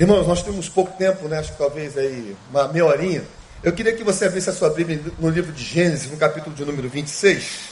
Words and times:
Irmãos, 0.00 0.26
nós 0.26 0.42
temos 0.42 0.66
pouco 0.66 0.96
tempo, 0.96 1.28
né? 1.28 1.40
Acho 1.40 1.52
que 1.52 1.58
talvez 1.58 1.98
aí 1.98 2.34
uma 2.50 2.66
meia 2.68 2.86
horinha. 2.86 3.22
Eu 3.62 3.70
queria 3.70 3.94
que 3.94 4.02
você 4.02 4.24
abrisse 4.24 4.48
a 4.48 4.52
sua 4.54 4.70
Bíblia 4.70 4.98
no 5.18 5.28
livro 5.28 5.52
de 5.52 5.62
Gênesis, 5.62 6.10
no 6.10 6.16
capítulo 6.16 6.56
de 6.56 6.64
número 6.64 6.88
26. 6.88 7.68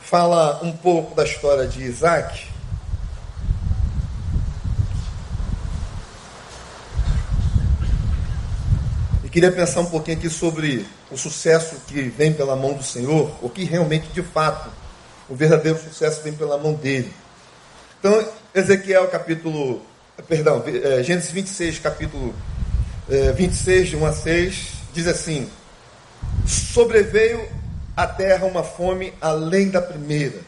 Fala 0.00 0.60
um 0.62 0.70
pouco 0.70 1.12
da 1.12 1.24
história 1.24 1.66
de 1.66 1.82
Isaac. 1.82 2.46
E 9.24 9.28
queria 9.28 9.50
pensar 9.50 9.80
um 9.80 9.86
pouquinho 9.86 10.18
aqui 10.18 10.30
sobre 10.30 10.86
o 11.10 11.16
sucesso 11.16 11.80
que 11.88 12.00
vem 12.02 12.32
pela 12.32 12.54
mão 12.54 12.74
do 12.74 12.84
Senhor, 12.84 13.36
o 13.42 13.50
que 13.50 13.64
realmente, 13.64 14.06
de 14.06 14.22
fato, 14.22 14.70
o 15.28 15.34
verdadeiro 15.34 15.80
sucesso 15.80 16.22
vem 16.22 16.32
pela 16.32 16.56
mão 16.56 16.74
dele. 16.74 17.12
Então, 17.98 18.24
Ezequiel 18.56 19.06
capítulo, 19.08 19.82
perdão, 20.26 20.64
é, 20.66 21.02
Gênesis 21.02 21.30
26, 21.30 21.78
capítulo 21.78 22.34
26, 23.36 23.68
é, 23.68 23.90
de 23.90 23.96
1 23.96 24.06
a 24.06 24.12
6, 24.14 24.68
diz 24.94 25.06
assim: 25.06 25.50
Sobreveio 26.46 27.46
à 27.94 28.06
terra 28.06 28.46
uma 28.46 28.62
fome 28.62 29.12
além 29.20 29.68
da 29.68 29.82
primeira, 29.82 30.40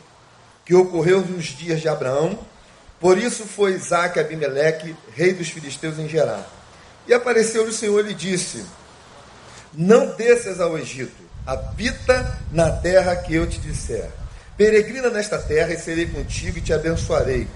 que 0.65 0.75
ocorreu 0.75 1.21
nos 1.21 1.49
dias 1.49 1.83
de 1.83 1.89
Abraão, 1.91 2.39
por 2.99 3.19
isso 3.19 3.45
foi 3.45 3.75
Isaac 3.75 4.19
Abimeleque, 4.19 4.97
rei 5.15 5.35
dos 5.35 5.51
filisteus 5.51 5.99
em 5.99 6.09
Gerar. 6.09 6.47
E 7.07 7.13
apareceu-lhe 7.13 7.69
o 7.69 7.75
Senhor 7.75 8.09
e 8.09 8.15
disse: 8.15 8.65
Não 9.75 10.16
desças 10.16 10.63
ao 10.63 10.79
Egito, 10.79 11.23
habita 11.47 12.38
na 12.51 12.71
terra 12.71 13.15
que 13.16 13.35
eu 13.35 13.47
te 13.47 13.61
disser. 13.61 14.09
Peregrina 14.57 15.11
nesta 15.11 15.37
terra 15.37 15.75
e 15.75 15.79
serei 15.79 16.07
contigo 16.07 16.57
e 16.57 16.63
te 16.63 16.73
abençoarei 16.73 17.47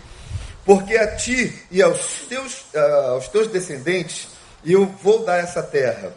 porque 0.65 0.97
a 0.97 1.17
ti 1.17 1.53
e 1.71 1.83
aos 1.83 2.01
teus, 2.29 2.61
uh, 2.75 3.11
aos 3.13 3.29
teus 3.29 3.49
descendentes 3.49 4.29
eu 4.65 4.87
vou 5.03 5.25
dar 5.25 5.39
essa 5.39 5.63
terra, 5.63 6.13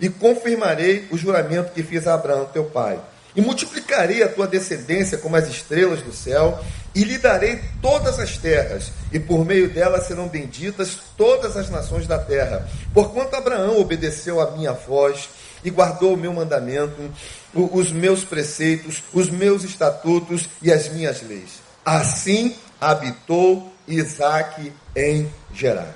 e 0.00 0.08
confirmarei 0.08 1.08
o 1.10 1.18
juramento 1.18 1.72
que 1.72 1.82
fiz 1.82 2.06
a 2.06 2.14
Abraão, 2.14 2.46
teu 2.46 2.64
pai. 2.64 3.00
E 3.34 3.40
multiplicarei 3.40 4.22
a 4.22 4.28
tua 4.28 4.46
descendência 4.46 5.18
como 5.18 5.36
as 5.36 5.48
estrelas 5.48 6.02
do 6.02 6.12
céu, 6.12 6.58
e 6.94 7.04
lhe 7.04 7.18
darei 7.18 7.60
todas 7.82 8.18
as 8.18 8.36
terras, 8.38 8.90
e 9.12 9.18
por 9.18 9.44
meio 9.44 9.68
delas 9.68 10.06
serão 10.06 10.28
benditas 10.28 10.98
todas 11.16 11.56
as 11.56 11.68
nações 11.68 12.06
da 12.06 12.18
terra. 12.18 12.68
Porquanto 12.94 13.36
Abraão 13.36 13.80
obedeceu 13.80 14.40
a 14.40 14.52
minha 14.52 14.72
voz 14.72 15.28
e 15.62 15.70
guardou 15.70 16.14
o 16.14 16.16
meu 16.16 16.32
mandamento, 16.32 17.10
os 17.54 17.92
meus 17.92 18.24
preceitos, 18.24 19.02
os 19.12 19.28
meus 19.28 19.64
estatutos 19.64 20.48
e 20.62 20.72
as 20.72 20.88
minhas 20.88 21.22
leis. 21.22 21.60
Assim 21.84 22.56
habitou 22.80 23.72
Isaac 23.88 24.72
em 24.94 25.30
Gerar. 25.52 25.94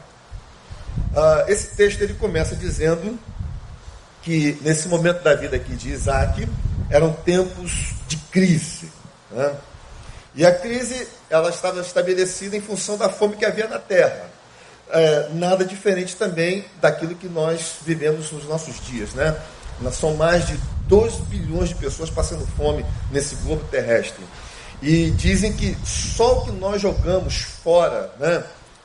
Uh, 1.13 1.51
esse 1.51 1.77
texto 1.77 2.01
ele 2.03 2.15
começa 2.15 2.57
dizendo 2.57 3.19
que 4.23 4.59
nesse 4.63 4.89
momento 4.89 5.23
da 5.23 5.35
vida 5.35 5.57
aqui 5.57 5.75
de 5.75 5.91
Isaac 5.91 6.49
eram 6.91 7.13
tempos 7.13 7.95
de 8.07 8.17
crise. 8.31 8.91
Né? 9.31 9.55
E 10.35 10.47
a 10.47 10.55
crise 10.55 11.09
ela 11.29 11.51
estava 11.51 11.81
estabelecida 11.81 12.57
em 12.57 12.61
função 12.61 12.97
da 12.97 13.09
fome 13.09 13.37
que 13.37 13.45
havia 13.45 13.67
na 13.67 13.79
terra. 13.79 14.31
É, 14.91 15.29
nada 15.33 15.65
diferente 15.65 16.17
também 16.17 16.65
daquilo 16.81 17.15
que 17.15 17.29
nós 17.29 17.77
vivemos 17.83 18.31
nos 18.31 18.45
nossos 18.45 18.85
dias. 18.87 19.15
Né? 19.15 19.35
São 19.91 20.15
mais 20.15 20.47
de 20.47 20.59
2 20.87 21.15
bilhões 21.29 21.71
de 21.71 21.75
pessoas 21.75 22.11
passando 22.11 22.47
fome 22.57 22.85
nesse 23.11 23.35
globo 23.37 23.65
terrestre. 23.71 24.25
E 24.83 25.11
dizem 25.11 25.53
que 25.53 25.77
só 25.87 26.39
o 26.39 26.45
que 26.45 26.51
nós 26.51 26.83
jogamos 26.83 27.37
fora, 27.37 28.11
né? 28.19 28.43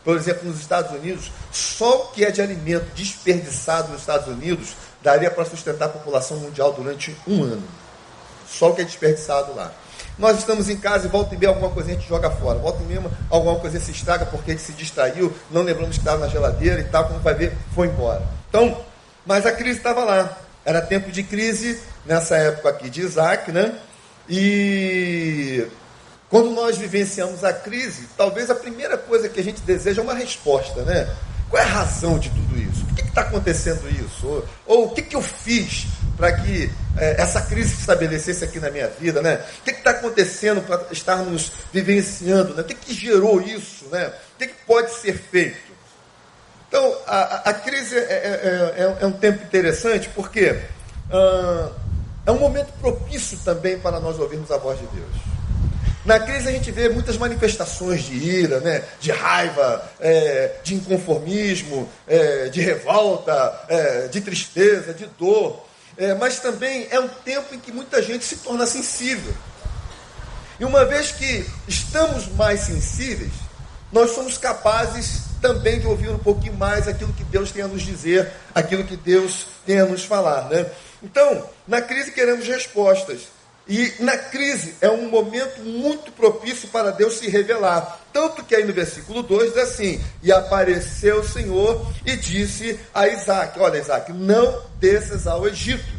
por 0.07 0.15
exemplo, 0.15 0.47
nos 0.47 0.61
Estados 0.61 0.91
Unidos, 0.91 1.29
só 1.51 2.03
o 2.03 2.07
que 2.11 2.23
é 2.23 2.31
de 2.31 2.41
alimento 2.41 2.85
desperdiçado 2.95 3.91
nos 3.91 3.99
Estados 3.99 4.27
Unidos 4.29 4.73
daria 5.03 5.29
para 5.29 5.43
sustentar 5.43 5.87
a 5.87 5.89
população 5.89 6.37
mundial 6.37 6.71
durante 6.71 7.13
um 7.27 7.43
ano. 7.43 7.63
Só 8.47 8.69
o 8.69 8.73
que 8.73 8.83
é 8.83 8.85
desperdiçado 8.85 9.53
lá. 9.53 9.69
Nós 10.17 10.37
estamos 10.37 10.69
em 10.69 10.77
casa 10.77 11.07
e 11.07 11.09
volta 11.09 11.35
e 11.35 11.37
meia 11.37 11.49
alguma 11.49 11.69
coisa 11.71 11.91
a 11.91 11.93
gente 11.93 12.07
joga 12.07 12.31
fora. 12.31 12.57
Volta 12.57 12.81
e 12.83 12.85
meia 12.85 13.03
alguma 13.29 13.59
coisa 13.59 13.81
se 13.81 13.91
estraga 13.91 14.25
porque 14.25 14.51
a 14.51 14.53
gente 14.53 14.65
se 14.65 14.71
distraiu, 14.71 15.33
não 15.51 15.61
lembramos 15.61 15.97
que 15.97 16.01
estava 16.01 16.19
na 16.19 16.29
geladeira 16.29 16.79
e 16.79 16.85
tal, 16.85 17.05
como 17.07 17.19
vai 17.19 17.33
ver, 17.33 17.57
foi 17.75 17.87
embora. 17.87 18.23
Então, 18.47 18.81
mas 19.25 19.45
a 19.45 19.51
crise 19.51 19.79
estava 19.79 20.05
lá. 20.05 20.37
Era 20.63 20.81
tempo 20.81 21.11
de 21.11 21.21
crise 21.21 21.81
nessa 22.05 22.37
época 22.37 22.69
aqui 22.69 22.89
de 22.89 23.01
Isaac, 23.01 23.51
né? 23.51 23.77
E 24.29 25.67
quando 26.29 26.51
nós 26.51 26.77
vivenciamos 26.77 27.43
a 27.43 27.53
crise, 27.53 28.07
talvez 28.17 28.49
a 28.49 28.55
primeira 28.55 28.97
coisa 28.97 29.29
que 29.29 29.39
a 29.39 29.43
gente 29.43 29.61
deseja 29.61 30.01
é 30.01 30.03
uma 30.03 30.13
resposta, 30.13 30.81
né? 30.83 31.09
Qual 31.49 31.61
é 31.61 31.65
a 31.65 31.69
razão 31.69 32.19
de 32.19 32.29
tudo 32.29 32.59
isso? 32.59 32.85
Por 32.85 32.95
que 32.95 33.01
está 33.01 33.21
acontecendo 33.21 33.89
isso? 33.89 34.27
Ou, 34.27 34.45
ou, 34.65 34.85
o 34.87 34.89
que, 34.91 35.01
que 35.01 35.15
eu 35.15 35.21
fiz 35.21 35.87
para 36.17 36.33
que 36.33 36.69
é, 36.97 37.21
essa 37.21 37.41
crise 37.41 37.69
se 37.69 37.79
estabelecesse 37.81 38.43
aqui 38.43 38.59
na 38.59 38.69
minha 38.69 38.89
vida, 38.89 39.21
né? 39.21 39.41
O 39.59 39.63
que 39.63 39.71
está 39.71 39.91
acontecendo 39.91 40.61
para 40.61 40.87
estarmos 40.91 41.51
vivenciando? 41.71 42.53
Né? 42.53 42.61
O 42.61 42.65
que, 42.65 42.75
que 42.75 42.93
gerou 42.93 43.39
isso, 43.39 43.85
né? 43.89 44.07
O 44.35 44.37
que, 44.37 44.47
que 44.47 44.65
pode 44.65 44.91
ser 44.95 45.17
feito? 45.17 45.67
Então, 46.67 46.97
a, 47.07 47.49
a 47.49 47.53
crise 47.53 47.95
é, 47.95 48.01
é, 48.01 48.75
é, 48.75 48.97
é, 48.99 49.05
um 49.07 49.13
tempo 49.13 49.41
interessante 49.45 50.09
porque 50.09 50.59
ah, 51.09 51.71
é 52.25 52.31
um 52.31 52.39
momento 52.39 52.73
propício 52.81 53.37
também 53.45 53.79
para 53.79 54.01
nós 54.01 54.19
ouvirmos 54.19 54.51
a 54.51 54.57
voz 54.57 54.77
de 54.77 54.85
Deus. 54.87 55.36
Na 56.07 56.21
crise 56.21 56.47
a 56.47 56.51
gente 56.53 56.71
vê 56.71 56.87
muitas 56.87 57.17
manifestações 57.17 58.03
de 58.03 58.13
ira, 58.13 58.61
né? 58.61 58.81
de 58.97 59.11
raiva, 59.11 59.91
é, 59.99 60.55
de 60.63 60.73
inconformismo, 60.75 61.89
é, 62.07 62.47
de 62.47 62.61
revolta, 62.61 63.65
é, 63.67 64.07
de 64.07 64.21
tristeza, 64.21 64.93
de 64.93 65.05
dor. 65.19 65.65
É, 65.97 66.13
mas 66.13 66.39
também 66.39 66.87
é 66.91 66.97
um 66.97 67.09
tempo 67.09 67.53
em 67.53 67.59
que 67.59 67.73
muita 67.73 68.01
gente 68.01 68.23
se 68.23 68.37
torna 68.37 68.65
sensível. 68.65 69.33
E 70.57 70.63
uma 70.63 70.85
vez 70.85 71.11
que 71.11 71.45
estamos 71.67 72.29
mais 72.29 72.61
sensíveis, 72.61 73.33
nós 73.91 74.11
somos 74.11 74.37
capazes 74.37 75.23
também 75.41 75.77
de 75.77 75.87
ouvir 75.87 76.07
um 76.07 76.19
pouquinho 76.19 76.53
mais 76.53 76.87
aquilo 76.87 77.11
que 77.11 77.25
Deus 77.25 77.51
tem 77.51 77.63
a 77.63 77.67
nos 77.67 77.81
dizer, 77.81 78.31
aquilo 78.55 78.85
que 78.85 78.95
Deus 78.95 79.47
tem 79.65 79.81
a 79.81 79.85
nos 79.85 80.05
falar. 80.05 80.47
Né? 80.47 80.67
Então, 81.03 81.49
na 81.67 81.81
crise 81.81 82.13
queremos 82.13 82.47
respostas. 82.47 83.35
E 83.69 83.95
na 83.99 84.17
crise 84.17 84.75
é 84.79 84.89
um 84.89 85.09
momento 85.09 85.61
muito 85.61 86.11
propício 86.11 86.69
para 86.69 86.91
Deus 86.91 87.15
se 87.15 87.29
revelar. 87.29 87.99
Tanto 88.13 88.43
que 88.43 88.55
aí 88.55 88.63
no 88.63 88.73
versículo 88.73 89.21
2 89.21 89.53
diz 89.53 89.63
assim: 89.63 90.01
E 90.23 90.31
apareceu 90.31 91.19
o 91.19 91.27
Senhor 91.27 91.85
e 92.05 92.15
disse 92.15 92.79
a 92.93 93.07
Isaac: 93.07 93.59
Olha, 93.59 93.77
Isaac, 93.77 94.13
não 94.13 94.63
desças 94.79 95.27
ao 95.27 95.45
Egito. 95.47 95.97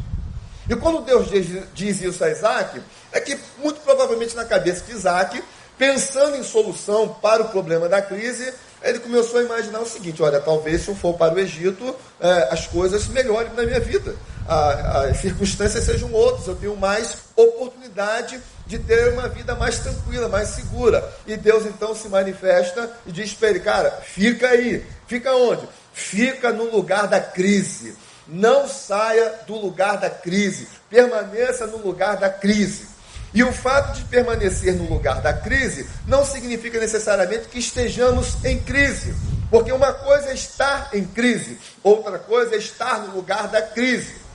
E 0.67 0.75
quando 0.75 1.01
Deus 1.01 1.29
diz, 1.29 1.63
diz 1.73 2.01
isso 2.01 2.23
a 2.23 2.29
Isaac, 2.29 2.81
é 3.11 3.19
que 3.19 3.37
muito 3.59 3.81
provavelmente 3.81 4.35
na 4.35 4.45
cabeça 4.45 4.83
de 4.85 4.91
Isaac, 4.91 5.43
pensando 5.77 6.37
em 6.37 6.43
solução 6.43 7.09
para 7.21 7.43
o 7.43 7.49
problema 7.49 7.87
da 7.87 8.01
crise, 8.01 8.53
ele 8.83 8.99
começou 8.99 9.39
a 9.39 9.43
imaginar 9.43 9.79
o 9.79 9.85
seguinte: 9.85 10.21
olha, 10.21 10.39
talvez 10.39 10.81
se 10.81 10.89
eu 10.89 10.95
for 10.95 11.13
para 11.15 11.33
o 11.33 11.39
Egito, 11.39 11.95
é, 12.19 12.49
as 12.51 12.67
coisas 12.67 13.07
melhorem 13.07 13.53
na 13.53 13.63
minha 13.63 13.79
vida, 13.79 14.15
a, 14.49 15.01
as 15.03 15.17
circunstâncias 15.17 15.83
sejam 15.83 16.11
outras, 16.11 16.47
eu 16.47 16.55
tenho 16.55 16.75
mais 16.75 17.17
oportunidade 17.35 18.39
de 18.65 18.79
ter 18.79 19.13
uma 19.13 19.29
vida 19.29 19.55
mais 19.55 19.77
tranquila, 19.79 20.27
mais 20.27 20.49
segura. 20.49 21.07
E 21.27 21.37
Deus 21.37 21.65
então 21.65 21.93
se 21.95 22.09
manifesta 22.09 22.91
e 23.05 23.11
diz 23.11 23.33
para 23.33 23.49
ele: 23.49 23.59
cara, 23.59 23.91
fica 23.91 24.47
aí, 24.47 24.83
fica 25.07 25.35
onde? 25.35 25.67
Fica 25.93 26.51
no 26.51 26.71
lugar 26.75 27.07
da 27.07 27.19
crise. 27.19 27.95
Não 28.27 28.67
saia 28.67 29.39
do 29.47 29.55
lugar 29.55 29.97
da 29.97 30.09
crise, 30.09 30.67
permaneça 30.89 31.65
no 31.65 31.77
lugar 31.77 32.17
da 32.17 32.29
crise. 32.29 32.87
E 33.33 33.43
o 33.43 33.51
fato 33.51 33.95
de 33.95 34.05
permanecer 34.05 34.75
no 34.75 34.89
lugar 34.89 35.21
da 35.21 35.33
crise 35.33 35.87
não 36.07 36.25
significa 36.25 36.79
necessariamente 36.79 37.47
que 37.47 37.59
estejamos 37.59 38.43
em 38.43 38.59
crise. 38.59 39.13
Porque 39.49 39.71
uma 39.71 39.93
coisa 39.93 40.29
é 40.29 40.33
estar 40.33 40.89
em 40.93 41.03
crise, 41.03 41.59
outra 41.83 42.19
coisa 42.19 42.55
é 42.55 42.57
estar 42.57 42.99
no 42.99 43.15
lugar 43.15 43.47
da 43.47 43.61
crise. 43.61 44.28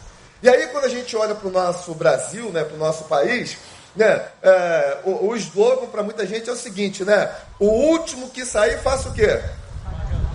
E 0.45 0.49
aí, 0.51 0.67
quando 0.67 0.85
a 0.85 0.89
gente 0.91 1.17
olha 1.17 1.35
para 1.35 1.49
o 1.49 1.51
nosso 1.51 1.95
Brasil, 1.95 2.51
né, 2.51 2.63
para 2.65 2.75
o 2.75 2.79
nosso 2.79 3.05
país, 3.05 3.57
né, 3.97 4.27
é, 4.43 4.99
o, 5.03 5.29
o 5.29 5.37
slogan 5.37 5.87
para 5.87 6.03
muita 6.03 6.27
gente 6.27 6.51
é 6.51 6.53
o 6.53 6.57
seguinte, 6.57 7.03
né? 7.03 7.35
O 7.59 7.65
último 7.65 8.29
que 8.29 8.45
sair, 8.45 8.79
faça 8.81 9.09
o 9.09 9.15
quê? 9.15 9.41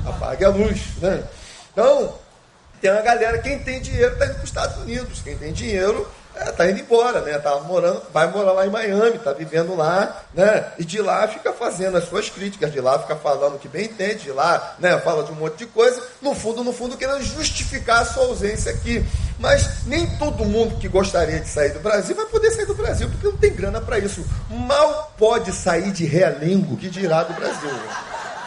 Apague 0.08 0.44
a 0.44 0.50
luz. 0.50 0.82
Né? 1.00 1.24
Então, 1.72 2.16
tem 2.82 2.90
uma 2.90 3.04
galera, 3.04 3.38
quem 3.38 3.60
tem 3.60 3.80
dinheiro 3.80 4.14
está 4.14 4.26
indo 4.26 4.34
para 4.34 4.44
os 4.44 4.50
Estados 4.50 4.78
Unidos. 4.78 5.22
Quem 5.22 5.38
tem 5.38 5.54
dinheiro 5.54 6.10
é, 6.40 6.52
tá 6.52 6.70
indo 6.70 6.80
embora, 6.80 7.22
né? 7.22 7.38
Tá 7.38 7.56
morando, 7.60 8.02
vai 8.14 8.28
morar 8.32 8.54
lá 8.54 8.66
em 8.66 8.70
Miami, 8.70 9.20
tá 9.20 9.34
vivendo 9.34 9.76
lá, 9.76 10.24
né? 10.34 10.72
E 10.78 10.86
de 10.86 11.02
lá 11.02 11.28
fica 11.28 11.52
fazendo 11.52 11.98
as 11.98 12.06
suas 12.06 12.30
críticas, 12.30 12.72
de 12.72 12.80
lá 12.80 12.98
fica 12.98 13.16
falando 13.16 13.56
o 13.56 13.60
que 13.60 13.68
bem 13.68 13.86
entende, 13.86 14.24
de 14.24 14.32
lá, 14.32 14.76
né? 14.80 14.98
Fala 15.00 15.24
de 15.24 15.32
um 15.32 15.36
monte 15.36 15.58
de 15.58 15.66
coisa, 15.66 16.02
no 16.22 16.34
fundo, 16.34 16.64
no 16.64 16.72
fundo, 16.72 16.96
querendo 16.96 17.22
justificar 17.22 18.04
a 18.04 18.06
sua 18.06 18.24
ausência 18.24 18.72
aqui. 18.72 19.06
Mas 19.38 19.86
nem 19.86 20.08
todo 20.18 20.46
mundo 20.46 20.78
que 20.78 20.88
gostaria 20.88 21.40
de 21.40 21.48
sair 21.48 21.72
do 21.72 21.80
Brasil 21.80 22.16
vai 22.16 22.26
poder 22.26 22.52
sair 22.52 22.66
do 22.66 22.76
Brasil, 22.76 23.10
porque 23.10 23.28
não 23.28 23.38
tem 23.38 23.54
grana 23.54 23.82
para 23.82 24.00
isso. 24.00 24.26
Mal 24.50 25.14
pode 25.18 25.52
sair 25.52 25.92
de 25.92 26.06
Realengo, 26.06 26.78
que 26.78 26.90
dirá 26.90 27.24
do 27.24 27.34
Brasil. 27.34 27.70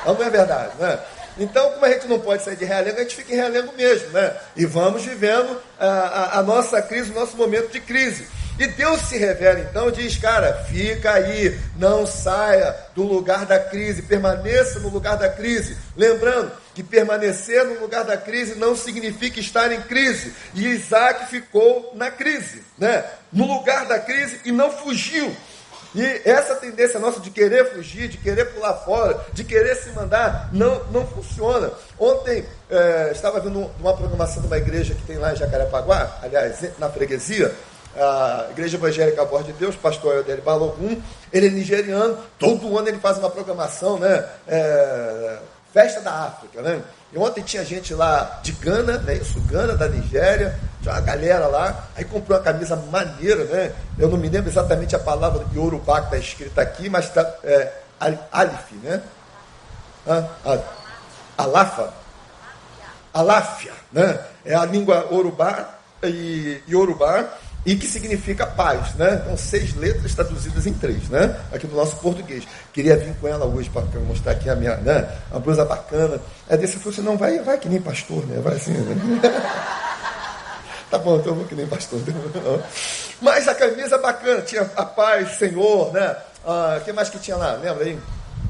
Não 0.06 0.22
é 0.22 0.30
verdade, 0.30 0.72
né? 0.78 0.98
Então, 1.38 1.70
como 1.72 1.84
a 1.84 1.90
gente 1.90 2.06
não 2.06 2.20
pode 2.20 2.44
sair 2.44 2.56
de 2.56 2.64
realengo, 2.64 2.98
a 2.98 3.02
gente 3.02 3.16
fica 3.16 3.32
em 3.32 3.36
realengo 3.36 3.72
mesmo, 3.76 4.10
né? 4.10 4.34
E 4.56 4.66
vamos 4.66 5.04
vivendo 5.04 5.60
a, 5.78 5.86
a, 5.86 6.38
a 6.38 6.42
nossa 6.42 6.80
crise, 6.82 7.10
o 7.10 7.14
nosso 7.14 7.36
momento 7.36 7.70
de 7.70 7.80
crise. 7.80 8.26
E 8.58 8.66
Deus 8.66 9.00
se 9.02 9.16
revela 9.16 9.60
então 9.60 9.88
e 9.88 9.92
diz: 9.92 10.16
cara, 10.18 10.52
fica 10.68 11.12
aí, 11.12 11.58
não 11.76 12.06
saia 12.06 12.76
do 12.94 13.02
lugar 13.02 13.46
da 13.46 13.58
crise, 13.58 14.02
permaneça 14.02 14.78
no 14.78 14.88
lugar 14.88 15.16
da 15.16 15.28
crise. 15.28 15.76
Lembrando 15.96 16.52
que 16.74 16.82
permanecer 16.82 17.64
no 17.64 17.80
lugar 17.80 18.04
da 18.04 18.16
crise 18.16 18.54
não 18.54 18.76
significa 18.76 19.40
estar 19.40 19.72
em 19.72 19.80
crise. 19.80 20.34
E 20.54 20.66
Isaac 20.66 21.30
ficou 21.30 21.92
na 21.94 22.10
crise, 22.10 22.62
né? 22.78 23.04
no 23.32 23.46
lugar 23.46 23.86
da 23.86 23.98
crise 23.98 24.40
e 24.44 24.52
não 24.52 24.70
fugiu. 24.70 25.34
E 25.94 26.22
essa 26.24 26.54
tendência 26.56 26.98
nossa 26.98 27.20
de 27.20 27.30
querer 27.30 27.72
fugir, 27.72 28.08
de 28.08 28.16
querer 28.16 28.46
pular 28.46 28.74
fora, 28.78 29.20
de 29.32 29.44
querer 29.44 29.74
se 29.76 29.90
mandar, 29.90 30.48
não, 30.52 30.82
não 30.90 31.06
funciona. 31.06 31.70
Ontem 31.98 32.44
é, 32.70 33.10
estava 33.12 33.40
vendo 33.40 33.70
uma 33.78 33.94
programação 33.94 34.40
de 34.40 34.46
uma 34.46 34.56
igreja 34.56 34.94
que 34.94 35.02
tem 35.02 35.18
lá 35.18 35.32
em 35.32 35.36
Jacarepaguá, 35.36 36.18
aliás, 36.22 36.60
na 36.78 36.88
freguesia, 36.88 37.54
a 37.94 38.46
Igreja 38.50 38.76
Evangélica 38.78 39.24
Voz 39.24 39.44
de 39.44 39.52
Deus, 39.52 39.76
pastor 39.76 40.16
Eudele 40.16 40.40
Balogun, 40.40 41.00
ele 41.30 41.48
é 41.48 41.50
nigeriano, 41.50 42.16
todo 42.38 42.78
ano 42.78 42.88
ele 42.88 42.98
faz 42.98 43.18
uma 43.18 43.28
programação, 43.28 43.98
né? 43.98 44.24
É, 44.48 45.38
Festa 45.72 46.00
da 46.00 46.12
África, 46.12 46.60
né? 46.60 46.82
E 47.12 47.18
ontem 47.18 47.42
tinha 47.42 47.64
gente 47.64 47.94
lá 47.94 48.40
de 48.42 48.52
Gana, 48.52 48.98
né? 48.98 49.14
Isso, 49.14 49.40
Gana, 49.42 49.74
da 49.74 49.88
Nigéria, 49.88 50.58
tinha 50.82 50.94
uma 50.94 51.00
galera 51.00 51.46
lá, 51.46 51.86
aí 51.96 52.04
comprou 52.04 52.36
uma 52.36 52.44
camisa 52.44 52.76
maneira, 52.76 53.44
né? 53.44 53.72
Eu 53.98 54.08
não 54.08 54.18
me 54.18 54.28
lembro 54.28 54.50
exatamente 54.50 54.96
a 54.96 54.98
palavra 54.98 55.44
de 55.44 55.56
Yorubá 55.56 56.00
que 56.00 56.06
está 56.06 56.18
escrita 56.18 56.60
aqui, 56.60 56.90
mas 56.90 57.06
está 57.06 57.22
é, 57.44 57.72
Alif, 58.32 58.74
né? 58.82 59.00
Ah, 60.06 60.24
Alafa. 61.38 62.02
Aláfia, 63.14 63.72
né? 63.92 64.18
É 64.44 64.54
a 64.54 64.64
língua 64.64 65.06
Urubá 65.10 65.74
e 66.02 66.62
Yorubá 66.68 67.28
e 67.64 67.76
que 67.76 67.86
significa 67.86 68.46
paz, 68.46 68.94
né? 68.94 69.20
Então, 69.22 69.36
seis 69.36 69.74
letras 69.76 70.14
traduzidas 70.14 70.66
em 70.66 70.72
três, 70.72 71.08
né? 71.08 71.38
Aqui 71.52 71.66
no 71.66 71.76
nosso 71.76 71.96
português. 71.96 72.44
Queria 72.72 72.96
vir 72.96 73.14
com 73.20 73.28
ela 73.28 73.44
hoje 73.44 73.70
para 73.70 73.82
mostrar 74.00 74.32
aqui 74.32 74.48
a 74.48 74.56
minha, 74.56 74.76
né? 74.78 75.08
Uma 75.30 75.40
blusa 75.40 75.64
bacana. 75.64 76.18
Aí 76.48 76.56
disse, 76.56 76.76
assim, 76.88 77.02
não, 77.02 77.16
vai, 77.16 77.38
vai 77.40 77.58
que 77.58 77.68
nem 77.68 77.80
pastor, 77.80 78.26
né? 78.26 78.40
Vai 78.42 78.54
assim, 78.56 78.72
né? 78.72 78.96
tá 80.92 80.98
bom, 80.98 81.16
então 81.16 81.32
eu 81.32 81.36
vou 81.36 81.46
que 81.46 81.54
nem 81.54 81.66
pastor. 81.66 82.00
Mas 83.18 83.48
a 83.48 83.54
camisa 83.54 83.96
bacana, 83.96 84.42
tinha 84.42 84.70
a 84.76 84.84
paz, 84.84 85.38
Senhor, 85.38 85.90
né? 85.90 86.16
O 86.44 86.50
ah, 86.50 86.80
que 86.84 86.92
mais 86.92 87.08
que 87.08 87.18
tinha 87.18 87.36
lá? 87.36 87.54
Lembra 87.54 87.84
aí? 87.84 87.98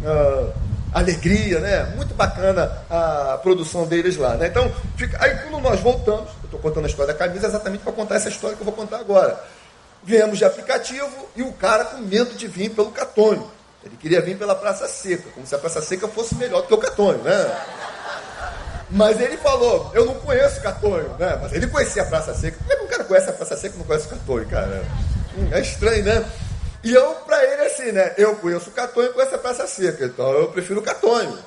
Ah, 0.04 0.52
alegria, 0.92 1.60
né? 1.60 1.92
Muito 1.94 2.14
bacana 2.14 2.84
a 2.90 3.38
produção 3.40 3.86
deles 3.86 4.16
lá, 4.16 4.34
né? 4.34 4.48
Então, 4.48 4.70
fica... 4.96 5.16
aí 5.22 5.36
quando 5.36 5.62
nós 5.62 5.78
voltamos, 5.78 6.30
eu 6.40 6.46
estou 6.46 6.58
contando 6.58 6.84
a 6.84 6.88
história 6.88 7.12
da 7.12 7.18
camisa 7.18 7.46
exatamente 7.46 7.84
para 7.84 7.92
contar 7.92 8.16
essa 8.16 8.28
história 8.28 8.56
que 8.56 8.62
eu 8.62 8.66
vou 8.66 8.74
contar 8.74 8.98
agora. 8.98 9.38
Viemos 10.02 10.36
de 10.36 10.44
aplicativo 10.44 11.28
e 11.36 11.42
o 11.42 11.52
cara 11.52 11.84
com 11.84 11.98
medo 11.98 12.34
de 12.34 12.48
vir 12.48 12.70
pelo 12.70 12.90
Catônio. 12.90 13.48
Ele 13.84 13.96
queria 13.96 14.20
vir 14.20 14.36
pela 14.36 14.56
Praça 14.56 14.88
Seca, 14.88 15.30
como 15.32 15.46
se 15.46 15.54
a 15.54 15.58
Praça 15.58 15.80
Seca 15.80 16.08
fosse 16.08 16.34
melhor 16.34 16.62
do 16.62 16.66
que 16.66 16.74
o 16.74 16.78
Catônio, 16.78 17.22
né? 17.22 17.56
Mas 18.92 19.18
ele 19.18 19.38
falou, 19.38 19.90
eu 19.94 20.04
não 20.04 20.14
conheço 20.16 20.60
Catônio, 20.60 21.16
né? 21.18 21.38
Mas 21.40 21.52
ele 21.54 21.66
conhecia 21.66 22.02
a 22.02 22.06
Praça 22.06 22.34
Seca. 22.34 22.58
Como 22.58 22.72
é 22.72 22.76
que 22.76 22.84
um 22.84 22.88
cara 22.88 23.04
conhece 23.04 23.30
a 23.30 23.32
Praça 23.32 23.56
Seca 23.56 23.74
e 23.74 23.78
não 23.78 23.86
conhece 23.86 24.06
o 24.06 24.10
Catônio, 24.10 24.46
cara? 24.46 24.84
Hum, 25.36 25.48
é 25.50 25.60
estranho, 25.60 26.04
né? 26.04 26.24
E 26.84 26.92
eu, 26.92 27.14
para 27.26 27.42
ele, 27.42 27.62
assim, 27.62 27.90
né? 27.90 28.12
Eu 28.18 28.36
conheço 28.36 28.68
o 28.68 28.72
Catonho 28.72 29.08
e 29.08 29.12
conheço 29.14 29.34
a 29.34 29.38
Praça 29.38 29.66
Seca. 29.66 30.04
Então 30.04 30.30
eu 30.32 30.48
prefiro 30.48 30.80
o 30.80 30.82
Catonho. 30.82 31.38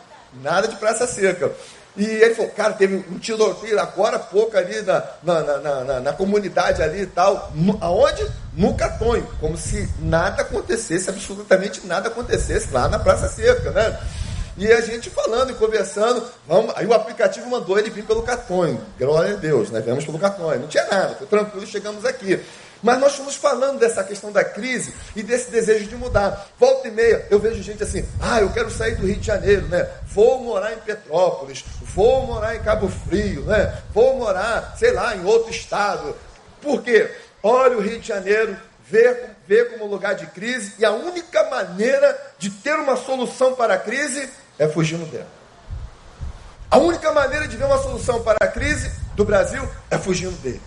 Nada 0.41 0.67
de 0.67 0.75
Praça 0.77 1.05
Seca. 1.05 1.51
E 1.95 2.03
ele 2.03 2.33
falou, 2.33 2.51
cara, 2.51 2.73
teve 2.73 2.95
um 2.95 3.19
tiroteio 3.19 3.79
agora 3.79 4.17
pouco 4.17 4.57
ali 4.57 4.81
na, 4.81 5.03
na, 5.21 5.43
na, 5.43 5.83
na, 5.83 5.99
na 5.99 6.13
comunidade 6.13 6.81
ali 6.81 7.01
e 7.01 7.07
tal. 7.07 7.51
No, 7.53 7.77
aonde? 7.79 8.25
No 8.53 8.73
Catonho. 8.73 9.27
Como 9.39 9.55
se 9.55 9.87
nada 9.99 10.41
acontecesse, 10.41 11.11
absolutamente 11.11 11.85
nada 11.85 12.07
acontecesse 12.09 12.71
lá 12.71 12.89
na 12.89 12.97
Praça 12.97 13.29
Seca, 13.29 13.69
né? 13.69 13.99
E 14.57 14.71
a 14.71 14.79
gente 14.79 15.09
falando 15.09 15.51
e 15.51 15.55
conversando, 15.55 16.25
vamos, 16.47 16.73
aí 16.77 16.85
o 16.85 16.93
aplicativo 16.93 17.49
mandou 17.49 17.77
ele 17.77 17.89
vir 17.89 18.05
pelo 18.05 18.23
Catonho. 18.23 18.81
Glória 18.97 19.33
a 19.33 19.37
Deus, 19.37 19.69
né? 19.69 19.81
Viemos 19.81 20.05
pelo 20.05 20.17
Catonho. 20.17 20.61
Não 20.61 20.67
tinha 20.67 20.85
nada, 20.85 21.15
foi 21.15 21.27
tranquilo, 21.27 21.67
chegamos 21.67 22.05
aqui. 22.05 22.39
Mas 22.81 22.99
nós 22.99 23.11
estamos 23.11 23.35
falando 23.35 23.79
dessa 23.79 24.03
questão 24.03 24.31
da 24.31 24.43
crise 24.43 24.93
e 25.15 25.23
desse 25.23 25.51
desejo 25.51 25.87
de 25.87 25.95
mudar. 25.95 26.47
Volta 26.57 26.87
e 26.87 26.91
meia, 26.91 27.25
eu 27.29 27.39
vejo 27.39 27.61
gente 27.61 27.83
assim, 27.83 28.07
ah, 28.21 28.39
eu 28.39 28.51
quero 28.51 28.69
sair 28.69 28.95
do 28.95 29.07
Rio 29.07 29.17
de 29.17 29.25
Janeiro, 29.25 29.67
né? 29.67 29.89
Vou 30.07 30.39
morar 30.39 30.71
em 30.71 30.77
Petrópolis, 30.77 31.65
vou 31.81 32.25
morar 32.25 32.55
em 32.55 32.59
Cabo 32.59 32.87
Frio, 32.87 33.41
né? 33.41 33.81
Vou 33.93 34.15
morar, 34.17 34.75
sei 34.77 34.91
lá, 34.91 35.15
em 35.15 35.25
outro 35.25 35.51
estado. 35.51 36.15
Por 36.61 36.81
quê? 36.81 37.11
Olha 37.43 37.77
o 37.77 37.81
Rio 37.81 37.99
de 37.99 38.07
Janeiro, 38.07 38.55
vê, 38.87 39.31
vê 39.47 39.65
como 39.65 39.87
lugar 39.87 40.15
de 40.15 40.27
crise, 40.27 40.73
e 40.79 40.85
a 40.85 40.91
única 40.91 41.43
maneira 41.49 42.17
de 42.37 42.49
ter 42.49 42.75
uma 42.75 42.95
solução 42.95 43.55
para 43.55 43.73
a 43.73 43.79
crise 43.79 44.29
é 44.57 44.67
fugindo 44.67 45.05
dela. 45.11 45.27
A 46.69 46.77
única 46.77 47.11
maneira 47.11 47.47
de 47.47 47.55
ver 47.55 47.65
uma 47.65 47.77
solução 47.77 48.21
para 48.21 48.37
a 48.41 48.47
crise 48.47 48.91
do 49.15 49.23
Brasil 49.23 49.67
é 49.89 49.97
fugindo 49.97 50.35
dele. 50.41 50.61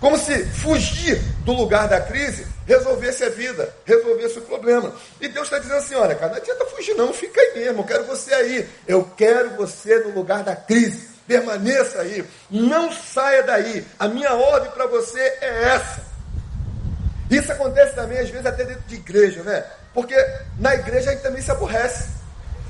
Como 0.00 0.16
se 0.16 0.44
fugir 0.46 1.20
do 1.44 1.52
lugar 1.52 1.86
da 1.86 2.00
crise 2.00 2.46
resolvesse 2.66 3.22
a 3.22 3.28
vida, 3.28 3.72
resolvesse 3.84 4.38
o 4.38 4.42
problema. 4.42 4.94
E 5.20 5.28
Deus 5.28 5.46
está 5.46 5.58
dizendo 5.58 5.76
assim: 5.76 5.94
olha, 5.94 6.14
cara, 6.14 6.32
não 6.32 6.38
adianta 6.38 6.64
fugir, 6.66 6.94
não, 6.94 7.12
fica 7.12 7.38
aí 7.38 7.54
mesmo, 7.54 7.80
eu 7.80 7.84
quero 7.84 8.04
você 8.04 8.32
aí. 8.32 8.68
Eu 8.88 9.04
quero 9.16 9.50
você 9.50 9.98
no 9.98 10.10
lugar 10.10 10.42
da 10.42 10.56
crise. 10.56 11.10
Permaneça 11.26 12.00
aí, 12.00 12.24
não 12.50 12.90
saia 12.92 13.44
daí. 13.44 13.86
A 13.98 14.08
minha 14.08 14.34
ordem 14.34 14.70
para 14.72 14.86
você 14.86 15.20
é 15.20 15.64
essa. 15.74 16.02
Isso 17.30 17.52
acontece 17.52 17.94
também, 17.94 18.18
às 18.18 18.28
vezes, 18.30 18.46
até 18.46 18.64
dentro 18.64 18.82
de 18.88 18.96
igreja, 18.96 19.42
né? 19.44 19.64
Porque 19.94 20.16
na 20.58 20.74
igreja 20.74 21.10
a 21.10 21.12
gente 21.12 21.22
também 21.22 21.40
se 21.40 21.50
aborrece. 21.52 22.19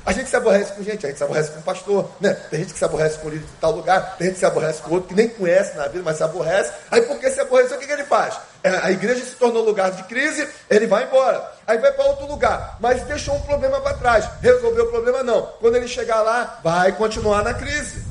A 0.03 0.11
gente 0.11 0.29
se 0.29 0.35
aborrece 0.35 0.73
com 0.73 0.83
gente, 0.83 1.05
a 1.05 1.09
gente 1.09 1.17
se 1.17 1.23
aborrece 1.23 1.51
com 1.51 1.61
pastor, 1.61 2.09
né? 2.19 2.33
Tem 2.49 2.61
gente 2.61 2.73
que 2.73 2.79
se 2.79 2.85
aborrece 2.85 3.19
com 3.19 3.27
o 3.27 3.29
líder 3.29 3.45
de 3.45 3.53
tal 3.59 3.71
lugar, 3.71 4.15
tem 4.17 4.27
gente 4.27 4.33
que 4.33 4.39
se 4.39 4.45
aborrece 4.45 4.81
com 4.81 4.95
outro 4.95 5.09
que 5.09 5.13
nem 5.13 5.29
conhece 5.29 5.77
na 5.77 5.87
vida, 5.87 6.03
mas 6.03 6.17
se 6.17 6.23
aborrece. 6.23 6.73
Aí 6.89 7.03
porque 7.03 7.29
se 7.29 7.39
aborreceu, 7.39 7.77
o 7.77 7.79
que, 7.79 7.85
que 7.85 7.93
ele 7.93 8.03
faz? 8.05 8.35
É, 8.63 8.69
a 8.77 8.91
igreja 8.91 9.23
se 9.23 9.35
tornou 9.35 9.63
lugar 9.63 9.91
de 9.91 10.03
crise, 10.03 10.47
ele 10.69 10.87
vai 10.87 11.03
embora. 11.03 11.51
Aí 11.67 11.77
vai 11.77 11.91
para 11.91 12.05
outro 12.05 12.25
lugar, 12.25 12.77
mas 12.79 13.03
deixou 13.03 13.35
um 13.35 13.41
problema 13.41 13.79
para 13.79 13.97
trás. 13.97 14.27
Resolveu 14.41 14.85
o 14.85 14.89
problema 14.89 15.21
não. 15.21 15.43
Quando 15.59 15.75
ele 15.75 15.87
chegar 15.87 16.21
lá, 16.23 16.59
vai 16.63 16.91
continuar 16.93 17.43
na 17.43 17.53
crise. 17.53 18.03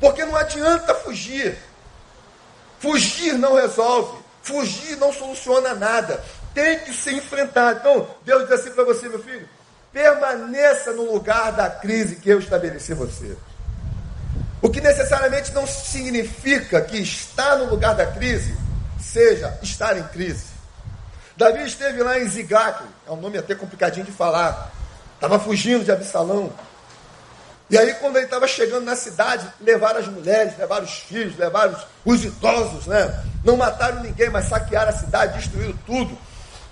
Porque 0.00 0.24
não 0.24 0.36
adianta 0.36 0.94
fugir. 0.94 1.58
Fugir 2.78 3.34
não 3.34 3.56
resolve. 3.56 4.18
Fugir 4.42 4.96
não 4.96 5.12
soluciona 5.12 5.74
nada. 5.74 6.22
Tem 6.54 6.78
que 6.78 6.94
ser 6.94 7.12
enfrentado. 7.12 7.80
Então, 7.80 8.08
Deus 8.24 8.44
diz 8.44 8.52
assim 8.52 8.70
para 8.70 8.84
você, 8.84 9.06
meu 9.08 9.22
filho 9.22 9.57
Permaneça 9.92 10.92
no 10.92 11.12
lugar 11.12 11.52
da 11.52 11.70
crise 11.70 12.16
que 12.16 12.28
eu 12.28 12.38
estabeleci 12.38 12.94
você. 12.94 13.36
O 14.60 14.68
que 14.68 14.80
necessariamente 14.80 15.52
não 15.52 15.66
significa 15.66 16.80
que 16.80 16.98
estar 16.98 17.56
no 17.56 17.66
lugar 17.66 17.94
da 17.94 18.06
crise 18.06 18.56
seja 19.00 19.56
estar 19.62 19.96
em 19.96 20.02
crise. 20.08 20.46
Davi 21.36 21.64
esteve 21.64 22.02
lá 22.02 22.18
em 22.18 22.28
Ziglag, 22.28 22.82
é 23.06 23.12
um 23.12 23.16
nome 23.16 23.38
até 23.38 23.54
complicadinho 23.54 24.04
de 24.04 24.12
falar. 24.12 24.72
Estava 25.14 25.38
fugindo 25.38 25.84
de 25.84 25.92
Absalão. 25.92 26.52
E 27.70 27.76
aí, 27.76 27.94
quando 27.94 28.16
ele 28.16 28.24
estava 28.24 28.48
chegando 28.48 28.84
na 28.84 28.96
cidade, 28.96 29.46
levaram 29.60 30.00
as 30.00 30.08
mulheres, 30.08 30.56
levaram 30.58 30.84
os 30.84 30.98
filhos, 31.00 31.36
levaram 31.36 31.72
os, 31.72 31.86
os 32.04 32.24
idosos, 32.24 32.86
né? 32.86 33.24
Não 33.44 33.56
mataram 33.56 34.02
ninguém, 34.02 34.30
mas 34.30 34.46
saquearam 34.46 34.90
a 34.90 34.92
cidade, 34.92 35.38
destruíram 35.38 35.74
tudo. 35.84 36.18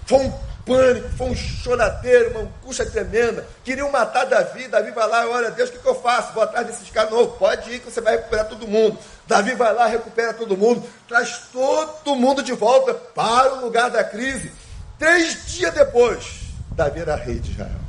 Foi 0.06 0.18
um 0.18 0.32
pânico, 0.66 1.08
foi 1.16 1.28
um 1.28 1.34
choradeiro, 1.34 2.32
uma 2.32 2.40
angústia 2.40 2.84
tremenda. 2.84 3.46
Queriam 3.64 3.90
matar 3.90 4.26
Davi. 4.26 4.66
Davi 4.66 4.90
vai 4.90 5.08
lá, 5.08 5.26
olha, 5.28 5.50
Deus, 5.52 5.70
o 5.70 5.72
que, 5.72 5.78
que 5.78 5.88
eu 5.88 5.94
faço? 5.94 6.34
Vou 6.34 6.42
atrás 6.42 6.66
desses 6.66 6.90
caras. 6.90 7.12
Não, 7.12 7.30
pode 7.30 7.70
ir 7.70 7.78
que 7.78 7.90
você 7.90 8.00
vai 8.00 8.16
recuperar 8.16 8.48
todo 8.48 8.66
mundo. 8.66 8.98
Davi 9.26 9.54
vai 9.54 9.72
lá, 9.72 9.86
recupera 9.86 10.34
todo 10.34 10.56
mundo, 10.56 10.84
traz 11.08 11.44
todo 11.52 12.16
mundo 12.16 12.42
de 12.42 12.52
volta 12.52 12.92
para 12.92 13.54
o 13.54 13.60
lugar 13.62 13.88
da 13.90 14.02
crise. 14.02 14.52
Três 14.98 15.46
dias 15.46 15.72
depois, 15.72 16.40
Davi 16.72 17.00
era 17.00 17.14
rei 17.14 17.38
de 17.38 17.52
Israel. 17.52 17.86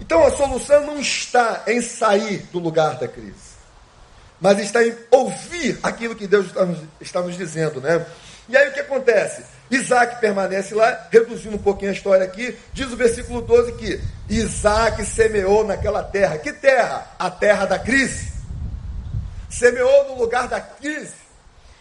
Então 0.00 0.24
a 0.24 0.30
solução 0.30 0.86
não 0.86 1.00
está 1.00 1.62
em 1.66 1.80
sair 1.80 2.38
do 2.52 2.58
lugar 2.58 2.96
da 2.96 3.08
crise 3.08 3.45
mas 4.40 4.58
está 4.58 4.84
em 4.84 4.94
ouvir 5.10 5.78
aquilo 5.82 6.14
que 6.14 6.26
Deus 6.26 6.46
está 6.46 6.64
nos, 6.64 6.78
está 7.00 7.20
nos 7.20 7.36
dizendo, 7.36 7.80
né? 7.80 8.04
E 8.48 8.56
aí 8.56 8.68
o 8.68 8.72
que 8.72 8.80
acontece? 8.80 9.44
Isaac 9.70 10.20
permanece 10.20 10.74
lá, 10.74 11.08
reduzindo 11.10 11.56
um 11.56 11.62
pouquinho 11.62 11.90
a 11.90 11.94
história 11.94 12.24
aqui, 12.24 12.56
diz 12.72 12.92
o 12.92 12.96
versículo 12.96 13.40
12 13.40 13.72
que 13.72 14.00
Isaac 14.28 15.04
semeou 15.04 15.64
naquela 15.64 16.02
terra. 16.02 16.38
Que 16.38 16.52
terra? 16.52 17.10
A 17.18 17.28
terra 17.28 17.66
da 17.66 17.78
crise. 17.78 18.32
Semeou 19.50 20.08
no 20.08 20.18
lugar 20.18 20.46
da 20.46 20.60
crise. 20.60 21.26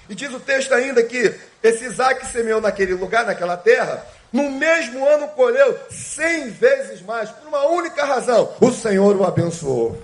E 0.09 0.15
diz 0.15 0.33
o 0.33 0.39
texto 0.39 0.74
ainda 0.74 1.03
que 1.03 1.35
esse 1.62 1.85
Isaac 1.85 2.25
semeou 2.27 2.62
naquele 2.62 2.93
lugar, 2.93 3.25
naquela 3.25 3.57
terra, 3.57 4.05
no 4.31 4.50
mesmo 4.51 5.07
ano 5.07 5.27
colheu 5.29 5.77
cem 5.89 6.50
vezes 6.50 7.01
mais, 7.01 7.29
por 7.29 7.47
uma 7.47 7.65
única 7.67 8.05
razão: 8.05 8.53
o 8.59 8.71
Senhor 8.71 9.15
o 9.15 9.24
abençoou. 9.24 10.01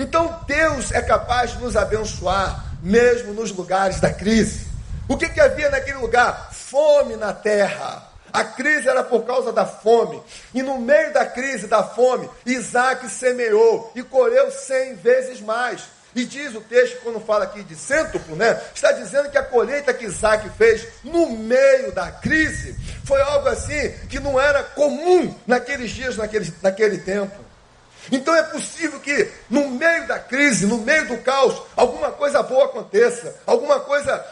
Então 0.00 0.40
Deus 0.46 0.90
é 0.92 1.02
capaz 1.02 1.52
de 1.52 1.58
nos 1.58 1.76
abençoar, 1.76 2.64
mesmo 2.82 3.34
nos 3.34 3.52
lugares 3.52 4.00
da 4.00 4.10
crise. 4.10 4.66
O 5.06 5.14
que, 5.14 5.28
que 5.28 5.38
havia 5.38 5.68
naquele 5.68 5.98
lugar? 5.98 6.48
Fome 6.54 7.16
na 7.16 7.34
terra. 7.34 8.08
A 8.32 8.42
crise 8.42 8.88
era 8.88 9.04
por 9.04 9.26
causa 9.26 9.52
da 9.52 9.66
fome. 9.66 10.22
E 10.54 10.62
no 10.62 10.78
meio 10.78 11.12
da 11.12 11.26
crise 11.26 11.66
da 11.66 11.82
fome, 11.82 12.30
Isaac 12.46 13.10
semeou 13.10 13.92
e 13.94 14.02
colheu 14.02 14.50
cem 14.50 14.94
vezes 14.94 15.38
mais. 15.42 15.82
E 16.14 16.24
diz 16.24 16.54
o 16.54 16.62
texto, 16.62 17.02
quando 17.02 17.20
fala 17.20 17.44
aqui 17.44 17.62
de 17.62 17.76
cêntuplo, 17.76 18.34
né? 18.34 18.58
Está 18.74 18.92
dizendo 18.92 19.30
que 19.30 19.36
a 19.36 19.42
colheita 19.42 19.92
que 19.92 20.06
Isaac 20.06 20.48
fez 20.56 20.88
no 21.04 21.30
meio 21.30 21.92
da 21.92 22.10
crise 22.10 22.74
foi 23.04 23.20
algo 23.20 23.48
assim 23.48 23.90
que 24.08 24.18
não 24.18 24.40
era 24.40 24.62
comum 24.62 25.34
naqueles 25.46 25.90
dias, 25.90 26.16
naquele, 26.16 26.52
naquele 26.62 26.98
tempo. 26.98 27.49
Então 28.10 28.34
é 28.34 28.42
possível 28.44 28.98
que 29.00 29.30
no 29.48 29.68
meio 29.68 30.06
da 30.06 30.18
crise, 30.18 30.66
no 30.66 30.78
meio 30.78 31.08
do 31.08 31.18
caos, 31.18 31.60
alguma 31.76 32.10
coisa 32.12 32.42
boa 32.42 32.66
aconteça, 32.66 33.36
alguma 33.46 33.80
coisa 33.80 34.24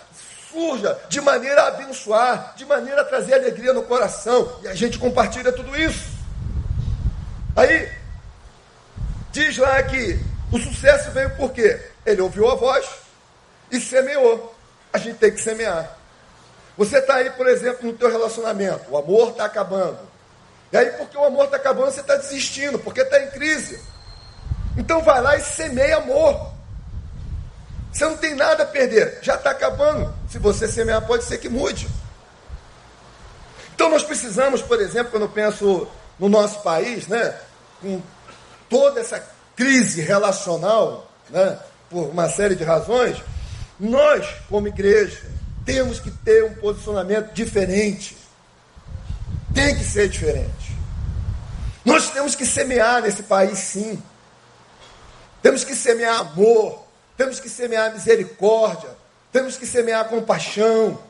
surja 0.51 0.99
de 1.09 1.21
maneira 1.21 1.63
a 1.63 1.69
abençoar, 1.69 2.55
de 2.57 2.65
maneira 2.65 3.03
a 3.03 3.05
trazer 3.05 3.35
alegria 3.35 3.73
no 3.73 3.83
coração. 3.83 4.59
E 4.63 4.69
a 4.69 4.75
gente 4.75 4.99
compartilha 4.99 5.53
tudo 5.53 5.77
isso. 5.79 6.09
Aí, 7.55 7.91
diz 9.33 9.59
lá 9.59 9.83
que 9.83 10.19
o 10.51 10.59
sucesso 10.59 11.11
veio 11.11 11.31
por 11.37 11.53
quê? 11.53 11.81
Ele 12.07 12.23
ouviu 12.23 12.49
a 12.51 12.55
voz 12.55 12.87
e 13.71 13.81
semeou. 13.81 14.55
A 14.93 14.99
gente 14.99 15.19
tem 15.19 15.31
que 15.31 15.41
semear. 15.41 15.97
Você 16.77 16.99
está 16.99 17.17
aí, 17.17 17.31
por 17.31 17.47
exemplo, 17.47 17.87
no 17.87 17.93
teu 17.93 18.11
relacionamento, 18.11 18.85
o 18.89 18.97
amor 18.97 19.31
está 19.31 19.45
acabando. 19.45 19.99
E 20.73 20.77
aí, 20.77 20.91
porque 20.93 21.17
o 21.17 21.25
amor 21.25 21.47
está 21.47 21.57
acabando, 21.57 21.91
você 21.91 22.01
está 22.01 22.17
desistindo, 22.17 22.79
porque 22.79 23.01
está 23.01 23.21
em 23.21 23.31
crise. 23.31 23.81
Então 24.77 25.03
vai 25.03 25.21
lá 25.21 25.37
e 25.37 25.41
semeia 25.41 25.97
amor. 25.97 26.53
Você 27.93 28.05
não 28.05 28.17
tem 28.17 28.35
nada 28.35 28.63
a 28.63 28.67
perder, 28.67 29.19
já 29.23 29.35
está 29.35 29.51
acabando. 29.51 30.15
Se 30.31 30.39
você 30.39 30.69
semear, 30.69 31.07
pode 31.07 31.25
ser 31.25 31.39
que 31.39 31.49
mude. 31.49 31.89
Então 33.75 33.89
nós 33.89 34.03
precisamos, 34.03 34.61
por 34.61 34.81
exemplo, 34.81 35.11
quando 35.11 35.23
eu 35.23 35.29
penso 35.29 35.89
no 36.19 36.29
nosso 36.29 36.63
país, 36.63 37.07
né, 37.07 37.35
com 37.81 38.03
toda 38.69 39.01
essa 39.01 39.25
crise 39.57 40.03
relacional, 40.03 41.11
né, 41.31 41.59
por 41.89 42.09
uma 42.09 42.29
série 42.29 42.55
de 42.55 42.65
razões, 42.65 43.23
nós, 43.79 44.27
como 44.49 44.69
igreja, 44.69 45.23
temos 45.65 46.01
que 46.01 46.11
ter 46.11 46.45
um 46.45 46.55
posicionamento 46.55 47.33
diferente. 47.33 48.17
Tem 49.55 49.77
que 49.77 49.85
ser 49.85 50.09
diferente. 50.09 50.58
Nós 51.89 52.11
temos 52.11 52.35
que 52.35 52.45
semear 52.45 53.01
nesse 53.01 53.23
país, 53.23 53.59
sim. 53.59 54.03
Temos 55.41 55.65
que 55.65 55.75
semear 55.75 56.21
amor, 56.21 56.85
temos 57.17 57.41
que 57.41 57.49
semear 57.49 57.95
misericórdia, 57.95 58.91
temos 59.33 59.57
que 59.57 59.65
semear 59.65 60.07
compaixão, 60.07 61.03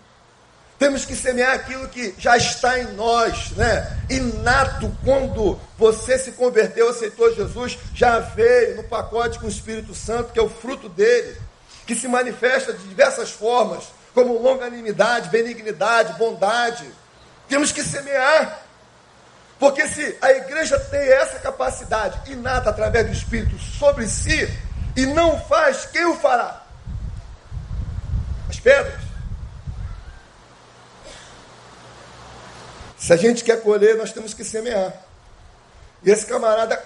temos 0.78 1.04
que 1.04 1.16
semear 1.16 1.54
aquilo 1.54 1.88
que 1.88 2.14
já 2.16 2.36
está 2.36 2.78
em 2.78 2.92
nós, 2.92 3.50
né? 3.56 3.98
Inato, 4.08 4.96
quando 5.04 5.58
você 5.76 6.16
se 6.16 6.30
converteu, 6.32 6.88
aceitou 6.90 7.34
Jesus, 7.34 7.76
já 7.92 8.20
veio 8.20 8.76
no 8.76 8.84
pacote 8.84 9.40
com 9.40 9.46
o 9.46 9.50
Espírito 9.50 9.96
Santo, 9.96 10.32
que 10.32 10.38
é 10.38 10.42
o 10.42 10.48
fruto 10.48 10.88
dele, 10.88 11.36
que 11.86 11.96
se 11.96 12.06
manifesta 12.06 12.72
de 12.72 12.86
diversas 12.86 13.32
formas, 13.32 13.84
como 14.14 14.40
longanimidade, 14.40 15.28
benignidade, 15.30 16.12
bondade. 16.12 16.88
Temos 17.48 17.72
que 17.72 17.82
semear. 17.82 18.67
Porque 19.58 19.88
se 19.88 20.16
a 20.20 20.30
igreja 20.30 20.78
tem 20.78 21.00
essa 21.00 21.40
capacidade 21.40 22.30
inata 22.30 22.70
através 22.70 23.06
do 23.06 23.12
Espírito 23.12 23.58
sobre 23.58 24.06
si 24.06 24.48
e 24.96 25.04
não 25.06 25.40
faz, 25.40 25.86
quem 25.86 26.06
o 26.06 26.16
fará? 26.16 26.62
As 28.48 28.60
pedras. 28.60 29.00
Se 32.96 33.12
a 33.12 33.16
gente 33.16 33.42
quer 33.42 33.60
colher, 33.62 33.96
nós 33.96 34.12
temos 34.12 34.32
que 34.32 34.44
semear. 34.44 34.92
E 36.02 36.10
esse 36.10 36.26
camarada 36.26 36.80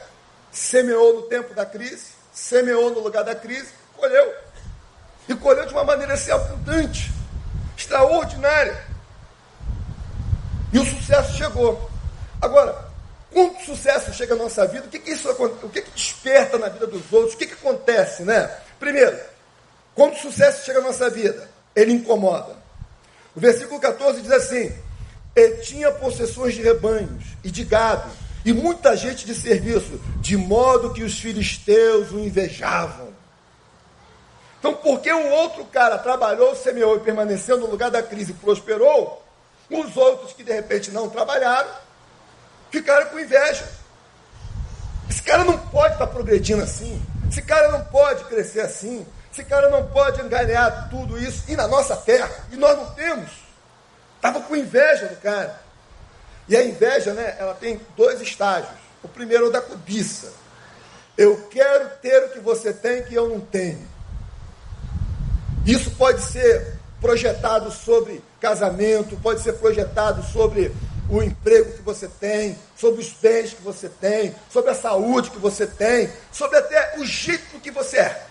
semeou 0.51 1.15
no 1.17 1.23
tempo 1.23 1.55
da 1.55 1.67
crise, 1.67 2.13
semeou 2.33 2.91
no 2.91 3.01
lugar 3.01 3.25
da 3.25 3.35
crise, 3.35 3.69
colheu. 3.97 4.35
E 5.29 5.35
colheu 5.35 5.67
de 5.67 5.73
uma 5.73 5.85
maneira 5.85 6.15
assim 6.15 6.31
abundante, 6.31 7.13
extraordinária. 7.77 8.83
E 10.73 10.79
o 10.79 10.87
sucesso 10.87 11.37
chegou. 11.37 11.92
Agora, 12.43 12.77
quando 13.33 13.57
o 13.57 13.65
sucesso 13.65 14.13
chega 14.13 14.35
na 14.35 14.43
nossa 14.43 14.67
vida, 14.67 14.85
o 14.87 14.89
que, 14.89 14.99
que 14.99 15.13
isso 15.13 15.31
o 15.31 15.69
que, 15.69 15.81
que 15.81 15.91
desperta 15.93 16.59
na 16.59 16.69
vida 16.69 16.89
dos 16.89 17.11
outros? 17.13 17.35
O 17.35 17.37
que, 17.39 17.47
que 17.47 17.55
acontece, 17.55 18.25
né? 18.25 18.51
Primeiro, 18.81 19.17
quando 19.95 20.15
o 20.15 20.19
sucesso 20.19 20.65
chega 20.65 20.81
na 20.81 20.89
nossa 20.89 21.09
vida, 21.09 21.49
ele 21.75 21.93
incomoda. 21.93 22.57
O 23.35 23.41
versículo 23.41 23.81
14 23.81 24.21
diz 24.21 24.33
assim: 24.33 24.77
E 25.37 25.51
tinha 25.59 25.93
possessões 25.93 26.55
de 26.55 26.63
rebanhos 26.63 27.25
e 27.45 27.51
de 27.51 27.65
gado, 27.65 28.11
e 28.45 28.53
muita 28.53 28.97
gente 28.97 29.25
de 29.25 29.37
serviço, 29.37 30.01
de 30.17 30.37
modo 30.37 30.93
que 30.93 31.05
os 31.05 31.19
filisteus 31.19 32.11
o 32.11 32.19
invejavam. 32.19 33.13
Então, 34.59 34.75
porque 34.75 35.13
o 35.13 35.31
outro 35.31 35.65
cara 35.67 35.97
trabalhou, 35.97 36.55
semeou 36.55 36.97
e 36.97 37.01
permaneceu 37.01 37.57
no 37.57 37.67
lugar 37.67 37.91
da 37.91 38.03
crise 38.03 38.33
e 38.33 38.35
prosperou, 38.35 39.23
os 39.71 39.97
outros 39.97 40.33
que 40.33 40.45
de 40.45 40.53
repente 40.53 40.91
não 40.91 41.09
trabalharam, 41.09 41.71
ficaram 42.73 43.07
com 43.11 43.21
inveja. 43.21 43.65
Esse 45.09 45.23
cara 45.23 45.45
não 45.45 45.59
pode 45.59 45.93
estar 45.93 46.07
progredindo 46.07 46.63
assim. 46.63 47.01
Esse 47.31 47.43
cara 47.43 47.71
não 47.71 47.85
pode 47.85 48.25
crescer 48.25 48.63
assim. 48.63 49.07
Esse 49.31 49.45
cara 49.45 49.69
não 49.69 49.87
pode 49.87 50.21
enganear 50.23 50.89
tudo 50.91 51.19
isso. 51.19 51.45
E 51.49 51.55
na 51.55 51.69
nossa 51.69 51.95
terra. 51.95 52.31
E 52.51 52.57
nós 52.57 52.77
não 52.77 52.87
temos. 52.95 53.31
Estava 54.17 54.41
com 54.41 54.57
inveja 54.57 55.07
do 55.07 55.17
cara. 55.17 55.61
E 56.49 56.57
a 56.57 56.65
inveja, 56.65 57.13
né, 57.13 57.37
ela 57.39 57.55
tem 57.55 57.81
dois 57.97 58.21
estágios. 58.21 58.73
O 59.03 59.09
primeiro 59.09 59.47
é 59.47 59.49
o 59.49 59.53
da 59.53 59.61
cobiça. 59.61 60.33
Eu 61.17 61.47
quero 61.51 61.91
ter 62.01 62.25
o 62.25 62.29
que 62.31 62.41
você 62.41 62.73
tem 62.73 63.03
que 63.03 63.15
eu 63.15 63.29
não 63.29 63.41
tenho. 63.41 63.87
Isso 65.67 65.91
pode 65.93 66.23
ser 66.23 66.79
projetado 67.01 67.71
sobre 67.71 68.23
casamento, 68.41 69.17
pode 69.17 69.43
ser 69.43 69.55
projetado 69.55 70.23
sobre 70.23 70.75
o 71.09 71.23
emprego 71.23 71.73
que 71.73 71.83
você 71.83 72.09
tem, 72.09 72.59
sobre 72.77 73.01
os 73.01 73.11
bens 73.13 73.53
que 73.53 73.63
você 73.63 73.89
tem, 73.89 74.35
sobre 74.51 74.71
a 74.71 74.75
saúde 74.75 75.31
que 75.31 75.39
você 75.39 75.67
tem, 75.67 76.11
sobre 76.31 76.59
até 76.59 76.99
o 76.99 77.05
jeito 77.05 77.61
que 77.61 77.71
você 77.71 77.99
é, 77.99 78.27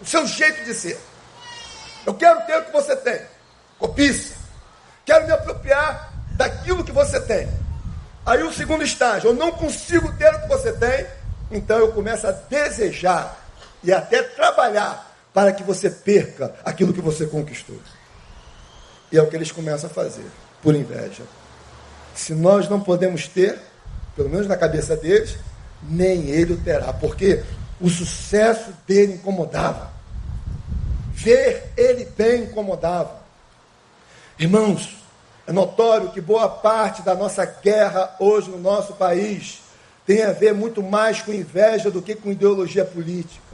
o 0.00 0.06
seu 0.06 0.26
jeito 0.26 0.64
de 0.64 0.74
ser. 0.74 0.98
Eu 2.04 2.14
quero 2.14 2.44
ter 2.46 2.58
o 2.58 2.64
que 2.64 2.72
você 2.72 2.94
tem, 2.96 3.20
cobiça. 3.78 4.34
Quero 5.04 5.26
me 5.26 5.32
apropriar 5.32 6.12
daquilo 6.32 6.84
que 6.84 6.92
você 6.92 7.20
tem. 7.20 7.48
Aí 8.24 8.42
o 8.42 8.52
segundo 8.52 8.82
estágio, 8.82 9.30
eu 9.30 9.34
não 9.34 9.52
consigo 9.52 10.12
ter 10.14 10.34
o 10.34 10.42
que 10.42 10.48
você 10.48 10.72
tem, 10.72 11.06
então 11.50 11.78
eu 11.78 11.92
começo 11.92 12.26
a 12.26 12.32
desejar 12.32 13.40
e 13.82 13.92
até 13.92 14.22
trabalhar 14.22 15.16
para 15.32 15.52
que 15.52 15.62
você 15.62 15.90
perca 15.90 16.54
aquilo 16.64 16.92
que 16.92 17.00
você 17.00 17.26
conquistou. 17.26 17.78
E 19.12 19.18
é 19.18 19.22
o 19.22 19.28
que 19.28 19.36
eles 19.36 19.52
começam 19.52 19.88
a 19.88 19.92
fazer, 19.92 20.26
por 20.62 20.74
inveja. 20.74 21.22
Se 22.16 22.34
nós 22.34 22.66
não 22.68 22.80
podemos 22.80 23.28
ter, 23.28 23.58
pelo 24.16 24.30
menos 24.30 24.46
na 24.46 24.56
cabeça 24.56 24.96
deles, 24.96 25.36
nem 25.82 26.30
ele 26.30 26.54
o 26.54 26.56
terá, 26.56 26.92
porque 26.92 27.42
o 27.78 27.90
sucesso 27.90 28.72
dele 28.86 29.14
incomodava. 29.14 29.92
Ver 31.12 31.72
ele 31.76 32.06
bem 32.16 32.44
incomodava. 32.44 33.20
Irmãos, 34.38 34.96
é 35.46 35.52
notório 35.52 36.10
que 36.10 36.20
boa 36.20 36.48
parte 36.48 37.02
da 37.02 37.14
nossa 37.14 37.44
guerra 37.44 38.16
hoje 38.18 38.50
no 38.50 38.58
nosso 38.58 38.94
país 38.94 39.60
tem 40.06 40.22
a 40.22 40.32
ver 40.32 40.54
muito 40.54 40.82
mais 40.82 41.20
com 41.20 41.32
inveja 41.32 41.90
do 41.90 42.00
que 42.00 42.14
com 42.14 42.32
ideologia 42.32 42.84
política. 42.84 43.44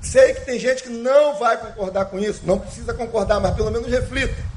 Sei 0.00 0.34
que 0.34 0.46
tem 0.46 0.60
gente 0.60 0.84
que 0.84 0.88
não 0.88 1.36
vai 1.38 1.56
concordar 1.56 2.04
com 2.04 2.18
isso, 2.20 2.42
não 2.44 2.60
precisa 2.60 2.94
concordar, 2.94 3.40
mas 3.40 3.54
pelo 3.54 3.72
menos 3.72 3.90
reflita. 3.90 4.55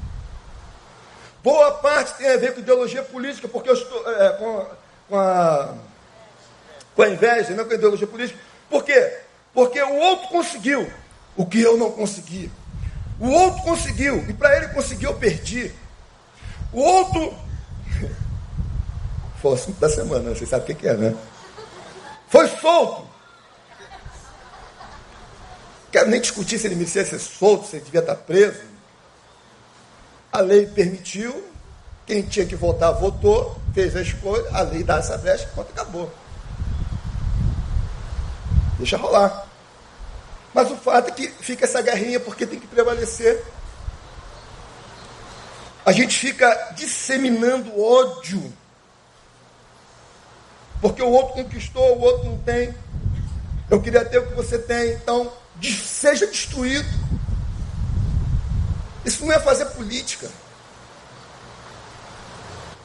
Boa 1.42 1.72
parte 1.72 2.18
tem 2.18 2.30
a 2.30 2.36
ver 2.36 2.54
com 2.54 2.60
ideologia 2.60 3.02
política, 3.02 3.48
porque 3.48 3.70
eu 3.70 3.74
estou 3.74 4.12
é, 4.12 4.30
com, 4.30 4.66
com, 5.08 5.18
a, 5.18 5.74
com 6.94 7.02
a 7.02 7.08
inveja, 7.08 7.54
não 7.54 7.64
com 7.64 7.72
a 7.72 7.76
ideologia 7.76 8.06
política. 8.06 8.38
Por 8.68 8.84
quê? 8.84 9.18
Porque 9.54 9.82
o 9.82 9.94
outro 9.96 10.28
conseguiu 10.28 10.90
o 11.36 11.46
que 11.46 11.60
eu 11.60 11.76
não 11.78 11.90
consegui. 11.90 12.50
O 13.18 13.28
outro 13.28 13.62
conseguiu, 13.62 14.24
e 14.28 14.32
para 14.32 14.56
ele 14.56 14.68
conseguir 14.68 15.06
eu 15.06 15.14
perdi. 15.14 15.72
O 16.72 16.80
outro. 16.80 17.34
Foi 19.40 19.52
o 19.52 19.54
assunto 19.54 19.80
da 19.80 19.88
semana, 19.88 20.34
vocês 20.34 20.48
sabem 20.48 20.74
o 20.74 20.78
que 20.78 20.86
é, 20.86 20.94
né? 20.94 21.14
Foi 22.28 22.46
solto. 22.48 23.08
Quero 25.90 26.08
nem 26.08 26.20
discutir 26.20 26.58
se 26.58 26.66
ele 26.66 26.76
merecia 26.76 27.04
ser 27.04 27.18
solto, 27.18 27.66
se 27.66 27.76
ele 27.76 27.84
devia 27.84 28.00
estar 28.00 28.14
preso. 28.14 28.60
A 30.32 30.40
lei 30.40 30.66
permitiu, 30.66 31.44
quem 32.06 32.22
tinha 32.22 32.46
que 32.46 32.56
votar, 32.56 32.92
votou, 32.92 33.60
fez 33.74 33.96
a 33.96 34.02
escolha, 34.02 34.48
a 34.52 34.62
lei 34.62 34.82
dá 34.82 34.98
essa 34.98 35.16
brecha, 35.18 35.48
pronto, 35.54 35.70
acabou. 35.70 36.12
Deixa 38.78 38.96
rolar. 38.96 39.46
Mas 40.54 40.70
o 40.70 40.76
fato 40.76 41.08
é 41.08 41.12
que 41.12 41.28
fica 41.28 41.64
essa 41.64 41.80
guerrinha 41.82 42.18
porque 42.18 42.46
tem 42.46 42.58
que 42.58 42.66
prevalecer. 42.66 43.44
A 45.84 45.92
gente 45.92 46.18
fica 46.18 46.72
disseminando 46.76 47.80
ódio. 47.80 48.52
Porque 50.80 51.02
o 51.02 51.10
outro 51.10 51.34
conquistou, 51.34 51.98
o 51.98 52.00
outro 52.00 52.30
não 52.30 52.38
tem. 52.38 52.74
Eu 53.70 53.80
queria 53.80 54.04
ter 54.04 54.18
o 54.18 54.26
que 54.26 54.34
você 54.34 54.58
tem, 54.58 54.92
então 54.92 55.32
seja 55.62 56.26
destruído. 56.26 56.88
Isso 59.10 59.26
não 59.26 59.32
é 59.32 59.40
fazer 59.40 59.66
política. 59.66 60.30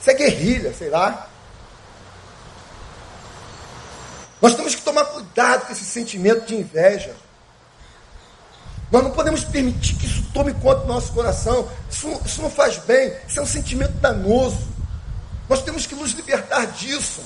Isso 0.02 0.10
é 0.10 0.14
guerrilha, 0.16 0.74
sei 0.74 0.90
lá. 0.90 1.30
Nós 4.42 4.56
temos 4.56 4.74
que 4.74 4.82
tomar 4.82 5.06
cuidado 5.06 5.68
com 5.68 5.72
esse 5.72 5.86
sentimento 5.86 6.48
de 6.48 6.56
inveja. 6.56 7.16
Nós 8.92 9.04
não 9.04 9.12
podemos 9.12 9.44
permitir 9.44 9.96
que 9.98 10.08
isso 10.08 10.26
tome 10.34 10.52
conta 10.56 10.82
do 10.82 10.88
nosso 10.88 11.14
coração. 11.14 11.70
Isso, 11.92 12.20
isso 12.26 12.42
não 12.42 12.50
faz 12.50 12.78
bem. 12.80 13.16
Isso 13.28 13.40
é 13.40 13.44
um 13.44 13.48
sentimento 13.48 13.94
danoso. 13.94 14.68
Nós 15.48 15.62
temos 15.62 15.86
que 15.86 15.94
nos 15.94 16.12
libertar 16.14 16.66
disso. 16.66 17.22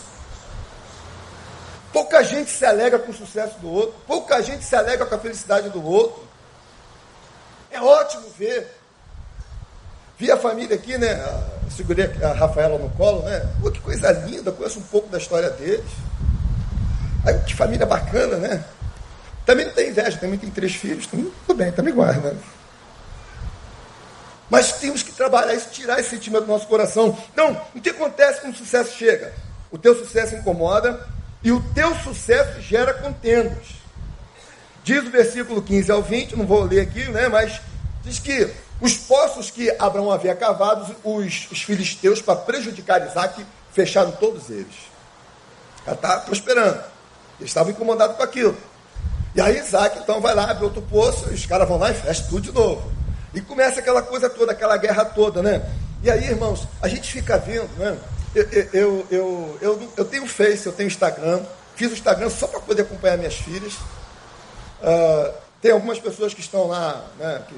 Pouca 1.93 2.21
gente 2.21 2.51
se 2.51 2.65
alegra 2.65 2.99
com 2.99 3.11
o 3.11 3.15
sucesso 3.15 3.57
do 3.59 3.71
outro. 3.71 3.95
Pouca 4.05 4.41
gente 4.43 4.65
se 4.65 4.75
alegra 4.75 5.05
com 5.05 5.15
a 5.15 5.19
felicidade 5.19 5.69
do 5.69 5.81
outro. 5.85 6.27
É 7.71 7.81
ótimo 7.81 8.29
ver. 8.37 8.78
Vi 10.19 10.29
a 10.29 10.35
família 10.35 10.75
aqui, 10.75 10.97
né? 10.97 11.17
Segurei 11.75 12.11
a 12.21 12.33
Rafaela 12.33 12.77
no 12.77 12.89
colo, 12.89 13.23
né? 13.23 13.49
Pô, 13.61 13.71
que 13.71 13.79
coisa 13.79 14.11
linda, 14.11 14.51
conheço 14.51 14.79
um 14.79 14.83
pouco 14.83 15.07
da 15.07 15.17
história 15.17 15.49
deles. 15.51 15.89
Aí, 17.25 17.39
que 17.39 17.55
família 17.55 17.85
bacana, 17.85 18.35
né? 18.35 18.65
Também 19.45 19.65
não 19.65 19.73
tem 19.73 19.89
inveja, 19.89 20.17
também 20.17 20.37
tem 20.37 20.49
três 20.49 20.75
filhos, 20.75 21.07
tudo 21.07 21.33
bem, 21.55 21.71
também 21.71 21.93
guarda. 21.93 22.33
Né? 22.33 22.39
Mas 24.49 24.73
temos 24.73 25.01
que 25.01 25.13
trabalhar 25.13 25.53
isso, 25.53 25.69
tirar 25.69 25.99
esse 25.99 26.09
sentimento 26.09 26.41
do 26.41 26.51
nosso 26.51 26.67
coração. 26.67 27.17
Então, 27.31 27.59
o 27.73 27.79
que 27.79 27.89
acontece 27.89 28.41
quando 28.41 28.53
o 28.53 28.57
sucesso 28.57 28.97
chega? 28.97 29.31
O 29.71 29.77
teu 29.77 29.95
sucesso 29.95 30.35
incomoda 30.35 31.07
e 31.41 31.51
o 31.51 31.61
teu 31.73 31.95
sucesso 31.95 32.59
gera 32.59 32.93
contendas. 32.93 33.67
Diz 34.83 35.01
o 35.07 35.11
versículo 35.11 35.61
15 35.61 35.91
ao 35.91 36.01
20, 36.01 36.35
não 36.35 36.45
vou 36.45 36.63
ler 36.63 36.81
aqui, 36.81 37.07
né? 37.09 37.29
Mas 37.29 37.61
diz 38.03 38.19
que 38.19 38.51
os 38.81 38.95
poços 38.95 39.51
que 39.51 39.69
Abraão 39.77 40.11
havia 40.11 40.35
cavado, 40.35 40.95
os, 41.03 41.47
os 41.51 41.61
filisteus, 41.61 42.21
para 42.21 42.35
prejudicar 42.35 43.05
Isaac, 43.05 43.45
fecharam 43.73 44.11
todos 44.11 44.49
eles. 44.49 44.75
Já 45.85 45.93
está 45.93 46.17
prosperando. 46.19 46.81
Eles 47.39 47.49
estavam 47.49 47.71
incomodados 47.71 48.15
com 48.15 48.23
aquilo. 48.23 48.55
E 49.35 49.41
aí 49.41 49.57
Isaac 49.59 49.99
então 49.99 50.21
vai 50.21 50.33
lá, 50.33 50.49
abre 50.49 50.63
outro 50.63 50.81
poço, 50.81 51.29
e 51.29 51.33
os 51.33 51.45
caras 51.45 51.67
vão 51.67 51.77
lá 51.77 51.91
e 51.91 51.93
fecham 51.93 52.27
tudo 52.27 52.41
de 52.41 52.51
novo. 52.51 52.91
E 53.33 53.41
começa 53.41 53.79
aquela 53.79 54.01
coisa 54.01 54.29
toda, 54.29 54.53
aquela 54.53 54.77
guerra 54.77 55.05
toda, 55.05 55.41
né? 55.43 55.61
E 56.01 56.09
aí, 56.09 56.25
irmãos, 56.25 56.67
a 56.81 56.87
gente 56.87 57.11
fica 57.11 57.37
vendo, 57.37 57.69
né? 57.77 57.97
Eu, 58.33 58.47
eu, 58.73 59.07
eu, 59.11 59.57
eu, 59.61 59.93
eu 59.97 60.05
tenho 60.05 60.27
Face, 60.27 60.65
eu 60.65 60.71
tenho 60.71 60.87
Instagram, 60.87 61.41
fiz 61.75 61.91
o 61.91 61.93
Instagram 61.93 62.29
só 62.29 62.47
para 62.47 62.59
poder 62.59 62.83
acompanhar 62.83 63.17
minhas 63.17 63.35
filhas. 63.35 63.73
Uh, 64.81 65.33
tem 65.61 65.71
algumas 65.71 65.99
pessoas 65.99 66.33
que 66.33 66.39
estão 66.39 66.67
lá, 66.67 67.05
né? 67.17 67.41
Que 67.47 67.55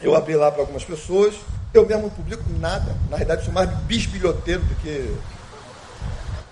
eu 0.00 0.14
abri 0.14 0.34
lá 0.36 0.50
para 0.50 0.62
algumas 0.62 0.84
pessoas. 0.84 1.34
Eu 1.72 1.86
mesmo 1.86 2.02
não 2.02 2.10
publico 2.10 2.44
nada. 2.58 2.96
Na 3.10 3.16
realidade, 3.16 3.44
sou 3.44 3.52
mais 3.52 3.68
bisbilhoteiro 3.80 4.62
do 4.62 4.74
que 4.76 5.14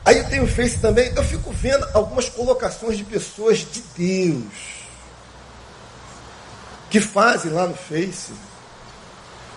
Aí 0.07 0.19
eu 0.19 0.29
tenho 0.29 0.45
o 0.45 0.47
Face 0.47 0.79
também, 0.79 1.13
eu 1.17 1.25
fico 1.25 1.51
vendo 1.51 1.85
algumas 1.93 2.29
colocações 2.29 2.97
de 2.97 3.03
pessoas 3.03 3.59
de 3.59 3.83
Deus 3.97 4.87
que 6.89 7.01
fazem 7.01 7.51
lá 7.51 7.67
no 7.67 7.75
Face. 7.75 8.31
Eu 8.31 8.37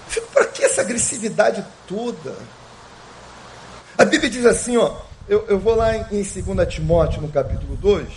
fico, 0.07 0.27
para 0.33 0.45
que 0.45 0.65
essa 0.65 0.81
agressividade 0.81 1.63
toda? 1.87 2.35
A 3.95 4.03
Bíblia 4.03 4.27
diz 4.27 4.43
assim, 4.43 4.75
ó, 4.75 4.95
eu, 5.27 5.45
eu 5.47 5.59
vou 5.59 5.75
lá 5.75 5.95
em, 5.95 6.19
em 6.19 6.23
2 6.23 6.67
Timóteo, 6.67 7.21
no 7.21 7.29
capítulo 7.29 7.75
2, 7.75 8.07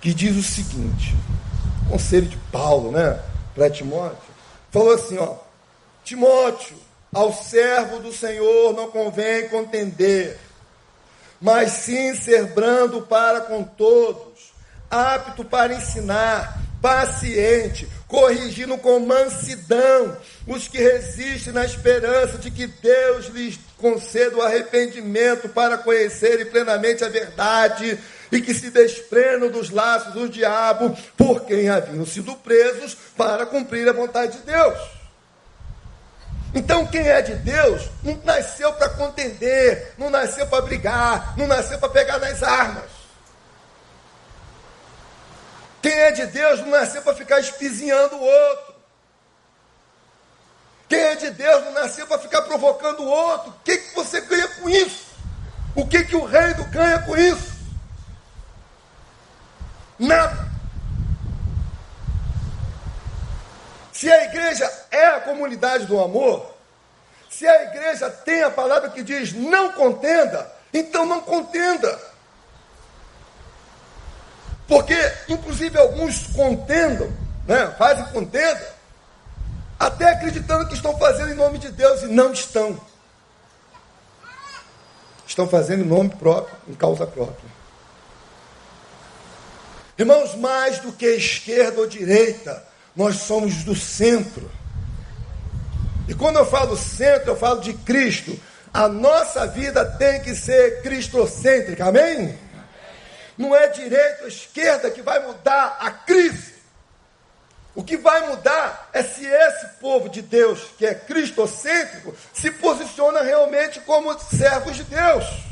que 0.00 0.14
diz 0.14 0.34
o 0.34 0.42
seguinte, 0.42 1.14
conselho 1.90 2.26
de 2.26 2.38
Paulo, 2.50 2.90
né, 2.90 3.20
para 3.54 3.68
Timóteo, 3.68 4.31
falou 4.72 4.94
assim, 4.94 5.18
ó, 5.18 5.36
Timóteo, 6.02 6.76
ao 7.12 7.32
servo 7.32 8.00
do 8.00 8.12
Senhor 8.12 8.72
não 8.74 8.90
convém 8.90 9.48
contender, 9.48 10.38
mas 11.40 11.72
sim 11.72 12.14
ser 12.16 12.46
brando 12.46 13.02
para 13.02 13.42
com 13.42 13.62
todos, 13.62 14.52
apto 14.90 15.44
para 15.44 15.74
ensinar, 15.74 16.58
paciente, 16.80 17.86
corrigindo 18.08 18.76
com 18.78 18.98
mansidão 19.00 20.16
os 20.46 20.66
que 20.66 20.78
resistem 20.78 21.52
na 21.52 21.64
esperança 21.64 22.38
de 22.38 22.50
que 22.50 22.66
Deus 22.66 23.26
lhes 23.26 23.58
conceda 23.78 24.36
o 24.36 24.42
arrependimento 24.42 25.48
para 25.48 25.78
conhecerem 25.78 26.46
plenamente 26.46 27.04
a 27.04 27.08
verdade 27.08 27.98
e 28.32 28.40
que 28.40 28.54
se 28.54 28.70
desprendam 28.70 29.50
dos 29.50 29.68
laços 29.68 30.14
do 30.14 30.26
diabo 30.26 30.96
por 31.18 31.44
quem 31.44 31.68
haviam 31.68 32.06
sido 32.06 32.34
presos 32.36 32.96
para 33.14 33.44
cumprir 33.44 33.86
a 33.86 33.92
vontade 33.92 34.38
de 34.38 34.46
Deus. 34.46 34.78
Então, 36.54 36.86
quem 36.86 37.06
é 37.06 37.20
de 37.20 37.34
Deus 37.34 37.90
não 38.02 38.18
nasceu 38.24 38.72
para 38.72 38.88
contender, 38.88 39.92
não 39.98 40.08
nasceu 40.08 40.46
para 40.46 40.62
brigar, 40.62 41.34
não 41.36 41.46
nasceu 41.46 41.78
para 41.78 41.90
pegar 41.90 42.18
nas 42.18 42.42
armas. 42.42 42.90
Quem 45.82 45.92
é 45.92 46.12
de 46.12 46.26
Deus 46.26 46.60
não 46.60 46.70
nasceu 46.70 47.02
para 47.02 47.14
ficar 47.14 47.38
espizinhando 47.38 48.16
o 48.16 48.22
outro. 48.22 48.74
Quem 50.88 51.00
é 51.00 51.16
de 51.16 51.30
Deus 51.30 51.64
não 51.64 51.72
nasceu 51.72 52.06
para 52.06 52.18
ficar 52.18 52.42
provocando 52.42 53.00
o 53.00 53.08
outro. 53.08 53.50
O 53.50 53.54
que, 53.64 53.76
que 53.76 53.94
você 53.94 54.20
ganha 54.22 54.48
com 54.48 54.70
isso? 54.70 55.06
O 55.74 55.86
que, 55.86 56.04
que 56.04 56.16
o 56.16 56.24
reino 56.24 56.64
ganha 56.66 56.98
com 57.00 57.16
isso? 57.16 57.51
Nada. 60.02 60.50
Se 63.92 64.10
a 64.10 64.24
igreja 64.24 64.68
é 64.90 65.06
a 65.06 65.20
comunidade 65.20 65.86
do 65.86 66.00
amor, 66.00 66.56
se 67.30 67.46
a 67.46 67.62
igreja 67.62 68.10
tem 68.10 68.42
a 68.42 68.50
palavra 68.50 68.90
que 68.90 69.00
diz 69.00 69.32
não 69.32 69.72
contenda, 69.72 70.50
então 70.74 71.06
não 71.06 71.20
contenda. 71.20 71.96
Porque, 74.66 74.96
inclusive, 75.28 75.78
alguns 75.78 76.26
contendam, 76.34 77.12
né, 77.46 77.72
fazem 77.78 78.04
contenda, 78.06 78.74
até 79.78 80.10
acreditando 80.10 80.66
que 80.66 80.74
estão 80.74 80.98
fazendo 80.98 81.30
em 81.30 81.36
nome 81.36 81.58
de 81.58 81.70
Deus 81.70 82.02
e 82.02 82.06
não 82.06 82.32
estão. 82.32 82.80
Estão 85.24 85.48
fazendo 85.48 85.84
em 85.84 85.86
nome 85.86 86.10
próprio, 86.10 86.56
em 86.66 86.74
causa 86.74 87.06
própria. 87.06 87.51
Irmãos, 89.98 90.34
mais 90.36 90.78
do 90.78 90.92
que 90.92 91.06
esquerda 91.06 91.80
ou 91.80 91.86
direita, 91.86 92.64
nós 92.96 93.16
somos 93.16 93.62
do 93.62 93.74
centro. 93.74 94.50
E 96.08 96.14
quando 96.14 96.36
eu 96.38 96.46
falo 96.46 96.76
centro, 96.76 97.30
eu 97.30 97.36
falo 97.36 97.60
de 97.60 97.74
Cristo. 97.74 98.38
A 98.72 98.88
nossa 98.88 99.46
vida 99.46 99.84
tem 99.84 100.20
que 100.22 100.34
ser 100.34 100.82
cristocêntrica, 100.82 101.86
amém? 101.86 102.38
Não 103.36 103.54
é 103.54 103.68
direita 103.68 104.22
ou 104.22 104.28
esquerda 104.28 104.90
que 104.90 105.02
vai 105.02 105.24
mudar 105.26 105.76
a 105.78 105.90
crise. 105.90 106.52
O 107.74 107.82
que 107.82 107.96
vai 107.96 108.28
mudar 108.28 108.90
é 108.92 109.02
se 109.02 109.24
esse 109.24 109.66
povo 109.80 110.08
de 110.08 110.20
Deus, 110.20 110.60
que 110.76 110.84
é 110.86 110.94
cristocêntrico, 110.94 112.14
se 112.32 112.50
posiciona 112.50 113.22
realmente 113.22 113.80
como 113.80 114.18
servos 114.18 114.76
de 114.76 114.84
Deus 114.84 115.51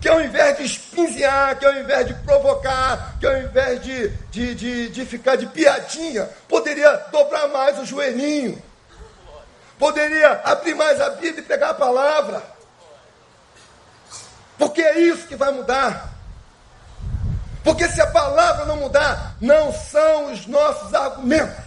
que 0.00 0.08
ao 0.08 0.20
invés 0.20 0.56
de 0.58 0.64
espinzear, 0.64 1.58
que 1.58 1.66
ao 1.66 1.74
invés 1.74 2.06
de 2.06 2.14
provocar, 2.14 3.16
que 3.18 3.26
ao 3.26 3.36
invés 3.38 3.82
de, 3.82 4.08
de, 4.30 4.54
de, 4.54 4.88
de 4.88 5.06
ficar 5.06 5.36
de 5.36 5.46
piadinha, 5.46 6.28
poderia 6.48 6.92
dobrar 7.10 7.48
mais 7.48 7.78
o 7.78 7.84
joelhinho, 7.84 8.62
poderia 9.78 10.40
abrir 10.44 10.74
mais 10.74 11.00
a 11.00 11.10
Bíblia 11.10 11.40
e 11.40 11.42
pegar 11.42 11.70
a 11.70 11.74
palavra. 11.74 12.42
Porque 14.58 14.82
é 14.82 15.00
isso 15.00 15.26
que 15.26 15.36
vai 15.36 15.52
mudar. 15.52 16.14
Porque 17.62 17.88
se 17.88 18.00
a 18.00 18.06
palavra 18.06 18.64
não 18.64 18.76
mudar, 18.76 19.34
não 19.40 19.72
são 19.72 20.32
os 20.32 20.46
nossos 20.46 20.94
argumentos 20.94 21.64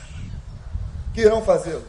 que 1.13 1.21
irão 1.21 1.43
fazê-lo. 1.43 1.85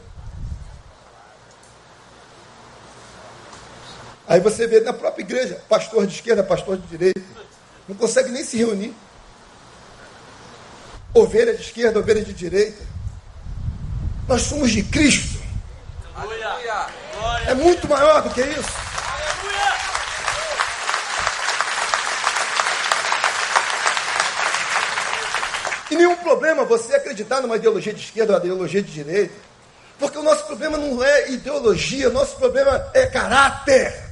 Aí 4.30 4.38
você 4.38 4.64
vê 4.64 4.78
na 4.78 4.92
própria 4.92 5.24
igreja, 5.24 5.60
pastor 5.68 6.06
de 6.06 6.14
esquerda, 6.14 6.44
pastor 6.44 6.76
de 6.76 6.86
direita, 6.86 7.20
não 7.88 7.96
consegue 7.96 8.30
nem 8.30 8.44
se 8.44 8.56
reunir. 8.56 8.94
Ovelha 11.12 11.52
de 11.52 11.62
esquerda, 11.62 11.98
ovelha 11.98 12.24
de 12.24 12.32
direita. 12.32 12.80
Nós 14.28 14.42
somos 14.42 14.70
de 14.70 14.84
Cristo. 14.84 15.40
É 17.44 17.54
muito 17.54 17.88
maior 17.88 18.22
do 18.22 18.30
que 18.30 18.40
isso. 18.40 18.70
E 25.90 25.96
nenhum 25.96 26.14
problema 26.18 26.64
você 26.64 26.94
acreditar 26.94 27.40
numa 27.40 27.56
ideologia 27.56 27.92
de 27.92 28.00
esquerda 28.00 28.34
ou 28.34 28.38
uma 28.38 28.44
ideologia 28.44 28.80
de 28.80 28.92
direita. 28.92 29.34
Porque 29.98 30.18
o 30.18 30.22
nosso 30.22 30.44
problema 30.44 30.78
não 30.78 31.02
é 31.02 31.32
ideologia, 31.32 32.08
o 32.08 32.12
nosso 32.12 32.36
problema 32.36 32.88
é 32.94 33.06
caráter. 33.06 34.09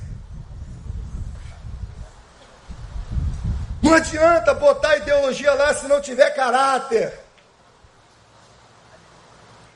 Não 3.89 3.95
adianta 3.95 4.53
botar 4.53 4.99
ideologia 4.99 5.55
lá 5.55 5.73
se 5.73 5.89
não 5.89 5.99
tiver 5.99 6.29
caráter. 6.35 7.11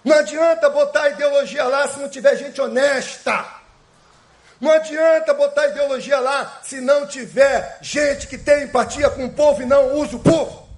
Não 0.05 0.18
adianta 0.18 0.68
botar 0.68 1.09
ideologia 1.09 1.64
lá 1.64 1.88
se 1.88 1.98
não 1.98 2.11
tiver 2.11 2.37
gente 2.37 2.61
honesta. 2.61 3.42
Não 4.61 4.70
adianta 4.70 5.33
botar 5.33 5.68
ideologia 5.68 6.20
lá 6.20 6.61
se 6.62 6.79
não 6.79 7.07
tiver 7.07 7.79
gente 7.81 8.27
que 8.27 8.37
tem 8.37 8.64
empatia 8.64 9.09
com 9.09 9.25
o 9.25 9.33
povo 9.33 9.62
e 9.62 9.64
não 9.64 9.94
usa 9.94 10.16
o 10.16 10.20
povo. 10.20 10.68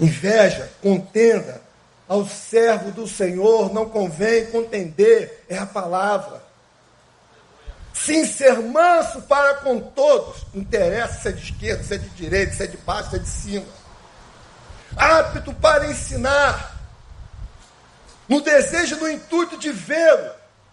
Inveja, 0.00 0.72
contenda, 0.82 1.65
ao 2.08 2.26
servo 2.26 2.92
do 2.92 3.06
Senhor 3.06 3.72
não 3.72 3.88
convém 3.88 4.46
contender, 4.46 5.44
é 5.48 5.58
a 5.58 5.66
palavra. 5.66 6.44
Sim, 7.92 8.24
ser 8.26 8.60
manso 8.60 9.22
para 9.22 9.54
com 9.54 9.80
todos, 9.80 10.46
interessa 10.54 11.20
se 11.20 11.28
é 11.28 11.32
de 11.32 11.42
esquerda, 11.42 11.82
se 11.82 11.94
é 11.94 11.98
de 11.98 12.08
direita, 12.10 12.52
se 12.52 12.62
é 12.62 12.66
de 12.66 12.76
baixo, 12.76 13.10
se 13.10 13.16
é 13.16 13.18
de 13.18 13.28
cima. 13.28 13.66
Apto 14.96 15.52
para 15.54 15.90
ensinar, 15.90 16.76
no 18.28 18.40
desejo, 18.40 18.96
no 18.96 19.08
intuito 19.08 19.58
de 19.58 19.70
vê-lo, 19.72 20.30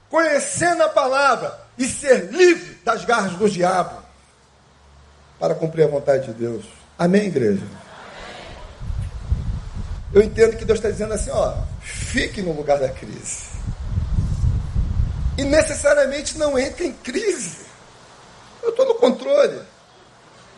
conhecendo 0.10 0.84
a 0.84 0.90
palavra 0.90 1.60
e 1.78 1.88
ser 1.88 2.32
livre 2.32 2.76
das 2.84 3.06
garras 3.06 3.34
do 3.34 3.50
diabo, 3.50 4.04
para 5.40 5.56
cumprir 5.56 5.86
a 5.86 5.88
vontade 5.88 6.28
de 6.28 6.34
Deus. 6.34 6.66
Amém, 6.98 7.28
igreja? 7.28 7.66
Eu 10.14 10.22
entendo 10.22 10.56
que 10.56 10.64
Deus 10.64 10.78
está 10.78 10.90
dizendo 10.90 11.14
assim, 11.14 11.32
ó, 11.32 11.56
fique 11.82 12.42
no 12.42 12.54
lugar 12.54 12.78
da 12.78 12.90
crise. 12.90 13.48
E 15.38 15.44
necessariamente 15.44 16.38
não 16.38 16.58
entre 16.58 16.86
em 16.86 16.94
crise. 16.94 17.64
Eu 18.62 18.70
estou 18.70 18.86
no 18.86 18.96
controle. 18.96 19.60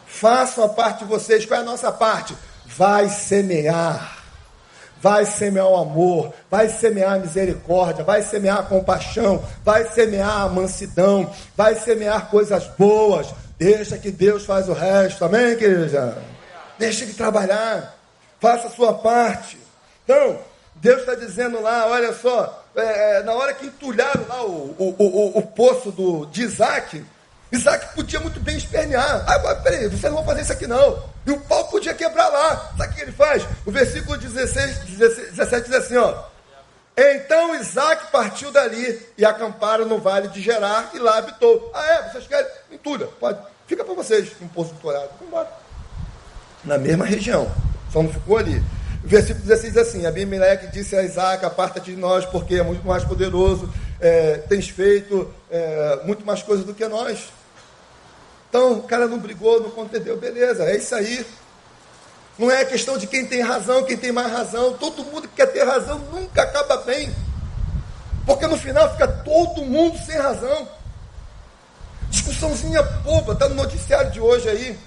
Façam 0.06 0.66
a 0.66 0.70
parte 0.70 1.00
de 1.00 1.06
vocês. 1.06 1.46
Qual 1.46 1.58
é 1.58 1.64
a 1.64 1.66
nossa 1.66 1.90
parte? 1.92 2.36
Vai 2.66 3.08
semear. 3.08 4.24
Vai 5.02 5.26
semear 5.26 5.68
o 5.68 5.76
amor, 5.76 6.34
vai 6.50 6.68
semear 6.68 7.14
a 7.14 7.20
misericórdia, 7.20 8.04
vai 8.04 8.24
semear 8.24 8.60
a 8.60 8.64
compaixão, 8.64 9.44
vai 9.64 9.88
semear 9.92 10.42
a 10.42 10.50
mansidão, 10.50 11.32
vai 11.56 11.76
semear 11.76 12.30
coisas 12.30 12.66
boas. 12.78 13.28
Deixa 13.58 13.98
que 14.00 14.10
Deus 14.10 14.46
faz 14.46 14.68
o 14.68 14.74
resto. 14.74 15.24
Amém, 15.24 15.50
igreja? 15.50 16.18
Deixa 16.80 17.04
ele 17.04 17.14
trabalhar 17.14 17.95
faça 18.46 18.68
a 18.68 18.72
sua 18.72 18.94
parte. 18.94 19.58
Então, 20.04 20.40
Deus 20.76 21.00
está 21.00 21.16
dizendo 21.16 21.60
lá, 21.60 21.88
olha 21.88 22.14
só, 22.14 22.64
é, 22.76 23.18
é, 23.18 23.24
na 23.24 23.34
hora 23.34 23.56
que 23.56 23.66
entulharam 23.66 24.24
lá 24.28 24.44
o, 24.46 24.76
o, 24.78 24.96
o, 25.00 25.40
o 25.40 25.42
poço 25.42 25.92
do, 25.92 26.28
de 26.28 26.44
Isaac, 26.44 27.04
Isaac 27.52 27.96
podia 27.96 28.20
muito 28.20 28.40
bem 28.40 28.56
espernear. 28.56 29.26
Ah, 29.28 29.56
peraí, 29.56 29.88
vocês 29.88 30.04
não 30.04 30.18
vão 30.18 30.26
fazer 30.26 30.42
isso 30.42 30.52
aqui 30.52 30.68
não. 30.68 31.04
E 31.26 31.32
o 31.32 31.40
pau 31.40 31.68
podia 31.70 31.96
quebrar 31.96 32.28
lá. 32.28 32.72
Sabe 32.78 32.92
o 32.92 32.96
que 32.96 33.02
ele 33.02 33.12
faz? 33.14 33.44
O 33.66 33.72
versículo 33.72 34.16
16, 34.16 34.78
17 35.32 35.68
diz 35.68 35.78
assim, 35.78 35.98
ó. 35.98 36.14
Então 36.96 37.56
Isaac 37.56 38.12
partiu 38.12 38.52
dali 38.52 39.02
e 39.18 39.26
acamparam 39.26 39.86
no 39.86 39.98
vale 39.98 40.28
de 40.28 40.40
Gerar 40.40 40.92
e 40.94 41.00
lá 41.00 41.18
habitou. 41.18 41.72
Ah, 41.74 41.86
é? 41.94 42.10
Vocês 42.10 42.28
querem? 42.28 42.52
Entulha, 42.72 43.08
pode. 43.20 43.40
Fica 43.66 43.84
para 43.84 43.96
vocês, 43.96 44.32
um 44.40 44.48
poço 44.48 44.74
dourado. 44.76 45.10
Vamos 45.14 45.28
embora. 45.28 45.50
Na 46.64 46.78
mesma 46.78 47.06
região. 47.06 47.52
Só 47.96 48.04
não 48.04 48.12
ficou 48.12 48.38
ali. 48.38 48.62
Versículo 49.06 49.46
16 49.46 49.74
diz 49.74 49.82
assim: 49.82 50.06
Abimeleque 50.06 50.68
disse 50.68 50.98
a 50.98 51.04
Isaac: 51.04 51.46
Aparta-te 51.46 51.92
de 51.92 51.98
nós, 51.98 52.26
porque 52.26 52.56
é 52.56 52.64
muito 52.64 52.86
mais 52.86 53.06
poderoso, 53.06 53.74
é, 54.02 54.40
tens 54.50 54.68
feito 54.68 55.34
é, 55.50 56.02
muito 56.04 56.26
mais 56.26 56.44
coisas 56.44 56.66
do 56.66 56.74
que 56.74 56.86
nós. 56.90 57.30
Então, 58.50 58.74
o 58.74 58.84
cara 58.84 59.08
não 59.08 59.18
brigou, 59.18 59.62
não 59.62 59.70
contendeu, 59.70 60.18
beleza, 60.18 60.66
é 60.66 60.76
isso 60.76 60.94
aí. 60.94 61.26
Não 62.38 62.52
é 62.52 62.66
questão 62.66 62.98
de 62.98 63.08
quem 63.08 63.26
tem 63.26 63.42
razão, 63.42 63.86
quem 63.86 63.96
tem 63.96 64.12
mais 64.12 64.30
razão. 64.30 64.74
Todo 64.74 65.06
mundo 65.06 65.30
que 65.30 65.36
quer 65.36 65.48
ter 65.48 65.64
razão 65.64 65.98
nunca 66.12 66.42
acaba 66.42 66.78
bem. 66.78 67.16
Porque 68.26 68.46
no 68.46 68.58
final 68.58 68.92
fica 68.92 69.08
todo 69.08 69.62
mundo 69.62 69.98
sem 70.06 70.18
razão. 70.18 70.68
Discussãozinha 72.10 72.84
boba, 72.84 73.32
está 73.32 73.48
no 73.48 73.56
noticiário 73.56 74.12
de 74.12 74.20
hoje 74.20 74.50
aí. 74.50 74.78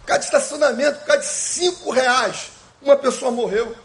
Por 0.00 0.06
causa 0.06 0.20
de 0.20 0.24
estacionamento, 0.26 0.98
por 1.00 1.06
causa 1.06 1.22
de 1.22 1.28
cinco 1.28 1.90
reais, 1.90 2.50
uma 2.82 2.96
pessoa 2.96 3.30
morreu. 3.30 3.76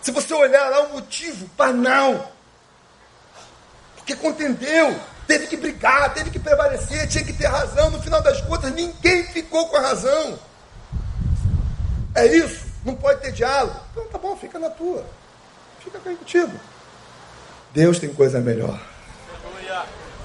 Se 0.00 0.10
você 0.10 0.32
olhar 0.32 0.68
lá 0.70 0.84
o 0.84 0.92
motivo, 0.94 1.46
banal. 1.56 2.32
Porque 3.96 4.16
contendeu, 4.16 4.98
teve 5.26 5.46
que 5.46 5.56
brigar, 5.56 6.14
teve 6.14 6.30
que 6.30 6.38
prevalecer, 6.38 7.06
tinha 7.08 7.24
que 7.24 7.32
ter 7.32 7.46
razão. 7.46 7.90
No 7.90 8.02
final 8.02 8.22
das 8.22 8.40
contas, 8.40 8.72
ninguém 8.72 9.24
ficou 9.24 9.68
com 9.68 9.76
a 9.76 9.80
razão. 9.80 10.38
É 12.14 12.26
isso, 12.26 12.66
não 12.84 12.94
pode 12.94 13.20
ter 13.20 13.32
diálogo. 13.32 13.78
Então 13.92 14.06
tá 14.06 14.18
bom, 14.18 14.36
fica 14.36 14.58
na 14.58 14.70
tua. 14.70 15.04
Fica 15.84 15.98
contigo. 15.98 16.58
Deus 17.72 17.98
tem 17.98 18.12
coisa 18.12 18.40
melhor. 18.40 18.80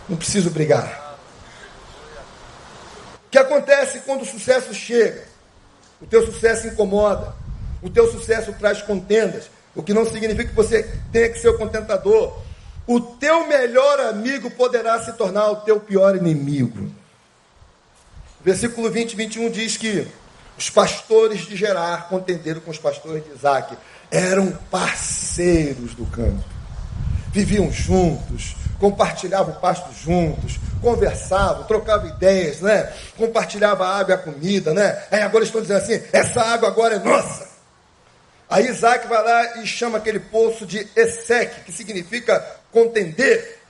Não 0.08 0.18
preciso 0.18 0.50
brigar 0.50 1.05
que 3.36 3.40
acontece 3.40 4.00
quando 4.06 4.22
o 4.22 4.26
sucesso 4.26 4.74
chega? 4.74 5.26
O 6.02 6.06
teu 6.06 6.26
sucesso 6.26 6.68
incomoda. 6.68 7.36
O 7.82 7.90
teu 7.90 8.10
sucesso 8.10 8.54
traz 8.54 8.82
contendas. 8.82 9.50
O 9.76 9.84
que 9.84 9.94
não 9.94 10.06
significa 10.06 10.46
que 10.46 10.56
você 10.56 10.84
tenha 11.12 11.28
que 11.28 11.40
ser 11.40 11.50
o 11.50 11.58
contentador. 11.58 12.42
O 12.88 13.02
teu 13.02 13.46
melhor 13.46 14.00
amigo 14.00 14.50
poderá 14.52 15.04
se 15.04 15.12
tornar 15.14 15.52
o 15.52 15.58
teu 15.58 15.82
pior 15.82 16.16
inimigo. 16.16 16.90
Versículo 18.42 18.90
20 18.90 19.12
e 19.12 19.16
21 19.18 19.50
diz 19.52 19.76
que 19.76 20.08
os 20.58 20.70
pastores 20.70 21.46
de 21.46 21.58
Gerar 21.58 22.08
contenderam 22.08 22.62
com 22.62 22.72
os 22.72 22.78
pastores 22.78 23.22
de 23.26 23.32
Isaac. 23.32 23.76
Eram 24.10 24.54
parceiros 24.72 25.94
do 25.94 26.06
campo. 26.06 26.42
Viviam 27.34 27.70
juntos, 27.70 28.56
compartilhavam 28.80 29.54
o 29.54 29.60
pasto 29.60 29.92
juntos, 29.94 30.58
conversavam, 30.86 31.64
trocavam 31.64 32.08
ideias, 32.10 32.62
né? 32.62 32.94
Compartilhava 33.18 33.88
a 33.88 33.98
água 33.98 34.14
e 34.14 34.16
a 34.16 34.20
comida, 34.20 34.72
né? 34.72 35.04
Aí 35.10 35.24
agora 35.24 35.44
estão 35.44 35.60
dizendo 35.60 35.78
assim, 35.78 36.00
essa 36.14 36.44
água 36.44 36.70
agora 36.70 36.98
é 36.98 37.00
nossa. 37.00 37.50
Aí 38.48 38.68
Isaac 38.68 39.08
vai 39.08 39.24
lá 39.24 39.58
e 39.58 39.66
chama 39.66 39.98
aquele 39.98 40.20
poço 40.20 40.64
de 40.64 40.88
Esseque, 40.96 41.62
que 41.62 41.72
significa 41.72 42.40
contender. 42.72 43.62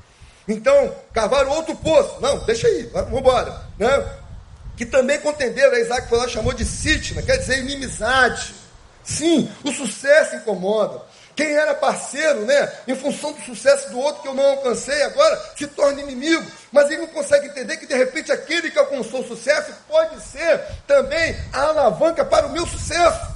Então, 0.46 0.94
cavaram 1.14 1.52
outro 1.52 1.74
poço. 1.78 2.20
Não, 2.20 2.40
deixa 2.40 2.68
aí, 2.68 2.84
vamos 2.92 3.18
embora. 3.18 3.62
Né? 3.80 4.06
Que 4.76 4.86
também 4.86 5.18
contenderam, 5.22 5.78
Isaac 5.78 6.10
foi 6.10 6.18
lá 6.18 6.28
chamou 6.28 6.54
de 6.54 6.66
Sitna, 6.66 7.22
quer 7.22 7.38
dizer 7.38 7.60
inimizade. 7.60 8.54
Sim, 9.06 9.50
o 9.64 9.72
sucesso 9.72 10.36
incomoda. 10.36 11.02
Quem 11.36 11.54
era 11.54 11.76
parceiro, 11.76 12.46
né, 12.46 12.72
em 12.88 12.96
função 12.96 13.34
do 13.34 13.42
sucesso 13.42 13.90
do 13.90 14.00
outro 14.00 14.22
que 14.22 14.28
eu 14.28 14.34
não 14.34 14.46
alcancei, 14.52 15.04
agora 15.04 15.52
se 15.58 15.68
torna 15.68 16.02
inimigo. 16.02 16.46
Mas 16.72 16.90
ele 16.90 17.02
não 17.02 17.08
consegue 17.08 17.48
entender 17.48 17.76
que 17.78 17.86
de 17.86 17.94
repente 17.94 18.32
aquele 18.32 18.72
que 18.72 18.80
alcançou 18.80 19.20
o 19.20 19.28
sucesso 19.28 19.74
pode 19.88 20.22
ser 20.22 20.62
também 20.88 21.36
a 21.52 21.64
alavanca 21.64 22.24
para 22.24 22.48
o 22.48 22.52
meu 22.52 22.66
sucesso. 22.66 23.36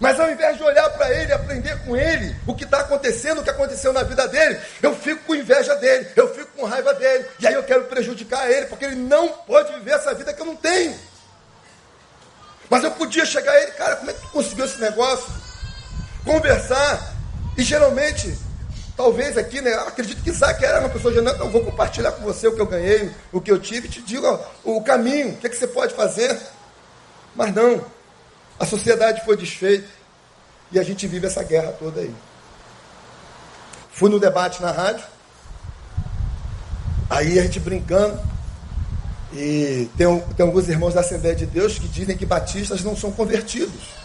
Mas 0.00 0.18
ao 0.18 0.28
invés 0.28 0.56
de 0.56 0.62
olhar 0.64 0.90
para 0.90 1.08
ele, 1.14 1.32
aprender 1.32 1.78
com 1.84 1.96
ele 1.96 2.34
o 2.46 2.54
que 2.54 2.64
está 2.64 2.80
acontecendo, 2.80 3.40
o 3.40 3.44
que 3.44 3.50
aconteceu 3.50 3.92
na 3.92 4.02
vida 4.02 4.26
dele, 4.26 4.60
eu 4.82 4.94
fico 4.96 5.24
com 5.24 5.36
inveja 5.36 5.76
dele, 5.76 6.10
eu 6.16 6.34
fico 6.34 6.50
com 6.56 6.66
raiva 6.66 6.92
dele, 6.94 7.26
e 7.38 7.46
aí 7.46 7.54
eu 7.54 7.62
quero 7.62 7.84
prejudicar 7.84 8.50
ele, 8.50 8.66
porque 8.66 8.84
ele 8.84 8.96
não 8.96 9.28
pode 9.28 9.72
viver 9.72 9.92
essa 9.92 10.12
vida 10.12 10.32
que 10.32 10.42
eu 10.42 10.46
não 10.46 10.56
tenho. 10.56 10.98
Mas 12.68 12.82
eu 12.82 12.90
podia 12.90 13.24
chegar 13.24 13.52
a 13.52 13.62
ele, 13.62 13.70
cara, 13.72 13.96
como 13.96 14.10
é 14.10 14.14
que 14.14 14.20
tu 14.20 14.28
conseguiu 14.28 14.64
esse 14.64 14.80
negócio? 14.80 15.43
Conversar. 16.24 17.14
E 17.56 17.62
geralmente, 17.62 18.36
talvez 18.96 19.36
aqui, 19.36 19.60
né, 19.60 19.72
acredito 19.74 20.22
que 20.22 20.30
Isaac 20.30 20.64
era 20.64 20.80
uma 20.80 20.88
pessoa 20.88 21.12
de 21.12 21.20
não, 21.20 21.50
vou 21.50 21.64
compartilhar 21.64 22.12
com 22.12 22.22
você 22.24 22.48
o 22.48 22.54
que 22.54 22.60
eu 22.60 22.66
ganhei, 22.66 23.10
o 23.32 23.40
que 23.40 23.50
eu 23.50 23.58
tive, 23.58 23.88
te 23.88 24.02
digo 24.02 24.26
ó, 24.26 24.38
o 24.64 24.82
caminho, 24.82 25.30
o 25.30 25.36
que, 25.36 25.46
é 25.46 25.50
que 25.50 25.56
você 25.56 25.68
pode 25.68 25.94
fazer. 25.94 26.36
Mas 27.36 27.54
não, 27.54 27.84
a 28.58 28.66
sociedade 28.66 29.24
foi 29.24 29.36
desfeita 29.36 29.88
e 30.72 30.78
a 30.78 30.82
gente 30.82 31.06
vive 31.06 31.26
essa 31.26 31.42
guerra 31.42 31.72
toda 31.72 32.00
aí. 32.00 32.14
Fui 33.92 34.10
no 34.10 34.18
debate 34.18 34.60
na 34.60 34.72
rádio, 34.72 35.04
aí 37.08 37.38
a 37.38 37.42
gente 37.42 37.60
brincando, 37.60 38.20
E 39.32 39.90
tem, 39.96 40.20
tem 40.36 40.46
alguns 40.46 40.68
irmãos 40.68 40.94
da 40.94 41.00
Assembleia 41.00 41.34
de 41.34 41.46
Deus 41.46 41.78
que 41.78 41.88
dizem 41.88 42.16
que 42.16 42.24
batistas 42.24 42.82
não 42.82 42.96
são 42.96 43.10
convertidos. 43.10 44.03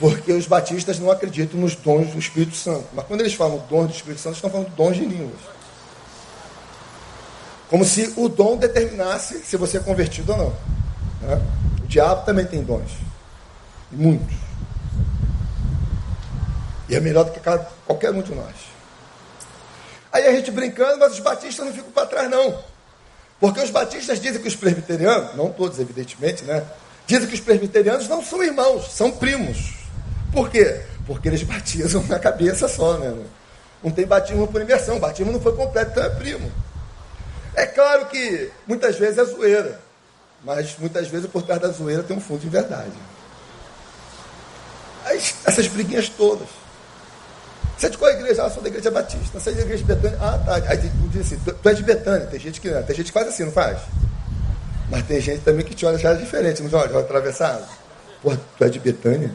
Porque 0.00 0.32
os 0.32 0.46
batistas 0.46 0.98
não 0.98 1.10
acreditam 1.10 1.60
nos 1.60 1.76
dons 1.76 2.10
do 2.10 2.18
Espírito 2.18 2.56
Santo. 2.56 2.86
Mas 2.94 3.04
quando 3.04 3.20
eles 3.20 3.34
falam 3.34 3.62
dons 3.68 3.88
do 3.88 3.94
Espírito 3.94 4.22
Santo, 4.22 4.36
estão 4.36 4.50
falando 4.50 4.70
dons 4.70 4.96
de 4.96 5.04
línguas. 5.04 5.40
Como 7.68 7.84
se 7.84 8.14
o 8.16 8.26
dom 8.26 8.56
determinasse 8.56 9.44
se 9.44 9.58
você 9.58 9.76
é 9.76 9.80
convertido 9.80 10.32
ou 10.32 10.38
não. 10.38 10.56
Né? 11.20 11.42
O 11.84 11.86
diabo 11.86 12.24
também 12.24 12.46
tem 12.46 12.62
dons. 12.62 12.90
E 13.92 13.96
muitos. 13.96 14.34
E 16.88 16.96
é 16.96 17.00
melhor 17.00 17.24
do 17.24 17.32
que 17.32 17.40
qualquer 17.86 18.10
um 18.10 18.22
de 18.22 18.34
nós. 18.34 18.54
Aí 20.10 20.26
a 20.26 20.32
gente 20.32 20.50
brincando, 20.50 20.98
mas 20.98 21.12
os 21.12 21.20
batistas 21.20 21.64
não 21.64 21.74
ficam 21.74 21.92
para 21.92 22.06
trás, 22.06 22.30
não. 22.30 22.58
Porque 23.38 23.60
os 23.60 23.70
batistas 23.70 24.18
dizem 24.18 24.40
que 24.40 24.48
os 24.48 24.56
presbiterianos, 24.56 25.36
não 25.36 25.50
todos, 25.52 25.78
evidentemente, 25.78 26.42
né? 26.44 26.64
Dizem 27.06 27.28
que 27.28 27.34
os 27.34 27.40
presbiterianos 27.40 28.08
não 28.08 28.24
são 28.24 28.42
irmãos, 28.42 28.90
são 28.92 29.10
primos. 29.10 29.79
Por 30.32 30.48
quê? 30.50 30.80
Porque 31.06 31.28
eles 31.28 31.42
batizam 31.42 32.02
na 32.04 32.18
cabeça 32.18 32.68
só, 32.68 32.98
né? 32.98 33.14
Não 33.82 33.90
tem 33.90 34.06
batismo 34.06 34.46
por 34.46 34.60
imersão, 34.60 34.96
o 34.96 35.00
batismo 35.00 35.32
não 35.32 35.40
foi 35.40 35.54
completo, 35.56 35.92
então 35.92 36.04
é 36.04 36.10
primo. 36.10 36.50
É 37.54 37.66
claro 37.66 38.06
que 38.06 38.50
muitas 38.66 38.96
vezes 38.96 39.18
é 39.18 39.24
zoeira, 39.24 39.80
mas 40.44 40.76
muitas 40.78 41.08
vezes 41.08 41.28
por 41.28 41.42
trás 41.42 41.60
da 41.60 41.68
zoeira 41.68 42.02
tem 42.02 42.16
um 42.16 42.20
fundo 42.20 42.40
de 42.40 42.48
verdade. 42.48 42.92
essas 45.46 45.66
briguinhas 45.66 46.08
todas. 46.08 46.48
Você 47.76 47.86
é 47.86 47.88
de 47.88 47.98
qual 47.98 48.10
igreja? 48.10 48.44
Ah, 48.44 48.50
sou 48.50 48.62
da 48.62 48.68
igreja 48.68 48.90
batista. 48.90 49.40
Você 49.40 49.50
é 49.50 49.52
da 49.54 49.62
igreja 49.62 49.78
de 49.78 49.94
Betânia? 49.94 50.18
Ah, 50.20 50.38
tá. 50.38 50.54
Aí 50.54 50.76
diz 51.10 51.26
assim, 51.26 51.38
tu 51.38 51.68
é 51.68 51.72
de 51.72 51.82
Betânia. 51.82 52.26
Tem 52.26 52.38
gente 52.38 52.60
que 52.60 52.70
não. 52.70 52.82
Tem 52.82 52.94
gente 52.94 53.06
que 53.06 53.12
faz 53.12 53.28
assim, 53.28 53.44
não 53.44 53.52
faz? 53.52 53.78
Mas 54.90 55.06
tem 55.06 55.18
gente 55.18 55.40
também 55.40 55.64
que 55.64 55.74
te 55.74 55.86
olha 55.86 55.96
já 55.96 56.12
diferente, 56.12 56.62
não 56.62 56.78
olha? 56.78 56.90
Olha 56.90 57.00
atravessado. 57.00 57.64
Porra, 58.22 58.38
tu 58.58 58.64
é 58.64 58.68
de 58.68 58.78
Betânia? 58.78 59.32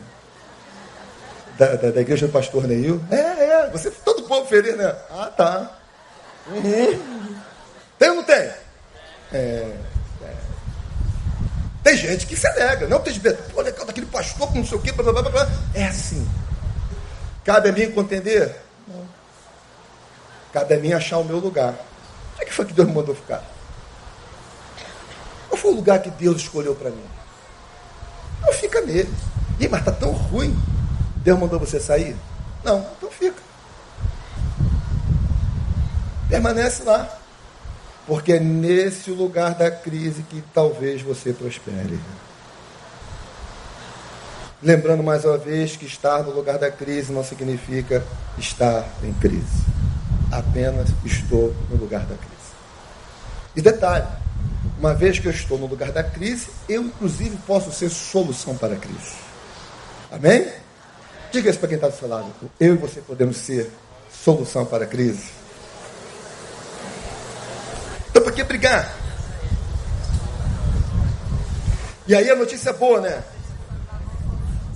Da, 1.57 1.75
da, 1.75 1.91
da, 1.91 2.01
igreja 2.01 2.27
do 2.27 2.33
pastor 2.33 2.67
Neil? 2.67 3.01
É, 3.09 3.15
é. 3.15 3.69
Você 3.71 3.89
todo 3.89 4.23
povo 4.23 4.45
feliz, 4.47 4.75
né? 4.75 4.93
Ah, 5.09 5.31
tá. 5.35 5.79
Uhum. 6.47 7.35
Tem 7.97 8.09
ou 8.09 8.15
não 8.15 8.23
tem? 8.23 8.35
É, 8.35 8.57
é. 9.33 9.75
Tem 11.83 11.95
gente 11.95 12.27
que 12.27 12.35
se 12.35 12.45
alega. 12.47 12.87
Não 12.87 12.99
tem 12.99 13.17
Betânia. 13.17 13.51
Pô, 13.53 13.61
legal 13.61 13.85
daquele 13.85 14.05
pastor 14.07 14.47
com 14.49 14.59
não 14.59 14.65
sei 14.65 14.77
o 14.77 14.81
quê. 14.81 14.91
Blá, 14.91 15.11
blá, 15.11 15.21
blá, 15.21 15.31
blá. 15.31 15.47
É 15.73 15.85
assim. 15.85 16.27
Cabe 17.43 17.69
a 17.69 17.71
mim 17.71 17.91
contender? 17.91 18.55
Não. 18.87 19.07
Cabe 20.51 20.73
a 20.73 20.79
mim 20.79 20.91
achar 20.91 21.19
o 21.19 21.23
meu 21.23 21.37
lugar. 21.37 21.73
Onde 22.33 22.41
é 22.41 22.45
que 22.45 22.53
foi 22.53 22.65
que 22.65 22.73
Deus 22.73 22.87
me 22.87 22.93
mandou 22.93 23.15
ficar? 23.15 23.43
Qual 25.47 25.57
foi 25.57 25.71
o 25.71 25.75
lugar 25.75 26.01
que 26.01 26.09
Deus 26.09 26.41
escolheu 26.41 26.75
para 26.75 26.89
mim? 26.89 27.05
Não 28.41 28.51
fica 28.51 28.81
nele. 28.81 29.13
Ih, 29.59 29.69
mas 29.69 29.79
está 29.79 29.91
tão 29.91 30.11
ruim. 30.11 30.57
Deus 31.25 31.39
mandou 31.39 31.59
você 31.59 31.79
sair? 31.79 32.15
Não, 32.63 32.85
então 32.95 33.09
fica. 33.09 33.41
Permanece 36.29 36.83
lá. 36.83 37.09
Porque 38.05 38.33
é 38.33 38.39
nesse 38.39 39.09
lugar 39.09 39.55
da 39.55 39.71
crise 39.71 40.21
que 40.21 40.43
talvez 40.53 41.01
você 41.01 41.33
prospere. 41.33 41.99
Lembrando 44.61 45.01
mais 45.01 45.25
uma 45.25 45.39
vez 45.39 45.75
que 45.75 45.87
estar 45.87 46.21
no 46.21 46.29
lugar 46.29 46.59
da 46.59 46.69
crise 46.69 47.11
não 47.11 47.23
significa 47.23 48.05
estar 48.37 48.87
em 49.01 49.13
crise. 49.13 49.65
Apenas 50.31 50.89
estou 51.03 51.55
no 51.71 51.75
lugar 51.75 52.01
da 52.01 52.15
crise. 52.15 52.35
E 53.55 53.61
detalhe, 53.63 54.05
uma 54.77 54.93
vez 54.93 55.17
que 55.17 55.25
eu 55.25 55.31
estou 55.31 55.57
no 55.57 55.65
lugar 55.65 55.91
da 55.91 56.03
crise, 56.03 56.49
eu 56.69 56.83
inclusive 56.83 57.35
posso 57.47 57.71
ser 57.71 57.89
solução 57.89 58.55
para 58.55 58.75
a 58.75 58.77
crise. 58.77 59.15
Amém? 60.11 60.64
Diga 61.35 61.49
isso 61.49 61.59
para 61.59 61.67
quem 61.67 61.75
está 61.75 61.89
do 61.89 61.97
seu 61.97 62.07
lado. 62.07 62.33
Eu 62.57 62.75
e 62.75 62.77
você 62.77 63.01
podemos 63.01 63.35
ser 63.35 63.69
solução 64.09 64.65
para 64.65 64.85
a 64.85 64.87
crise. 64.87 65.31
Então, 68.09 68.23
para 68.23 68.31
que 68.31 68.41
brigar? 68.41 68.95
E 72.07 72.15
aí 72.15 72.31
a 72.31 72.37
notícia 72.37 72.69
é 72.69 72.73
boa, 72.73 73.01
né? 73.01 73.21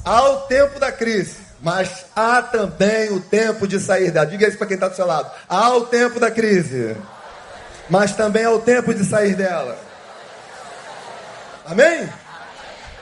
Há 0.04 0.22
o 0.32 0.38
tempo 0.48 0.78
da 0.82 0.92
crise, 0.92 1.38
mas 1.62 2.06
há 2.14 2.42
também 2.42 3.10
o 3.10 3.22
tempo 3.22 3.66
de 3.66 3.80
sair 3.80 4.12
dela. 4.12 4.26
Diga 4.26 4.46
isso 4.46 4.58
para 4.58 4.68
quem 4.68 4.76
está 4.76 4.90
do 4.90 4.98
seu 4.98 5.08
lado. 5.08 5.32
Há 5.48 5.74
o 5.78 5.86
tempo 5.86 6.20
da 6.20 6.30
crise, 6.30 6.98
mas 7.90 8.14
também 8.18 8.44
há 8.44 8.52
o 8.52 8.60
tempo 8.60 8.94
de 8.94 9.06
sair 9.06 9.34
dela. 9.34 9.80
Amém? 11.66 12.10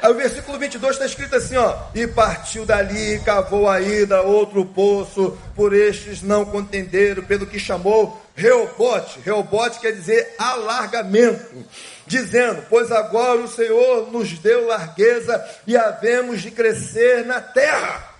Aí 0.01 0.11
o 0.11 0.15
versículo 0.15 0.59
22 0.59 0.93
está 0.93 1.05
escrito 1.05 1.35
assim, 1.35 1.57
ó. 1.57 1.75
E 1.95 2.05
partiu 2.05 2.65
dali 2.65 3.19
cavou 3.19 3.67
ainda 3.67 4.21
outro 4.21 4.63
poço, 4.65 5.37
por 5.55 5.73
estes 5.73 6.21
não 6.21 6.45
contenderam, 6.45 7.23
pelo 7.23 7.47
que 7.47 7.59
chamou 7.59 8.21
Reobote. 8.35 9.19
Reobote 9.21 9.79
quer 9.79 9.91
dizer 9.93 10.35
alargamento. 10.37 11.65
Dizendo, 12.05 12.63
pois 12.69 12.91
agora 12.91 13.39
o 13.39 13.47
Senhor 13.47 14.11
nos 14.11 14.37
deu 14.37 14.67
largueza 14.67 15.43
e 15.65 15.75
havemos 15.75 16.41
de 16.41 16.51
crescer 16.51 17.25
na 17.25 17.41
terra. 17.41 18.15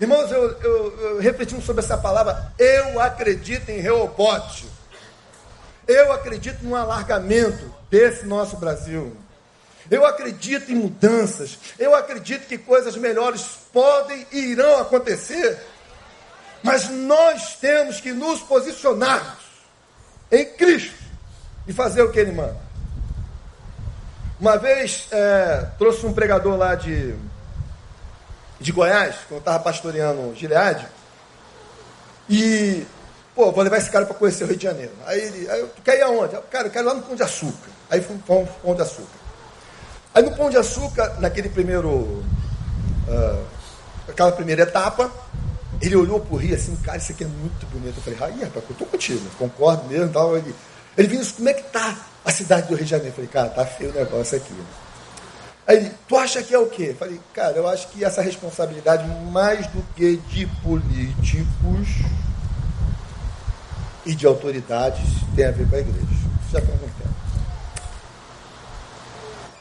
Irmãos, 0.00 0.30
eu, 0.30 0.50
eu, 0.62 1.20
eu 1.20 1.60
sobre 1.60 1.84
essa 1.84 1.98
palavra, 1.98 2.52
eu 2.58 3.00
acredito 3.00 3.68
em 3.68 3.80
Reobote. 3.80 4.66
Eu 5.86 6.12
acredito 6.12 6.62
num 6.62 6.76
alargamento 6.76 7.74
desse 7.90 8.24
nosso 8.24 8.56
Brasil. 8.56 9.14
Eu 9.90 10.06
acredito 10.06 10.70
em 10.70 10.76
mudanças. 10.76 11.58
Eu 11.78 11.94
acredito 11.94 12.46
que 12.46 12.56
coisas 12.56 12.96
melhores 12.96 13.42
podem 13.72 14.24
e 14.30 14.38
irão 14.52 14.78
acontecer. 14.78 15.58
Mas 16.62 16.88
nós 16.88 17.56
temos 17.56 18.00
que 18.00 18.12
nos 18.12 18.40
posicionarmos 18.40 19.42
em 20.30 20.44
Cristo 20.44 20.94
e 21.66 21.72
fazer 21.72 22.02
o 22.02 22.12
que 22.12 22.20
Ele 22.20 22.32
manda. 22.32 22.56
Uma 24.38 24.56
vez 24.56 25.08
é, 25.10 25.66
trouxe 25.76 26.06
um 26.06 26.12
pregador 26.12 26.56
lá 26.56 26.74
de, 26.74 27.14
de 28.60 28.72
Goiás, 28.72 29.16
quando 29.28 29.32
eu 29.32 29.38
estava 29.38 29.58
pastoreando 29.58 30.34
Gileade, 30.34 30.86
e, 32.28 32.86
pô, 33.34 33.50
vou 33.50 33.64
levar 33.64 33.78
esse 33.78 33.90
cara 33.90 34.06
para 34.06 34.14
conhecer 34.14 34.44
o 34.44 34.46
Rio 34.46 34.56
de 34.56 34.62
Janeiro. 34.62 34.92
Aí 35.04 35.20
ele, 35.20 35.50
aí 35.50 35.60
eu, 35.60 35.70
quer 35.84 35.98
ir 35.98 36.02
aonde? 36.02 36.38
Cara, 36.50 36.68
eu 36.68 36.70
quero 36.70 36.86
ir 36.86 36.88
lá 36.88 36.94
no 36.94 37.02
Pão 37.02 37.16
de 37.16 37.22
Açúcar. 37.22 37.68
Aí 37.90 38.00
fomos 38.00 38.22
para 38.24 38.46
Pão 38.62 38.74
de 38.74 38.82
Açúcar. 38.82 39.19
Aí 40.14 40.22
no 40.22 40.36
Pão 40.36 40.50
de 40.50 40.56
Açúcar, 40.56 41.16
naquele 41.20 41.48
primeiro. 41.48 41.88
Uh, 43.08 43.44
aquela 44.08 44.32
primeira 44.32 44.62
etapa, 44.62 45.10
ele 45.80 45.96
olhou 45.96 46.20
pro 46.20 46.36
rio 46.36 46.54
assim, 46.54 46.74
cara, 46.76 46.98
isso 46.98 47.12
aqui 47.12 47.24
é 47.24 47.26
muito 47.26 47.66
bonito. 47.66 47.96
Eu 47.96 48.02
falei, 48.02 48.18
aí, 48.20 48.44
rapaz, 48.44 48.64
eu 48.68 48.76
tô 48.76 48.84
contigo, 48.86 49.20
concordo 49.38 49.84
mesmo. 49.88 50.12
Tal. 50.12 50.36
Ele, 50.36 50.54
ele 50.96 51.16
isso, 51.16 51.34
como 51.34 51.48
é 51.48 51.54
que 51.54 51.62
tá 51.64 51.96
a 52.24 52.30
cidade 52.30 52.68
do 52.68 52.74
Rio 52.74 52.84
de 52.84 52.90
Janeiro? 52.90 53.10
Eu 53.10 53.14
falei, 53.14 53.30
cara, 53.30 53.48
tá 53.50 53.64
feio 53.64 53.90
o 53.90 53.94
negócio 53.94 54.36
aqui. 54.36 54.54
Aí 55.66 55.90
tu 56.08 56.16
acha 56.16 56.42
que 56.42 56.52
é 56.52 56.58
o 56.58 56.66
quê? 56.66 56.88
Eu 56.90 56.96
falei, 56.96 57.20
cara, 57.32 57.56
eu 57.56 57.68
acho 57.68 57.88
que 57.88 58.04
essa 58.04 58.20
responsabilidade, 58.20 59.06
mais 59.30 59.66
do 59.68 59.82
que 59.94 60.16
de 60.16 60.46
políticos 60.62 61.88
e 64.04 64.14
de 64.14 64.26
autoridades, 64.26 65.04
tem 65.36 65.46
a 65.46 65.52
ver 65.52 65.68
com 65.68 65.76
a 65.76 65.78
igreja. 65.78 66.06
Isso 66.42 66.52
já 66.52 66.60
tem 66.60 66.72
algum 66.72 66.88
tempo. 66.88 67.09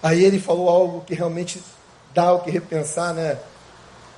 Aí 0.02 0.24
ele 0.24 0.40
falou 0.40 0.70
algo 0.70 1.02
que 1.02 1.14
realmente 1.14 1.62
dá 2.14 2.34
o 2.34 2.40
que 2.40 2.50
repensar, 2.50 3.14
né? 3.14 3.38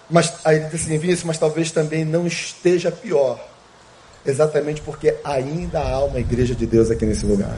Mas 0.09 0.33
aí 0.43 0.57
ele 0.57 0.69
disse 0.69 0.93
assim, 0.93 1.27
mas 1.27 1.37
talvez 1.37 1.71
também 1.71 2.03
não 2.03 2.27
esteja 2.27 2.91
pior. 2.91 3.39
Exatamente 4.25 4.81
porque 4.81 5.17
ainda 5.23 5.79
há 5.79 6.03
uma 6.03 6.19
igreja 6.19 6.53
de 6.53 6.65
Deus 6.65 6.91
aqui 6.91 7.05
nesse 7.05 7.25
lugar. 7.25 7.57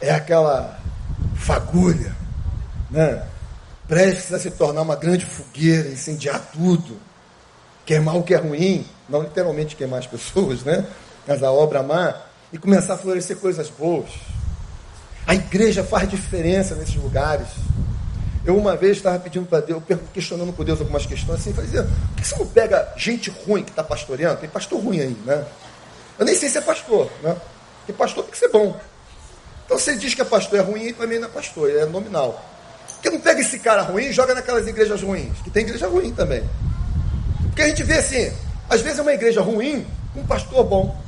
É 0.00 0.10
aquela 0.12 0.80
fagulha, 1.34 2.16
né? 2.90 3.26
Prestes 3.86 4.32
a 4.32 4.38
se 4.38 4.50
tornar 4.52 4.82
uma 4.82 4.96
grande 4.96 5.26
fogueira, 5.26 5.88
incendiar 5.88 6.40
tudo, 6.52 6.96
queimar 7.84 8.16
o 8.16 8.22
que 8.22 8.32
é 8.32 8.38
ruim, 8.38 8.86
não 9.08 9.22
literalmente 9.22 9.76
queimar 9.76 9.98
as 9.98 10.06
pessoas, 10.06 10.62
né? 10.62 10.86
Mas 11.26 11.42
a 11.42 11.50
obra 11.50 11.82
má, 11.82 12.14
e 12.52 12.58
começar 12.58 12.94
a 12.94 12.98
florescer 12.98 13.36
coisas 13.36 13.68
boas. 13.68 14.10
A 15.30 15.34
igreja 15.36 15.84
faz 15.84 16.08
diferença 16.08 16.74
nesses 16.74 16.96
lugares. 16.96 17.46
Eu 18.44 18.56
uma 18.56 18.74
vez 18.74 18.96
estava 18.96 19.16
pedindo 19.20 19.46
para 19.46 19.60
Deus, 19.60 19.80
questionando 20.12 20.52
com 20.52 20.64
Deus 20.64 20.80
algumas 20.80 21.06
questões 21.06 21.38
assim, 21.38 21.52
fazia, 21.52 21.84
por 21.84 22.16
que 22.16 22.26
você 22.26 22.36
não 22.36 22.46
pega 22.48 22.92
gente 22.96 23.30
ruim 23.30 23.62
que 23.62 23.70
está 23.70 23.84
pastoreando? 23.84 24.40
Tem 24.40 24.50
pastor 24.50 24.82
ruim 24.82 24.98
aí, 24.98 25.16
né? 25.24 25.46
Eu 26.18 26.26
nem 26.26 26.34
sei 26.34 26.48
se 26.48 26.58
é 26.58 26.60
pastor, 26.60 27.08
né? 27.22 27.36
Porque 27.78 27.92
pastor 27.92 28.24
tem 28.24 28.32
que 28.32 28.38
ser 28.38 28.48
bom. 28.48 28.76
Então 29.64 29.78
você 29.78 29.96
diz 29.96 30.14
que 30.14 30.20
é 30.20 30.24
pastor 30.24 30.58
é 30.58 30.62
ruim, 30.62 30.92
para 30.92 31.06
mim 31.06 31.20
não 31.20 31.28
é 31.28 31.30
pastor, 31.30 31.70
é 31.70 31.86
nominal. 31.86 32.44
Porque 32.94 33.08
não 33.08 33.20
pega 33.20 33.40
esse 33.40 33.60
cara 33.60 33.82
ruim 33.82 34.06
e 34.06 34.12
joga 34.12 34.34
naquelas 34.34 34.66
igrejas 34.66 35.00
ruins, 35.00 35.38
que 35.44 35.50
tem 35.50 35.62
igreja 35.62 35.86
ruim 35.86 36.12
também. 36.12 36.42
Porque 37.42 37.62
a 37.62 37.68
gente 37.68 37.84
vê 37.84 37.98
assim, 37.98 38.32
às 38.68 38.80
vezes 38.80 38.98
é 38.98 39.02
uma 39.02 39.12
igreja 39.12 39.40
ruim 39.42 39.86
com 40.12 40.22
um 40.22 40.26
pastor 40.26 40.64
bom. 40.64 41.00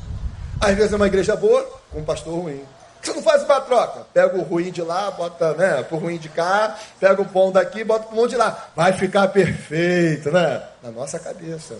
Às 0.60 0.76
vezes 0.76 0.92
é 0.92 0.96
uma 0.96 1.08
igreja 1.08 1.34
boa 1.34 1.68
com 1.90 1.98
um 1.98 2.04
pastor 2.04 2.38
ruim. 2.38 2.62
Você 3.02 3.12
não 3.12 3.22
faz 3.22 3.42
uma 3.42 3.60
troca. 3.60 4.06
Pega 4.14 4.36
o 4.36 4.42
ruim 4.42 4.70
de 4.70 4.80
lá, 4.80 5.10
bota 5.10 5.54
né, 5.54 5.82
pro 5.82 5.98
ruim 5.98 6.18
de 6.18 6.28
cá, 6.28 6.78
pega 7.00 7.20
o 7.20 7.24
bom 7.24 7.50
daqui, 7.50 7.82
bota 7.82 8.06
pro 8.06 8.14
bom 8.14 8.28
de 8.28 8.36
lá. 8.36 8.70
Vai 8.76 8.92
ficar 8.92 9.26
perfeito, 9.28 10.30
né? 10.30 10.62
Na 10.80 10.92
nossa 10.92 11.18
cabeça. 11.18 11.76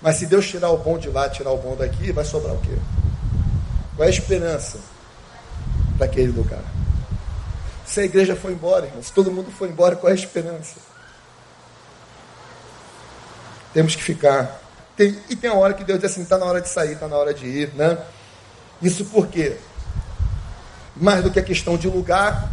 Mas 0.00 0.16
se 0.16 0.26
Deus 0.26 0.48
tirar 0.48 0.70
o 0.70 0.78
bom 0.78 0.98
de 0.98 1.10
lá, 1.10 1.28
tirar 1.28 1.50
o 1.50 1.58
bom 1.58 1.76
daqui, 1.76 2.10
vai 2.10 2.24
sobrar 2.24 2.54
o 2.54 2.60
quê? 2.60 2.76
Qual 3.96 4.04
é 4.04 4.10
a 4.10 4.14
esperança 4.14 4.78
para 5.98 6.06
aquele 6.06 6.32
lugar? 6.32 6.64
Se 7.84 8.00
a 8.00 8.04
igreja 8.04 8.34
foi 8.34 8.52
embora, 8.52 8.86
irmão, 8.86 9.02
se 9.02 9.12
todo 9.12 9.30
mundo 9.30 9.50
foi 9.50 9.68
embora, 9.68 9.94
qual 9.94 10.08
é 10.08 10.12
a 10.12 10.18
esperança? 10.18 10.76
Temos 13.74 13.94
que 13.94 14.02
ficar. 14.02 14.60
Tem, 14.96 15.18
e 15.28 15.36
tem 15.36 15.50
a 15.50 15.54
hora 15.54 15.74
que 15.74 15.84
Deus 15.84 16.00
diz 16.00 16.10
assim: 16.10 16.22
está 16.22 16.38
na 16.38 16.46
hora 16.46 16.60
de 16.60 16.68
sair, 16.68 16.92
está 16.92 17.08
na 17.08 17.16
hora 17.16 17.34
de 17.34 17.46
ir, 17.46 17.74
né? 17.74 17.98
Isso 18.80 19.04
por 19.06 19.26
quê? 19.26 19.58
Mais 20.96 21.22
do 21.22 21.30
que 21.30 21.38
a 21.38 21.42
questão 21.42 21.76
de 21.76 21.88
lugar, 21.88 22.50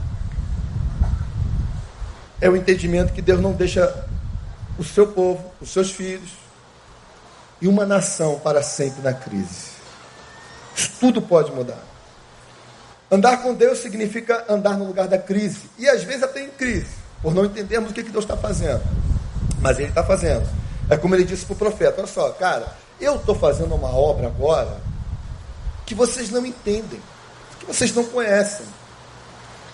é 2.39 2.49
o 2.49 2.55
entendimento 2.55 3.13
que 3.13 3.21
Deus 3.21 3.39
não 3.39 3.53
deixa 3.53 4.05
o 4.77 4.83
seu 4.83 5.07
povo, 5.07 5.51
os 5.61 5.71
seus 5.71 5.91
filhos 5.91 6.31
e 7.61 7.67
uma 7.67 7.85
nação 7.85 8.39
para 8.39 8.63
sempre 8.63 9.01
na 9.03 9.13
crise. 9.13 9.71
Isso 10.75 10.91
tudo 10.99 11.21
pode 11.21 11.51
mudar. 11.51 11.77
Andar 13.11 13.43
com 13.43 13.53
Deus 13.53 13.79
significa 13.79 14.45
andar 14.49 14.77
no 14.77 14.85
lugar 14.85 15.07
da 15.07 15.17
crise. 15.17 15.69
E 15.77 15.87
às 15.87 16.03
vezes 16.03 16.23
até 16.23 16.43
em 16.43 16.49
crise, 16.49 16.87
por 17.21 17.33
não 17.33 17.45
entendermos 17.45 17.91
o 17.91 17.93
que 17.93 18.01
Deus 18.03 18.23
está 18.23 18.37
fazendo. 18.37 18.81
Mas 19.59 19.77
Ele 19.77 19.89
está 19.89 20.03
fazendo. 20.03 20.47
É 20.89 20.97
como 20.97 21.15
ele 21.15 21.23
disse 21.23 21.45
para 21.45 21.53
o 21.53 21.57
profeta: 21.57 22.01
olha 22.01 22.07
só, 22.07 22.29
cara, 22.31 22.67
eu 22.99 23.15
estou 23.15 23.33
fazendo 23.33 23.73
uma 23.75 23.95
obra 23.95 24.27
agora 24.27 24.77
que 25.85 25.95
vocês 25.95 26.29
não 26.29 26.45
entendem, 26.45 26.99
que 26.99 27.10
vocês 27.73 27.93
não 27.93 28.03
conhecem. 28.03 28.65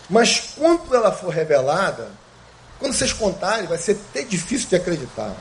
Mas 0.09 0.53
quando 0.55 0.95
ela 0.95 1.11
for 1.11 1.29
revelada, 1.29 2.09
quando 2.79 2.93
vocês 2.93 3.11
contarem, 3.11 3.67
vai 3.67 3.77
ser 3.77 3.93
até 4.09 4.23
difícil 4.23 4.69
de 4.69 4.75
acreditar. 4.75 5.35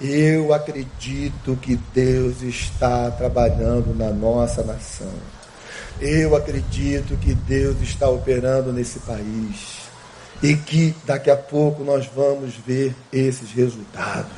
Eu 0.00 0.54
acredito 0.54 1.58
que 1.60 1.76
Deus 1.92 2.40
está 2.40 3.10
trabalhando 3.10 3.94
na 3.94 4.10
nossa 4.10 4.62
nação. 4.62 5.12
Eu 6.00 6.34
acredito 6.34 7.16
que 7.18 7.34
Deus 7.34 7.80
está 7.82 8.08
operando 8.08 8.72
nesse 8.72 9.00
país. 9.00 9.80
E 10.42 10.56
que 10.56 10.96
daqui 11.04 11.30
a 11.30 11.36
pouco 11.36 11.84
nós 11.84 12.06
vamos 12.06 12.54
ver 12.54 12.96
esses 13.12 13.52
resultados. 13.52 14.30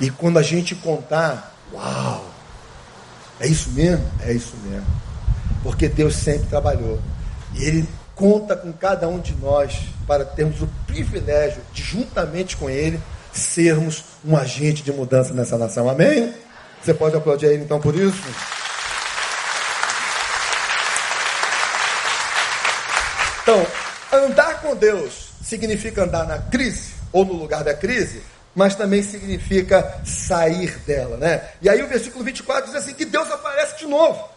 E 0.00 0.10
quando 0.10 0.38
a 0.38 0.42
gente 0.42 0.74
contar, 0.74 1.54
uau, 1.74 2.24
é 3.40 3.46
isso 3.46 3.70
mesmo? 3.70 4.04
É 4.20 4.32
isso 4.32 4.54
mesmo. 4.64 4.86
Porque 5.62 5.88
Deus 5.88 6.16
sempre 6.16 6.46
trabalhou. 6.48 7.00
E 7.54 7.64
Ele 7.64 7.88
conta 8.14 8.56
com 8.56 8.72
cada 8.72 9.08
um 9.08 9.20
de 9.20 9.34
nós 9.34 9.78
para 10.06 10.24
termos 10.24 10.62
o 10.62 10.68
privilégio 10.86 11.60
de, 11.72 11.82
juntamente 11.82 12.56
com 12.56 12.70
Ele, 12.70 13.00
sermos 13.32 14.04
um 14.24 14.36
agente 14.36 14.82
de 14.82 14.92
mudança 14.92 15.34
nessa 15.34 15.58
nação. 15.58 15.88
Amém? 15.88 16.32
Você 16.82 16.94
pode 16.94 17.16
aplaudir 17.16 17.46
Ele 17.46 17.64
então 17.64 17.80
por 17.80 17.94
isso? 17.94 18.22
Então, 23.42 23.64
andar 24.12 24.60
com 24.60 24.74
Deus 24.74 25.28
significa 25.42 26.02
andar 26.02 26.26
na 26.26 26.38
crise 26.38 26.94
ou 27.12 27.24
no 27.24 27.34
lugar 27.34 27.62
da 27.62 27.74
crise, 27.74 28.22
mas 28.56 28.74
também 28.74 29.02
significa 29.02 30.00
sair 30.02 30.78
dela, 30.78 31.18
né? 31.18 31.50
E 31.60 31.68
aí 31.68 31.82
o 31.82 31.86
versículo 31.86 32.24
24 32.24 32.72
diz 32.72 32.74
assim: 32.74 32.94
que 32.94 33.04
Deus 33.04 33.30
aparece 33.30 33.78
de 33.78 33.86
novo. 33.86 34.34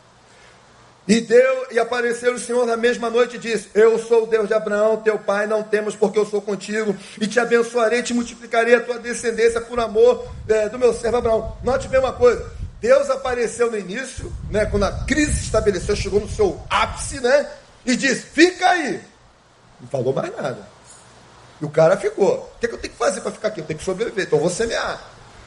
E 1.08 1.22
deu 1.22 1.68
e 1.72 1.80
apareceu 1.80 2.36
o 2.36 2.40
Senhor 2.40 2.68
na 2.68 2.76
mesma 2.76 3.10
noite 3.10 3.38
e 3.38 3.40
disse: 3.40 3.70
Eu 3.74 3.98
sou 3.98 4.26
o 4.26 4.28
Deus 4.28 4.48
de 4.48 4.54
Abraão, 4.54 4.98
teu 4.98 5.18
pai, 5.18 5.48
não 5.48 5.64
temos 5.64 5.96
porque 5.96 6.20
eu 6.20 6.26
sou 6.26 6.42
contigo, 6.42 6.96
e 7.20 7.26
te 7.26 7.40
abençoarei, 7.40 8.04
te 8.04 8.14
multiplicarei 8.14 8.76
a 8.76 8.82
tua 8.82 9.00
descendência 9.00 9.62
por 9.62 9.80
amor 9.80 10.30
é, 10.48 10.68
do 10.68 10.78
meu 10.78 10.94
servo 10.94 11.18
Abraão. 11.18 11.58
Note 11.64 11.88
bem 11.88 12.00
uma 12.00 12.14
coisa: 12.14 12.46
Deus 12.82 13.10
apareceu 13.10 13.72
no 13.72 13.78
início, 13.80 14.32
né, 14.52 14.66
quando 14.66 14.84
a 14.84 14.92
crise 15.06 15.32
se 15.32 15.46
estabeleceu, 15.46 15.96
chegou 15.96 16.20
no 16.20 16.30
seu 16.30 16.62
ápice, 16.70 17.22
né? 17.22 17.50
E 17.86 17.96
disse: 17.96 18.22
Fica 18.22 18.70
aí. 18.70 19.00
Não 19.80 19.88
falou 19.88 20.14
mais 20.14 20.36
nada. 20.36 20.79
E 21.62 21.66
o 21.66 21.70
cara 21.70 21.98
ficou. 21.98 22.52
O 22.56 22.60
que, 22.60 22.66
é 22.66 22.70
que 22.70 22.76
eu 22.76 22.80
tenho 22.80 22.94
que 22.94 23.00
fazer 23.00 23.22
para 23.22 23.32
ficar 23.32 23.50
aqui? 23.50 23.62
Eu 23.62 23.66
tenho 23.66 23.80
que 23.80 23.86
sobreviver. 23.86 24.26
Então 24.26 24.40
eu 24.40 24.44
vou 24.44 24.52
semear. 24.52 25.02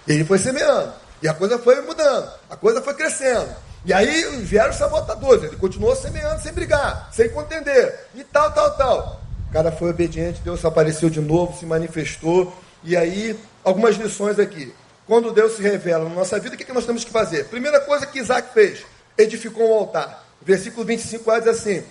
E 0.07 0.13
ele 0.13 0.25
foi 0.25 0.39
semeando. 0.39 0.93
E 1.23 1.29
a 1.29 1.35
coisa 1.35 1.59
foi 1.59 1.81
mudando. 1.81 2.31
A 2.51 2.57
coisa 2.57 2.83
foi 2.83 2.95
crescendo. 2.95 3.49
E 3.85 3.93
aí 3.93 4.23
vieram 4.43 4.71
os 4.71 4.77
sabotadores. 4.77 5.45
Ele 5.45 5.57
continuou 5.57 5.97
semeando 5.97 6.41
sem 6.43 6.53
brigar, 6.53 7.09
sem 7.13 7.29
contender. 7.31 8.07
E 8.15 8.23
tal, 8.25 8.53
tal, 8.53 8.77
tal. 8.77 9.21
O 9.49 9.53
cara 9.53 9.73
foi 9.73 9.91
obediente. 9.91 10.41
Deus 10.43 10.65
apareceu 10.65 11.09
de 11.09 11.21
novo, 11.21 11.57
se 11.59 11.65
manifestou. 11.65 12.53
E 12.85 12.97
aí, 12.97 13.39
algumas 13.65 13.97
lições 13.97 14.39
aqui. 14.39 14.75
Quando 15.07 15.33
Deus 15.33 15.57
se 15.57 15.63
revela 15.63 16.09
na 16.09 16.15
nossa 16.15 16.39
vida, 16.39 16.55
o 16.55 16.59
que, 16.59 16.65
é 16.65 16.67
que 16.67 16.73
nós 16.73 16.87
temos 16.87 17.05
que 17.05 17.11
fazer? 17.11 17.45
Primeira 17.47 17.81
coisa 17.81 18.07
que 18.07 18.19
Isaac 18.19 18.53
fez: 18.53 18.85
edificou 19.19 19.71
um 19.71 19.75
altar. 19.75 20.25
Versículo 20.41 20.85
25 20.87 21.41
diz 21.41 21.49
assim: 21.49 21.85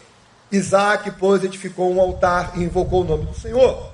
Isaac, 0.52 1.12
pois, 1.12 1.44
edificou 1.44 1.94
um 1.94 2.02
altar 2.02 2.54
e 2.56 2.64
invocou 2.64 3.02
o 3.02 3.06
nome 3.06 3.26
do 3.26 3.36
Senhor. 3.36 3.91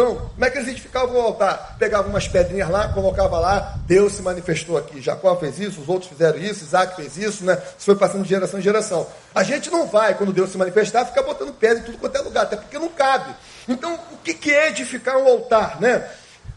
Então, 0.00 0.16
como 0.16 0.44
é 0.46 0.48
que 0.48 0.56
eles 0.56 0.68
edificavam 0.70 1.14
o 1.14 1.20
altar? 1.20 1.76
Pegavam 1.78 2.08
umas 2.08 2.26
pedrinhas 2.26 2.70
lá, 2.70 2.88
colocava 2.88 3.38
lá, 3.38 3.74
Deus 3.84 4.14
se 4.14 4.22
manifestou 4.22 4.78
aqui. 4.78 4.98
Jacó 4.98 5.36
fez 5.36 5.60
isso, 5.60 5.82
os 5.82 5.90
outros 5.90 6.10
fizeram 6.10 6.38
isso, 6.38 6.64
Isaac 6.64 6.96
fez 6.96 7.18
isso, 7.18 7.44
né? 7.44 7.52
Isso 7.76 7.84
foi 7.84 7.96
passando 7.96 8.22
de 8.22 8.30
geração 8.30 8.58
em 8.58 8.62
geração. 8.62 9.06
A 9.34 9.42
gente 9.42 9.68
não 9.68 9.86
vai, 9.86 10.14
quando 10.14 10.32
Deus 10.32 10.48
se 10.48 10.56
manifestar, 10.56 11.04
ficar 11.04 11.22
botando 11.22 11.52
pedra 11.52 11.80
em 11.80 11.82
tudo 11.82 11.98
quanto 11.98 12.16
é 12.16 12.20
lugar, 12.22 12.44
até 12.44 12.56
porque 12.56 12.78
não 12.78 12.88
cabe. 12.88 13.34
Então, 13.68 14.00
o 14.10 14.16
que 14.16 14.50
é 14.50 14.68
edificar 14.68 15.18
um 15.18 15.28
altar, 15.28 15.78
né? 15.78 16.08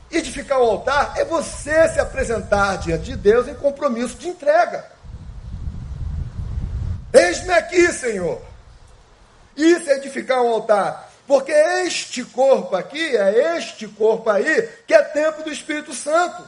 Edificar 0.10 0.62
o 0.62 0.66
um 0.66 0.70
altar 0.70 1.12
é 1.18 1.26
você 1.26 1.90
se 1.90 2.00
apresentar 2.00 2.78
diante 2.78 3.04
de 3.04 3.18
Deus 3.18 3.50
em 3.50 3.56
compromisso 3.56 4.16
de 4.16 4.30
entrega. 4.30 4.86
Eis-me 7.12 7.52
aqui, 7.52 7.92
Senhor. 7.92 8.42
Isso 9.58 9.90
é 9.90 9.98
edificar 9.98 10.42
um 10.42 10.48
altar. 10.48 11.12
Porque 11.26 11.52
este 11.52 12.24
corpo 12.26 12.76
aqui, 12.76 13.16
é 13.16 13.58
este 13.58 13.88
corpo 13.88 14.30
aí, 14.30 14.68
que 14.86 14.94
é 14.94 15.02
templo 15.02 15.44
do 15.44 15.52
Espírito 15.52 15.94
Santo. 15.94 16.44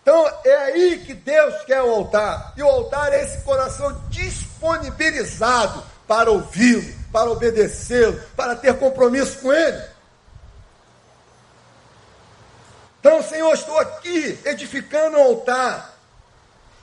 Então 0.00 0.26
é 0.44 0.56
aí 0.56 1.04
que 1.04 1.12
Deus 1.12 1.62
quer 1.64 1.82
o 1.82 1.90
altar. 1.90 2.54
E 2.56 2.62
o 2.62 2.68
altar 2.68 3.12
é 3.12 3.22
esse 3.22 3.42
coração 3.42 3.92
disponibilizado 4.08 5.84
para 6.06 6.30
ouvi-lo, 6.30 6.94
para 7.12 7.30
obedecê-lo, 7.30 8.18
para 8.36 8.54
ter 8.54 8.78
compromisso 8.78 9.40
com 9.40 9.52
Ele. 9.52 9.82
Então, 13.00 13.22
Senhor, 13.22 13.52
estou 13.52 13.78
aqui 13.78 14.38
edificando 14.44 15.18
o 15.18 15.22
altar. 15.22 15.96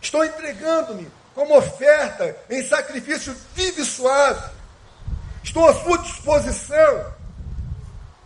Estou 0.02 0.23
entregando-me 0.23 1.10
como 1.34 1.58
oferta 1.58 2.36
em 2.49 2.62
sacrifício 2.63 3.36
vivo 3.56 3.82
e 3.82 3.86
suave 3.86 4.52
Estou 5.43 5.67
à 5.67 5.73
sua 5.73 5.97
disposição. 5.99 7.13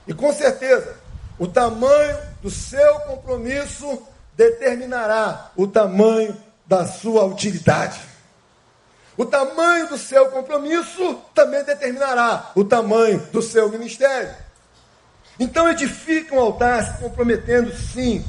E 0.08 0.13
com 0.13 0.32
certeza, 0.32 0.95
o 1.38 1.47
tamanho 1.47 2.17
do 2.41 2.49
seu 2.49 2.99
compromisso 3.01 4.03
determinará 4.36 5.51
o 5.56 5.67
tamanho 5.67 6.38
da 6.65 6.86
sua 6.86 7.25
utilidade. 7.25 7.99
O 9.17 9.25
tamanho 9.25 9.88
do 9.88 9.97
seu 9.97 10.27
compromisso 10.27 11.19
também 11.34 11.63
determinará 11.63 12.51
o 12.53 12.63
tamanho 12.63 13.19
do 13.32 13.41
seu 13.41 13.67
ministério. 13.69 14.34
Então 15.39 15.70
edifique 15.70 16.34
um 16.34 16.39
altar 16.39 16.86
se 16.86 17.01
comprometendo 17.01 17.76
sim. 17.76 18.24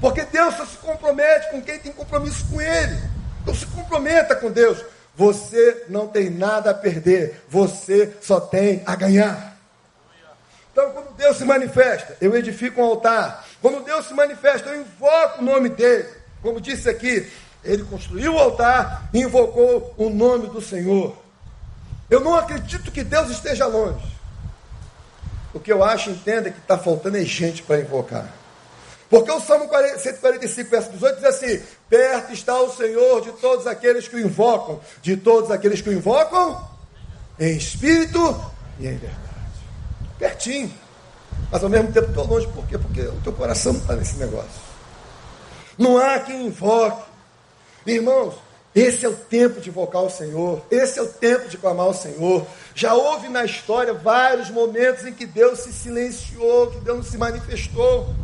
Porque 0.00 0.24
Deus 0.24 0.54
só 0.56 0.64
se 0.64 0.76
compromete 0.78 1.50
com 1.50 1.60
quem 1.60 1.78
tem 1.78 1.92
compromisso 1.92 2.44
com 2.50 2.60
Ele. 2.60 2.98
Então 3.42 3.54
se 3.54 3.66
comprometa 3.66 4.36
com 4.36 4.50
Deus. 4.50 4.78
Você 5.14 5.84
não 5.88 6.08
tem 6.08 6.30
nada 6.30 6.70
a 6.70 6.74
perder, 6.74 7.42
você 7.48 8.16
só 8.20 8.40
tem 8.40 8.82
a 8.86 8.96
ganhar. 8.96 9.56
Então, 10.72 10.90
quando 10.90 11.14
Deus 11.16 11.36
se 11.36 11.44
manifesta, 11.44 12.16
eu 12.20 12.34
edifico 12.34 12.80
um 12.80 12.84
altar. 12.84 13.46
Quando 13.60 13.84
Deus 13.84 14.06
se 14.06 14.14
manifesta, 14.14 14.70
eu 14.70 14.80
invoco 14.80 15.42
o 15.42 15.44
nome 15.44 15.68
dele. 15.68 16.08
Como 16.40 16.60
disse 16.60 16.88
aqui, 16.88 17.30
ele 17.62 17.84
construiu 17.84 18.34
o 18.34 18.38
altar 18.38 19.08
e 19.12 19.20
invocou 19.20 19.94
o 19.98 20.08
nome 20.08 20.48
do 20.48 20.62
Senhor. 20.62 21.16
Eu 22.08 22.20
não 22.20 22.34
acredito 22.34 22.90
que 22.90 23.04
Deus 23.04 23.30
esteja 23.30 23.66
longe. 23.66 24.12
O 25.54 25.60
que 25.60 25.70
eu 25.70 25.84
acho, 25.84 26.10
entenda, 26.10 26.48
é 26.48 26.52
que 26.52 26.58
está 26.58 26.78
faltando 26.78 27.18
é 27.18 27.24
gente 27.24 27.62
para 27.62 27.80
invocar. 27.80 28.26
Porque 29.10 29.30
o 29.30 29.40
Salmo 29.40 29.68
145, 29.68 30.70
verso 30.70 30.90
18 30.90 31.16
diz 31.16 31.24
assim: 31.24 31.62
Perto 31.92 32.32
está 32.32 32.58
o 32.58 32.70
Senhor 32.70 33.20
de 33.20 33.32
todos 33.32 33.66
aqueles 33.66 34.08
que 34.08 34.16
o 34.16 34.18
invocam, 34.18 34.80
de 35.02 35.14
todos 35.14 35.50
aqueles 35.50 35.82
que 35.82 35.90
o 35.90 35.92
invocam, 35.92 36.66
em 37.38 37.54
espírito 37.54 38.34
e 38.80 38.86
em 38.86 38.96
verdade. 38.96 39.20
Pertinho. 40.18 40.72
Mas 41.50 41.62
ao 41.62 41.68
mesmo 41.68 41.92
tempo 41.92 42.08
estou 42.08 42.26
longe, 42.26 42.48
por 42.48 42.66
quê? 42.66 42.78
Porque 42.78 43.02
o 43.02 43.20
teu 43.20 43.34
coração 43.34 43.74
está 43.74 43.94
nesse 43.94 44.16
negócio. 44.16 44.62
Não 45.76 45.98
há 45.98 46.18
quem 46.20 46.46
invoque. 46.46 47.02
Irmãos, 47.84 48.36
Esse 48.74 49.04
é 49.04 49.08
o 49.08 49.14
tempo 49.14 49.60
de 49.60 49.68
invocar 49.68 50.02
o 50.02 50.08
Senhor, 50.08 50.62
esse 50.70 50.98
é 50.98 51.02
o 51.02 51.08
tempo 51.08 51.46
de 51.46 51.58
clamar 51.58 51.86
ao 51.86 51.94
Senhor. 51.94 52.46
Já 52.74 52.94
houve 52.94 53.28
na 53.28 53.44
história 53.44 53.92
vários 53.92 54.48
momentos 54.48 55.04
em 55.04 55.12
que 55.12 55.26
Deus 55.26 55.58
se 55.58 55.72
silenciou, 55.74 56.70
que 56.70 56.80
Deus 56.80 56.96
não 56.96 57.04
se 57.04 57.18
manifestou. 57.18 58.14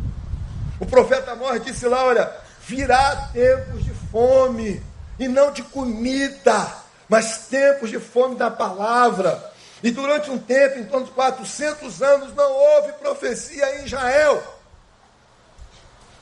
O 0.79 0.87
profeta 0.87 1.33
Amor 1.33 1.59
disse 1.59 1.87
lá: 1.87 2.03
olha, 2.03 2.35
virá 2.69 3.29
tempos 3.33 3.83
de 3.83 3.91
fome, 4.11 4.81
e 5.17 5.27
não 5.27 5.51
de 5.51 5.63
comida, 5.63 6.71
mas 7.09 7.47
tempos 7.47 7.89
de 7.89 7.99
fome 7.99 8.35
da 8.35 8.51
palavra. 8.51 9.51
E 9.81 9.89
durante 9.89 10.29
um 10.29 10.37
tempo, 10.37 10.77
em 10.77 10.85
torno 10.85 11.07
de 11.07 11.11
400 11.11 12.01
anos, 12.01 12.35
não 12.35 12.51
houve 12.51 12.93
profecia 12.93 13.79
em 13.79 13.85
Israel. 13.85 14.41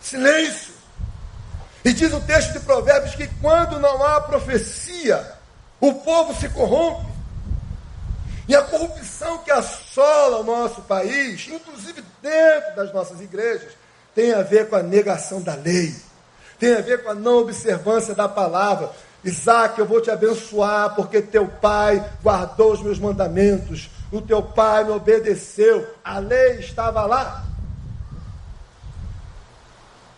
Silêncio. 0.01 0.73
E 1.83 1.91
diz 1.91 2.13
o 2.13 2.21
texto 2.21 2.53
de 2.53 2.59
Provérbios 2.61 3.15
que 3.15 3.27
quando 3.41 3.79
não 3.79 4.03
há 4.03 4.21
profecia, 4.21 5.33
o 5.81 5.95
povo 5.95 6.39
se 6.39 6.47
corrompe. 6.49 7.11
E 8.47 8.55
a 8.55 8.61
corrupção 8.61 9.39
que 9.39 9.51
assola 9.51 10.37
o 10.37 10.43
nosso 10.43 10.81
país, 10.83 11.47
inclusive 11.49 12.01
dentro 12.21 12.75
das 12.75 12.93
nossas 12.93 13.19
igrejas, 13.19 13.73
tem 14.15 14.33
a 14.33 14.41
ver 14.41 14.69
com 14.69 14.77
a 14.77 14.83
negação 14.83 15.41
da 15.41 15.53
lei, 15.53 15.93
tem 16.59 16.75
a 16.75 16.81
ver 16.81 17.03
com 17.03 17.09
a 17.09 17.15
não 17.15 17.39
observância 17.39 18.13
da 18.15 18.27
palavra. 18.27 18.89
Isaac, 19.23 19.77
eu 19.77 19.85
vou 19.85 20.01
te 20.01 20.09
abençoar, 20.09 20.95
porque 20.95 21.21
teu 21.21 21.47
pai 21.47 22.03
guardou 22.23 22.71
os 22.71 22.81
meus 22.81 22.99
mandamentos, 22.99 23.89
o 24.11 24.21
teu 24.21 24.41
pai 24.41 24.83
me 24.83 24.91
obedeceu, 24.91 25.87
a 26.03 26.19
lei 26.19 26.59
estava 26.59 27.05
lá. 27.05 27.43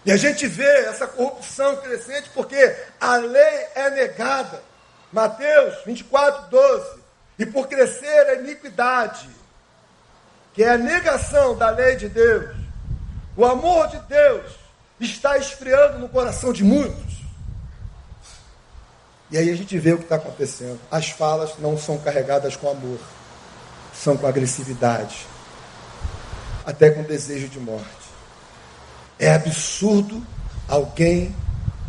E 0.06 0.12
a 0.12 0.18
gente 0.18 0.48
vê 0.48 0.86
essa 0.86 1.08
corrupção 1.08 1.76
crescente 1.78 2.30
porque 2.34 2.76
a 3.00 3.18
lei 3.18 3.68
é 3.76 3.90
negada. 3.90 4.62
Mateus 5.12 5.76
24, 5.86 6.50
12. 6.50 7.00
E 7.38 7.46
por 7.46 7.68
crescer 7.68 8.28
a 8.28 8.36
iniquidade, 8.36 9.30
que 10.54 10.64
é 10.64 10.72
a 10.72 10.78
negação 10.78 11.58
da 11.58 11.70
lei 11.70 11.96
de 11.96 12.10
Deus, 12.10 12.56
o 13.36 13.46
amor 13.46 13.88
de 13.88 14.00
Deus 14.00 14.59
está 15.00 15.38
esfriando 15.38 16.00
no 16.00 16.10
coração 16.10 16.52
de 16.52 16.64
muitos. 16.64 17.20
E 19.32 19.38
aí 19.38 19.50
a 19.50 19.56
gente 19.56 19.78
vê 19.78 19.94
o 19.94 19.98
que 19.98 20.04
está 20.04 20.16
acontecendo. 20.16 20.80
As 20.90 21.10
falas 21.10 21.52
não 21.60 21.78
são 21.78 21.98
carregadas 22.00 22.56
com 22.56 22.70
amor, 22.70 23.00
são 23.94 24.18
com 24.18 24.26
agressividade, 24.26 25.28
até 26.66 26.90
com 26.90 27.04
desejo 27.04 27.48
de 27.48 27.60
morte. 27.60 27.86
É 29.20 29.34
absurdo 29.34 30.24
alguém, 30.68 31.36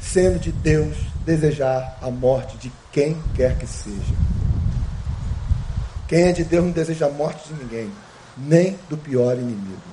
sendo 0.01 0.39
de 0.39 0.53
Deus, 0.53 0.97
desejar 1.25 1.99
a 2.03 2.11
morte 2.11 2.57
de 2.59 2.73
quem 2.93 3.21
quer 3.35 3.57
que 3.57 3.67
seja. 3.67 4.15
Quem 6.09 6.25
é 6.25 6.33
de 6.33 6.45
Deus 6.45 6.65
não 6.65 6.73
deseja 6.73 7.07
a 7.07 7.11
morte 7.11 7.49
de 7.49 7.63
ninguém, 7.63 7.91
nem 8.37 8.79
do 8.89 8.99
pior 8.99 9.37
inimigo. 9.37 9.90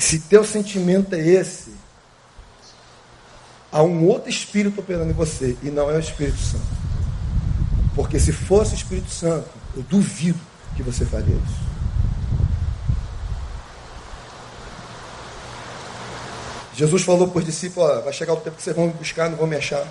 Se 0.00 0.18
teu 0.18 0.42
sentimento 0.42 1.14
é 1.14 1.20
esse, 1.20 1.74
há 3.70 3.82
um 3.82 4.06
outro 4.06 4.30
espírito 4.30 4.80
operando 4.80 5.10
em 5.10 5.14
você, 5.14 5.58
e 5.62 5.70
não 5.70 5.90
é 5.90 5.96
o 5.96 6.00
Espírito 6.00 6.38
Santo. 6.38 6.64
Porque 7.94 8.18
se 8.18 8.32
fosse 8.32 8.72
o 8.72 8.76
Espírito 8.76 9.10
Santo, 9.10 9.46
eu 9.76 9.82
duvido 9.82 10.40
que 10.74 10.82
você 10.82 11.04
faria 11.04 11.36
isso. 11.36 11.70
Jesus 16.74 17.02
falou 17.02 17.28
para 17.28 17.40
os 17.40 17.44
discípulos: 17.44 18.02
vai 18.02 18.12
chegar 18.14 18.32
o 18.32 18.38
tempo 18.38 18.56
que 18.56 18.62
vocês 18.62 18.74
vão 18.74 18.86
me 18.86 18.94
buscar, 18.94 19.28
não 19.28 19.36
vão 19.36 19.46
me 19.46 19.56
achar. 19.56 19.86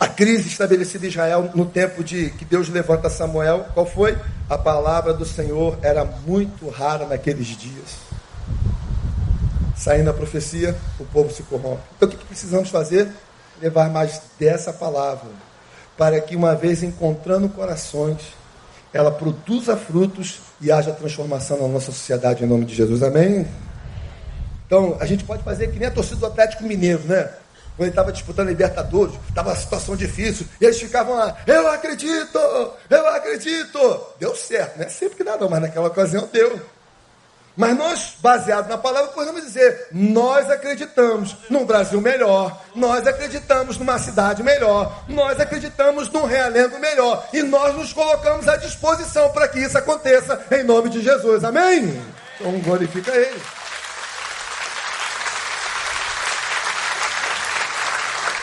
A 0.00 0.08
crise 0.08 0.48
estabelecida 0.48 1.04
em 1.04 1.10
Israel 1.10 1.50
no 1.54 1.66
tempo 1.66 2.02
de 2.02 2.30
que 2.30 2.44
Deus 2.46 2.70
levanta 2.70 3.10
Samuel, 3.10 3.66
qual 3.74 3.84
foi? 3.84 4.16
A 4.48 4.56
palavra 4.56 5.12
do 5.12 5.26
Senhor 5.26 5.78
era 5.82 6.06
muito 6.06 6.70
rara 6.70 7.06
naqueles 7.06 7.48
dias. 7.48 7.98
Saindo 9.76 10.08
a 10.08 10.14
profecia, 10.14 10.74
o 10.98 11.04
povo 11.04 11.30
se 11.30 11.42
corrompe. 11.42 11.82
Então 11.94 12.08
o 12.08 12.12
que 12.12 12.24
precisamos 12.24 12.70
fazer? 12.70 13.08
Levar 13.60 13.90
mais 13.90 14.22
dessa 14.38 14.72
palavra, 14.72 15.28
para 15.98 16.18
que 16.18 16.34
uma 16.34 16.54
vez 16.54 16.82
encontrando 16.82 17.46
corações, 17.50 18.22
ela 18.94 19.10
produza 19.10 19.76
frutos 19.76 20.40
e 20.62 20.72
haja 20.72 20.92
transformação 20.92 21.60
na 21.60 21.68
nossa 21.68 21.92
sociedade 21.92 22.42
em 22.42 22.46
nome 22.46 22.64
de 22.64 22.74
Jesus. 22.74 23.02
Amém? 23.02 23.46
Então, 24.66 24.96
a 24.98 25.04
gente 25.04 25.24
pode 25.24 25.42
fazer 25.42 25.70
que 25.70 25.78
nem 25.78 25.88
a 25.88 25.90
torcida 25.90 26.16
do 26.16 26.26
Atlético 26.26 26.64
Mineiro, 26.64 27.02
né? 27.04 27.28
Quando 27.80 27.86
ele 27.86 27.92
estava 27.92 28.12
disputando 28.12 28.48
a 28.48 28.50
Libertadores, 28.50 29.14
estava 29.26 29.48
uma 29.48 29.56
situação 29.56 29.96
difícil, 29.96 30.46
e 30.60 30.66
eles 30.66 30.78
ficavam 30.78 31.16
lá, 31.16 31.34
eu 31.46 31.66
acredito, 31.66 32.38
eu 32.90 33.08
acredito. 33.08 34.06
Deu 34.18 34.36
certo, 34.36 34.76
não 34.76 34.84
é 34.84 34.88
sempre 34.90 35.16
que 35.16 35.24
dá 35.24 35.38
não, 35.38 35.48
mas 35.48 35.62
naquela 35.62 35.86
ocasião 35.86 36.28
deu. 36.30 36.60
Mas 37.56 37.74
nós, 37.78 38.16
baseado 38.20 38.68
na 38.68 38.76
palavra, 38.76 39.12
podemos 39.12 39.42
dizer: 39.42 39.88
nós 39.92 40.50
acreditamos 40.50 41.34
num 41.48 41.64
Brasil 41.64 42.02
melhor, 42.02 42.62
nós 42.74 43.06
acreditamos 43.06 43.78
numa 43.78 43.98
cidade 43.98 44.42
melhor, 44.42 45.02
nós 45.08 45.40
acreditamos 45.40 46.10
num 46.10 46.26
realengo 46.26 46.78
melhor, 46.78 47.26
e 47.32 47.42
nós 47.42 47.74
nos 47.74 47.94
colocamos 47.94 48.46
à 48.46 48.58
disposição 48.58 49.30
para 49.30 49.48
que 49.48 49.58
isso 49.58 49.78
aconteça 49.78 50.38
em 50.50 50.62
nome 50.64 50.90
de 50.90 51.00
Jesus. 51.00 51.44
Amém? 51.44 51.98
Então 52.38 52.60
glorifica 52.60 53.10
Ele. 53.10 53.40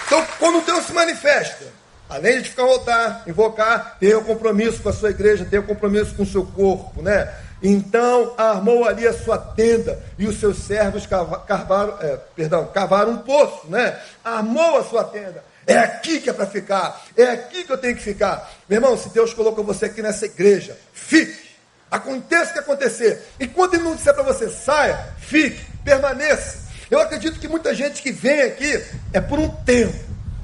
Então, 0.08 0.26
quando 0.40 0.66
Deus 0.66 0.86
se 0.86 0.94
manifesta, 0.94 1.66
além 2.10 2.42
de 2.42 2.50
ficar 2.50 2.64
ao 2.64 2.70
altar, 2.70 3.24
invocar, 3.28 3.98
tem 4.00 4.14
o 4.16 4.22
um 4.22 4.24
compromisso 4.24 4.82
com 4.82 4.88
a 4.88 4.94
sua 4.94 5.10
igreja, 5.10 5.46
tem 5.46 5.60
o 5.60 5.64
um 5.64 5.66
compromisso 5.66 6.16
com 6.16 6.24
o 6.24 6.26
seu 6.26 6.46
corpo, 6.46 7.02
né? 7.02 7.30
Então 7.62 8.34
armou 8.38 8.86
ali 8.86 9.06
a 9.06 9.14
sua 9.14 9.38
tenda 9.38 10.02
e 10.18 10.26
os 10.26 10.40
seus 10.40 10.60
servos 10.60 11.06
cavaram, 11.06 11.98
é, 12.00 12.18
perdão, 12.36 12.68
cavaram 12.74 13.12
um 13.12 13.18
poço, 13.18 13.68
né? 13.68 14.00
Armou 14.24 14.78
a 14.78 14.84
sua 14.86 15.04
tenda. 15.04 15.44
É 15.66 15.78
aqui 15.78 16.22
que 16.22 16.30
é 16.30 16.34
para 16.34 16.46
ficar, 16.46 17.04
é 17.18 17.26
aqui 17.26 17.66
que 17.66 17.72
eu 17.72 17.78
tenho 17.78 17.96
que 17.96 18.02
ficar. 18.02 18.50
Meu 18.70 18.78
irmão, 18.78 18.98
se 18.98 19.10
Deus 19.10 19.34
colocou 19.34 19.66
você 19.66 19.86
aqui 19.86 20.02
nessa 20.02 20.26
igreja, 20.26 20.78
fique. 20.94 21.48
Aconteça 21.92 22.52
o 22.52 22.54
que 22.54 22.60
acontecer. 22.60 23.22
E 23.40 23.48
quando 23.48 23.74
ele 23.74 23.84
não 23.84 23.96
disser 23.96 24.14
para 24.14 24.24
você 24.24 24.50
saia, 24.50 25.14
fique, 25.20 25.66
permaneça. 25.84 26.67
Eu 26.90 27.00
acredito 27.00 27.40
que 27.40 27.48
muita 27.48 27.76
gente 27.76 28.02
que 28.02 28.12
vem 28.12 28.42
aqui 28.42 28.84
é 29.12 29.20
por 29.20 29.40
um 29.40 29.50
tempo, 29.50 29.98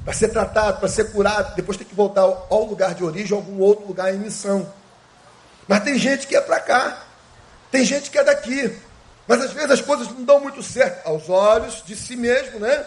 para 0.04 0.12
ser 0.12 0.28
tratado, 0.28 0.78
para 0.78 0.88
ser 0.88 1.10
curado, 1.10 1.54
depois 1.56 1.78
tem 1.78 1.86
que 1.86 1.94
voltar 1.94 2.22
ao 2.22 2.64
lugar 2.64 2.94
de 2.94 3.02
origem, 3.02 3.34
algum 3.34 3.58
outro 3.60 3.86
lugar 3.86 4.14
em 4.14 4.18
missão. 4.18 4.66
Mas 5.66 5.82
tem 5.82 5.98
gente 5.98 6.26
que 6.26 6.36
é 6.36 6.40
para 6.40 6.60
cá, 6.60 7.02
tem 7.70 7.84
gente 7.84 8.10
que 8.10 8.18
é 8.18 8.24
daqui. 8.24 8.76
Mas 9.26 9.40
às 9.42 9.52
vezes 9.52 9.70
as 9.70 9.80
coisas 9.80 10.08
não 10.08 10.22
dão 10.22 10.40
muito 10.40 10.62
certo 10.62 11.06
aos 11.06 11.30
olhos 11.30 11.82
de 11.86 11.96
si 11.96 12.14
mesmo, 12.14 12.60
né? 12.60 12.84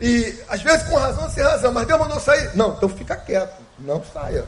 E 0.00 0.38
às 0.48 0.62
vezes 0.62 0.88
com 0.88 0.96
razão 0.96 1.28
sem 1.28 1.42
razão, 1.42 1.72
mas 1.72 1.86
Deus 1.86 2.00
mandou 2.00 2.18
sair. 2.18 2.50
Não, 2.56 2.74
então 2.74 2.88
fica 2.88 3.14
quieto, 3.14 3.60
não 3.78 4.02
saia. 4.12 4.44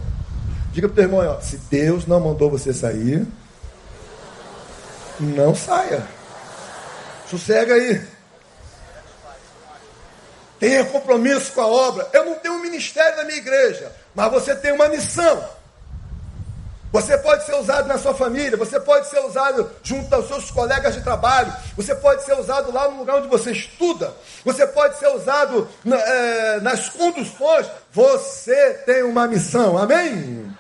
Diga 0.73 0.89
para 0.89 1.01
o 1.01 1.05
irmão, 1.05 1.27
ó, 1.27 1.41
se 1.41 1.59
Deus 1.71 2.07
não 2.07 2.21
mandou 2.21 2.51
você 2.51 2.73
sair, 2.73 3.27
não 5.21 5.55
saia. 5.55 6.03
Sossega 7.29 7.75
aí. 7.75 8.18
Tenha 10.59 10.85
compromisso 10.85 11.53
com 11.53 11.61
a 11.61 11.67
obra. 11.67 12.09
Eu 12.13 12.25
não 12.25 12.35
tenho 12.37 12.55
um 12.55 12.63
ministério 12.63 13.17
na 13.17 13.25
minha 13.25 13.39
igreja, 13.39 13.93
mas 14.15 14.31
você 14.31 14.55
tem 14.55 14.73
uma 14.73 14.89
missão. 14.89 15.45
Você 16.91 17.19
pode 17.19 17.45
ser 17.45 17.55
usado 17.55 17.87
na 17.87 17.99
sua 17.99 18.15
família, 18.15 18.57
você 18.57 18.81
pode 18.81 19.09
ser 19.09 19.21
usado 19.21 19.71
junto 19.83 20.13
aos 20.15 20.27
seus 20.27 20.51
colegas 20.51 20.95
de 20.95 21.03
trabalho, 21.03 21.53
você 21.77 21.95
pode 21.95 22.25
ser 22.25 22.33
usado 22.39 22.73
lá 22.73 22.89
no 22.89 22.99
lugar 22.99 23.17
onde 23.17 23.29
você 23.29 23.53
estuda, 23.53 24.15
você 24.43 24.67
pode 24.67 24.99
ser 24.99 25.09
usado 25.09 25.69
na, 25.85 25.99
é, 25.99 26.61
nas 26.61 26.89
conduções. 26.89 27.67
Você 27.93 28.75
tem 28.87 29.03
uma 29.03 29.27
missão, 29.27 29.77
amém? 29.77 30.51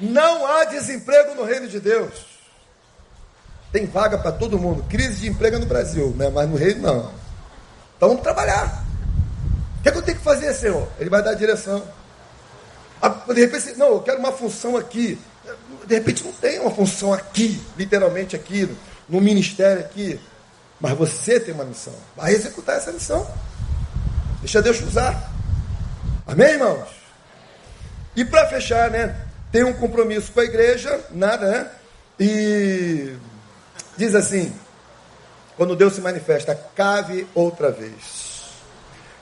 Não 0.00 0.46
há 0.46 0.64
desemprego 0.64 1.34
no 1.34 1.44
reino 1.44 1.68
de 1.68 1.78
Deus. 1.78 2.24
Tem 3.70 3.84
vaga 3.84 4.16
para 4.16 4.32
todo 4.32 4.58
mundo. 4.58 4.82
Crise 4.88 5.20
de 5.20 5.28
emprego 5.28 5.58
no 5.58 5.66
Brasil, 5.66 6.14
né? 6.16 6.30
mas 6.30 6.48
no 6.48 6.56
reino 6.56 6.80
não. 6.80 7.12
Então 7.96 8.08
vamos 8.08 8.22
trabalhar 8.22 8.85
que, 9.86 9.90
é 9.90 9.92
que 9.92 9.98
eu 9.98 10.02
tenho 10.02 10.18
que 10.18 10.24
fazer, 10.24 10.52
Senhor? 10.52 10.88
Ele 10.98 11.08
vai 11.08 11.22
dar 11.22 11.30
a 11.30 11.34
direção. 11.34 11.86
Ah, 13.00 13.08
de 13.08 13.40
repente, 13.40 13.76
não, 13.76 13.88
eu 13.92 14.00
quero 14.00 14.18
uma 14.18 14.32
função 14.32 14.76
aqui. 14.76 15.16
De 15.86 15.94
repente 15.94 16.24
não 16.24 16.32
tem 16.32 16.58
uma 16.58 16.72
função 16.72 17.12
aqui, 17.12 17.62
literalmente 17.76 18.34
aqui, 18.34 18.68
no 19.08 19.20
ministério 19.20 19.80
aqui. 19.80 20.18
Mas 20.80 20.98
você 20.98 21.38
tem 21.38 21.54
uma 21.54 21.64
missão. 21.64 21.92
Vai 22.16 22.32
executar 22.32 22.78
essa 22.78 22.90
missão. 22.90 23.30
Deixa 24.40 24.60
Deus 24.60 24.80
usar. 24.80 25.32
Amém, 26.26 26.54
irmãos? 26.54 26.88
E 28.16 28.24
para 28.24 28.48
fechar, 28.48 28.90
né? 28.90 29.16
Tem 29.52 29.62
um 29.62 29.72
compromisso 29.72 30.32
com 30.32 30.40
a 30.40 30.44
igreja, 30.44 31.00
nada, 31.12 31.48
né? 31.48 31.70
E 32.18 33.14
diz 33.96 34.16
assim: 34.16 34.52
quando 35.56 35.76
Deus 35.76 35.94
se 35.94 36.00
manifesta, 36.00 36.58
cave 36.74 37.26
outra 37.34 37.70
vez. 37.70 38.25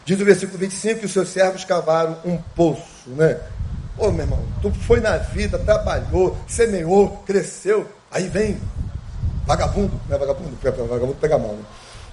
Diz 0.04 0.20
o 0.20 0.24
versículo 0.24 0.58
25 0.58 1.00
que 1.00 1.06
os 1.06 1.12
seus 1.12 1.30
servos 1.30 1.64
cavaram 1.64 2.18
um 2.24 2.36
poço, 2.36 3.08
né? 3.08 3.40
Ô 3.96 4.10
meu 4.10 4.24
irmão, 4.24 4.44
tu 4.60 4.70
foi 4.70 5.00
na 5.00 5.16
vida, 5.16 5.58
trabalhou, 5.58 6.36
semeou, 6.46 7.22
cresceu, 7.26 7.88
aí 8.10 8.28
vem 8.28 8.60
vagabundo, 9.46 9.98
não 10.08 10.16
é 10.16 10.18
vagabundo, 10.18 10.58
vagabundo 10.62 11.14
pega 11.14 11.38
mal, 11.38 11.52
né? 11.52 11.64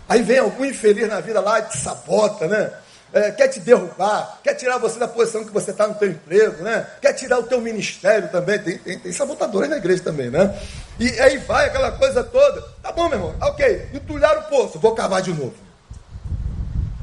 Aí 0.08 0.22
vem 0.22 0.40
algum 0.40 0.64
infeliz 0.64 1.08
na 1.08 1.20
vida 1.20 1.40
lá 1.42 1.60
e 1.60 1.64
te 1.64 1.78
sabota, 1.78 2.48
né? 2.48 2.72
É, 3.14 3.30
quer 3.32 3.50
te 3.50 3.60
derrubar, 3.60 4.40
quer 4.42 4.54
tirar 4.54 4.78
você 4.78 4.98
da 4.98 5.08
posição 5.08 5.44
que 5.44 5.52
você 5.52 5.72
está 5.72 5.86
no 5.86 5.96
teu 5.96 6.10
emprego, 6.10 6.64
né? 6.64 6.88
Quer 7.02 7.12
tirar 7.14 7.40
o 7.40 7.44
teu 7.44 7.60
ministério 7.60 8.30
também. 8.30 8.58
Tem, 8.60 8.78
tem, 8.78 9.00
tem 9.00 9.12
sabotadores 9.12 9.70
na 9.70 9.78
igreja 9.78 10.02
também, 10.02 10.30
né? 10.30 10.58
E 10.98 11.10
aí 11.20 11.38
vai 11.40 11.68
aquela 11.68 11.92
coisa 11.92 12.24
toda. 12.24 12.62
Tá 12.82 12.92
bom, 12.92 13.10
meu 13.10 13.18
irmão, 13.18 13.36
ok, 13.42 13.90
entulhar 13.94 14.38
o 14.38 14.44
poço, 14.44 14.80
vou 14.80 14.96
cavar 14.96 15.22
de 15.22 15.34
novo. 15.34 15.56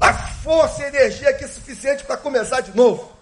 A 0.01 0.13
força 0.43 0.83
e 0.83 0.87
energia 0.87 1.31
aqui 1.31 1.47
suficiente 1.47 2.05
para 2.05 2.17
começar 2.17 2.61
de 2.61 2.77
novo. 2.77 3.13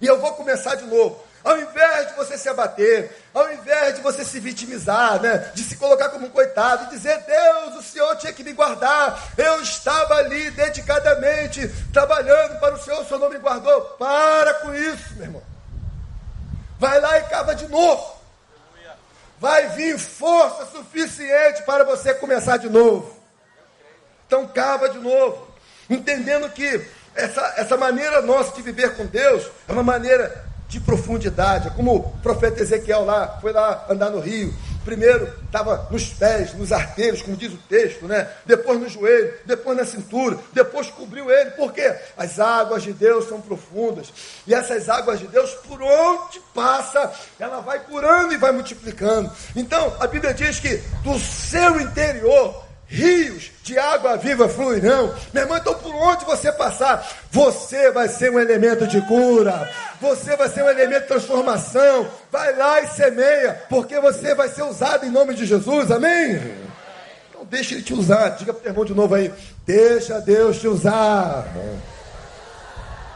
E 0.00 0.06
eu 0.06 0.20
vou 0.20 0.32
começar 0.32 0.74
de 0.74 0.84
novo. 0.84 1.22
Ao 1.44 1.58
invés 1.58 2.08
de 2.08 2.14
você 2.14 2.36
se 2.36 2.48
abater, 2.48 3.10
ao 3.32 3.52
invés 3.52 3.94
de 3.94 4.00
você 4.00 4.24
se 4.24 4.40
vitimizar, 4.40 5.20
né, 5.20 5.50
de 5.54 5.62
se 5.62 5.76
colocar 5.76 6.08
como 6.08 6.26
um 6.26 6.30
coitado 6.30 6.84
e 6.84 6.88
dizer, 6.88 7.16
Deus, 7.22 7.76
o 7.76 7.82
Senhor 7.82 8.16
tinha 8.16 8.32
que 8.32 8.42
me 8.42 8.52
guardar, 8.52 9.32
eu 9.36 9.62
estava 9.62 10.16
ali 10.16 10.50
dedicadamente 10.50 11.68
trabalhando 11.92 12.58
para 12.58 12.74
o 12.74 12.82
Senhor, 12.82 13.00
o 13.00 13.04
Senhor 13.06 13.20
não 13.20 13.30
me 13.30 13.38
guardou. 13.38 13.80
Para 13.98 14.54
com 14.54 14.74
isso, 14.74 15.14
meu 15.14 15.24
irmão. 15.24 15.42
Vai 16.78 17.00
lá 17.00 17.18
e 17.18 17.22
cava 17.24 17.54
de 17.54 17.66
novo. 17.68 18.18
Vai 19.40 19.68
vir 19.68 19.98
força 19.98 20.66
suficiente 20.66 21.62
para 21.62 21.84
você 21.84 22.12
começar 22.12 22.56
de 22.56 22.68
novo. 22.68 23.16
Então 24.26 24.46
cava 24.48 24.88
de 24.90 24.98
novo, 24.98 25.47
entendendo 25.88 26.48
que 26.50 26.80
essa, 27.14 27.54
essa 27.56 27.76
maneira 27.76 28.22
nossa 28.22 28.54
de 28.54 28.62
viver 28.62 28.94
com 28.96 29.06
Deus 29.06 29.50
é 29.66 29.72
uma 29.72 29.82
maneira 29.82 30.46
de 30.68 30.78
profundidade. 30.78 31.68
É 31.68 31.70
como 31.70 31.96
o 31.96 32.10
profeta 32.18 32.62
Ezequiel 32.62 33.04
lá, 33.04 33.38
foi 33.40 33.52
lá 33.52 33.86
andar 33.88 34.10
no 34.10 34.20
rio. 34.20 34.54
Primeiro 34.84 35.30
estava 35.44 35.88
nos 35.90 36.04
pés, 36.04 36.54
nos 36.54 36.72
arteiros, 36.72 37.20
como 37.20 37.36
diz 37.36 37.52
o 37.52 37.58
texto, 37.68 38.06
né? 38.06 38.26
Depois 38.46 38.80
no 38.80 38.88
joelho, 38.88 39.34
depois 39.44 39.76
na 39.76 39.84
cintura, 39.84 40.38
depois 40.52 40.88
cobriu 40.90 41.30
ele. 41.30 41.50
Por 41.50 41.72
quê? 41.72 41.94
As 42.16 42.38
águas 42.38 42.84
de 42.84 42.92
Deus 42.92 43.28
são 43.28 43.40
profundas. 43.40 44.12
E 44.46 44.54
essas 44.54 44.88
águas 44.88 45.18
de 45.18 45.26
Deus, 45.26 45.52
por 45.66 45.82
onde 45.82 46.40
passa, 46.54 47.12
ela 47.38 47.60
vai 47.60 47.80
curando 47.80 48.32
e 48.32 48.38
vai 48.38 48.52
multiplicando. 48.52 49.30
Então, 49.54 49.94
a 50.00 50.06
Bíblia 50.06 50.32
diz 50.32 50.58
que 50.58 50.76
do 51.02 51.18
seu 51.18 51.80
interior 51.80 52.67
rios 52.88 53.52
de 53.62 53.78
água 53.78 54.16
viva 54.16 54.48
fluirão. 54.48 55.14
Meu 55.32 55.42
irmão, 55.42 55.58
então 55.58 55.74
por 55.74 55.94
onde 55.94 56.24
você 56.24 56.50
passar, 56.50 57.06
você 57.30 57.90
vai 57.90 58.08
ser 58.08 58.32
um 58.32 58.38
elemento 58.38 58.86
de 58.86 59.00
cura, 59.02 59.70
você 60.00 60.36
vai 60.36 60.48
ser 60.48 60.64
um 60.64 60.70
elemento 60.70 61.02
de 61.02 61.08
transformação. 61.08 62.08
Vai 62.32 62.56
lá 62.56 62.80
e 62.80 62.88
semeia, 62.88 63.62
porque 63.68 64.00
você 64.00 64.34
vai 64.34 64.48
ser 64.48 64.62
usado 64.62 65.04
em 65.04 65.10
nome 65.10 65.34
de 65.34 65.44
Jesus, 65.44 65.90
amém? 65.90 66.40
Então 67.28 67.44
deixa 67.44 67.74
ele 67.74 67.82
te 67.82 67.92
usar, 67.92 68.30
diga 68.30 68.54
para 68.54 68.66
o 68.66 68.70
irmão 68.70 68.84
de 68.84 68.94
novo 68.94 69.14
aí, 69.14 69.32
deixa 69.66 70.18
Deus 70.20 70.58
te 70.58 70.66
usar. 70.66 71.46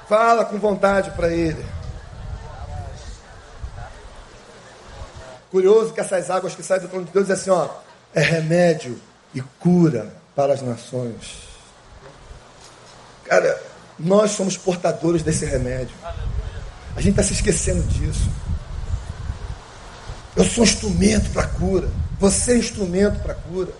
Fala 0.06 0.44
com 0.44 0.58
vontade 0.58 1.10
para 1.12 1.28
ele. 1.28 1.64
Curioso 5.50 5.92
que 5.92 6.00
essas 6.00 6.30
águas 6.30 6.54
que 6.54 6.62
saem 6.62 6.82
do 6.82 6.88
trono 6.88 7.04
de 7.04 7.12
Deus 7.12 7.28
é 7.28 7.34
assim, 7.34 7.50
ó, 7.50 7.68
é 8.14 8.20
remédio 8.20 8.98
e 9.34 9.40
cura 9.40 10.14
para 10.34 10.52
as 10.52 10.62
nações. 10.62 11.48
Cara, 13.24 13.60
nós 13.98 14.32
somos 14.32 14.56
portadores 14.56 15.22
desse 15.22 15.44
remédio. 15.44 15.94
A 16.94 17.00
gente 17.00 17.12
está 17.12 17.22
se 17.22 17.32
esquecendo 17.32 17.82
disso. 17.84 18.28
Eu 20.36 20.44
sou 20.44 20.64
instrumento 20.64 21.30
para 21.30 21.46
cura. 21.46 21.88
Você 22.18 22.52
é 22.52 22.56
instrumento 22.56 23.22
para 23.22 23.34
cura. 23.34 23.72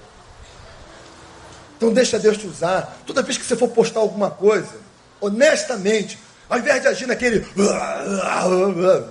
Então 1.77 1.93
deixa 1.93 2.19
Deus 2.19 2.37
te 2.37 2.47
usar. 2.47 2.99
Toda 3.07 3.23
vez 3.23 3.37
que 3.37 3.45
você 3.45 3.57
for 3.57 3.69
postar 3.69 4.01
alguma 4.01 4.31
coisa, 4.31 4.75
honestamente, 5.21 6.19
ao 6.49 6.59
invés 6.59 6.83
de 6.83 6.89
agir 6.89 7.07
naquele. 7.07 7.47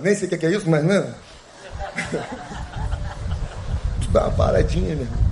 Nem 0.01 0.15
sei 0.15 0.27
o 0.27 0.37
que 0.37 0.45
é 0.45 0.51
isso, 0.51 0.69
mas 0.69 0.83
não. 0.83 1.13
tu 4.01 4.09
dá 4.13 4.27
uma 4.27 4.31
paradinha, 4.31 4.95
meu 4.95 5.05
irmão. 5.05 5.30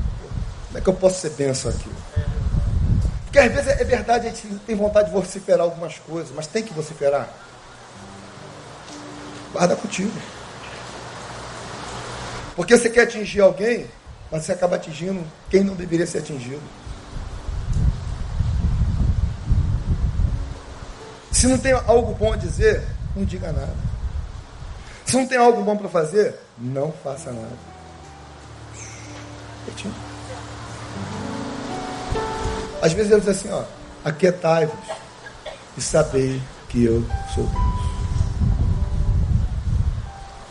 Como 0.70 0.78
é 0.78 0.82
que 0.82 0.88
eu 0.88 0.93
posso 0.93 1.20
ser 1.20 1.32
benção 1.32 1.72
aqui? 1.72 1.89
Porque 3.26 3.39
às 3.39 3.51
vezes 3.51 3.67
é 3.67 3.84
verdade, 3.84 4.28
a 4.28 4.30
gente 4.30 4.47
tem 4.67 4.76
vontade 4.76 5.07
de 5.09 5.13
vociferar 5.15 5.61
algumas 5.61 5.97
coisas, 5.97 6.32
mas 6.36 6.45
tem 6.45 6.63
que 6.63 6.74
vociferar. 6.74 7.28
Guarda 9.51 9.76
contigo. 9.76 10.11
Porque 12.55 12.78
você 12.78 12.88
quer 12.88 13.03
atingir 13.03 13.41
alguém, 13.41 13.88
mas 14.32 14.43
você 14.43 14.51
acaba 14.51 14.76
atingindo 14.76 15.24
quem 15.49 15.63
não 15.63 15.74
deveria 15.74 16.05
ser 16.05 16.20
atingido. 16.20 16.61
Se 21.32 21.47
não 21.47 21.57
tem 21.57 21.72
algo 21.72 22.13
bom 22.13 22.34
a 22.34 22.36
dizer, 22.36 22.84
não 23.15 23.26
diga 23.26 23.51
nada. 23.51 23.76
Se 25.05 25.17
não 25.17 25.26
tem 25.26 25.38
algo 25.38 25.63
bom 25.63 25.76
para 25.76 25.89
fazer, 25.89 26.36
não 26.57 26.91
faça 26.91 27.32
nada. 27.32 27.57
Quietinho. 29.65 30.09
Às 32.82 32.94
vezes 32.94 33.10
Deus 33.10 33.26
diz 33.26 33.38
assim, 33.38 33.50
ó, 33.52 33.64
aquietai-vos 34.04 34.76
e 35.78 35.82
sabei 35.82 36.42
que 36.70 36.86
eu 36.86 37.06
sou 37.34 37.44
Deus. 37.44 37.90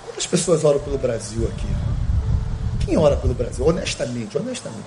Quantas 0.07 0.26
pessoas 0.26 0.64
oram 0.64 0.81
pelo 0.81 0.99
Brasil 0.99 1.49
aqui? 1.49 1.66
Quem 2.85 2.97
ora 2.97 3.16
pelo 3.16 3.35
Brasil? 3.35 3.66
Honestamente, 3.66 4.37
honestamente. 4.37 4.85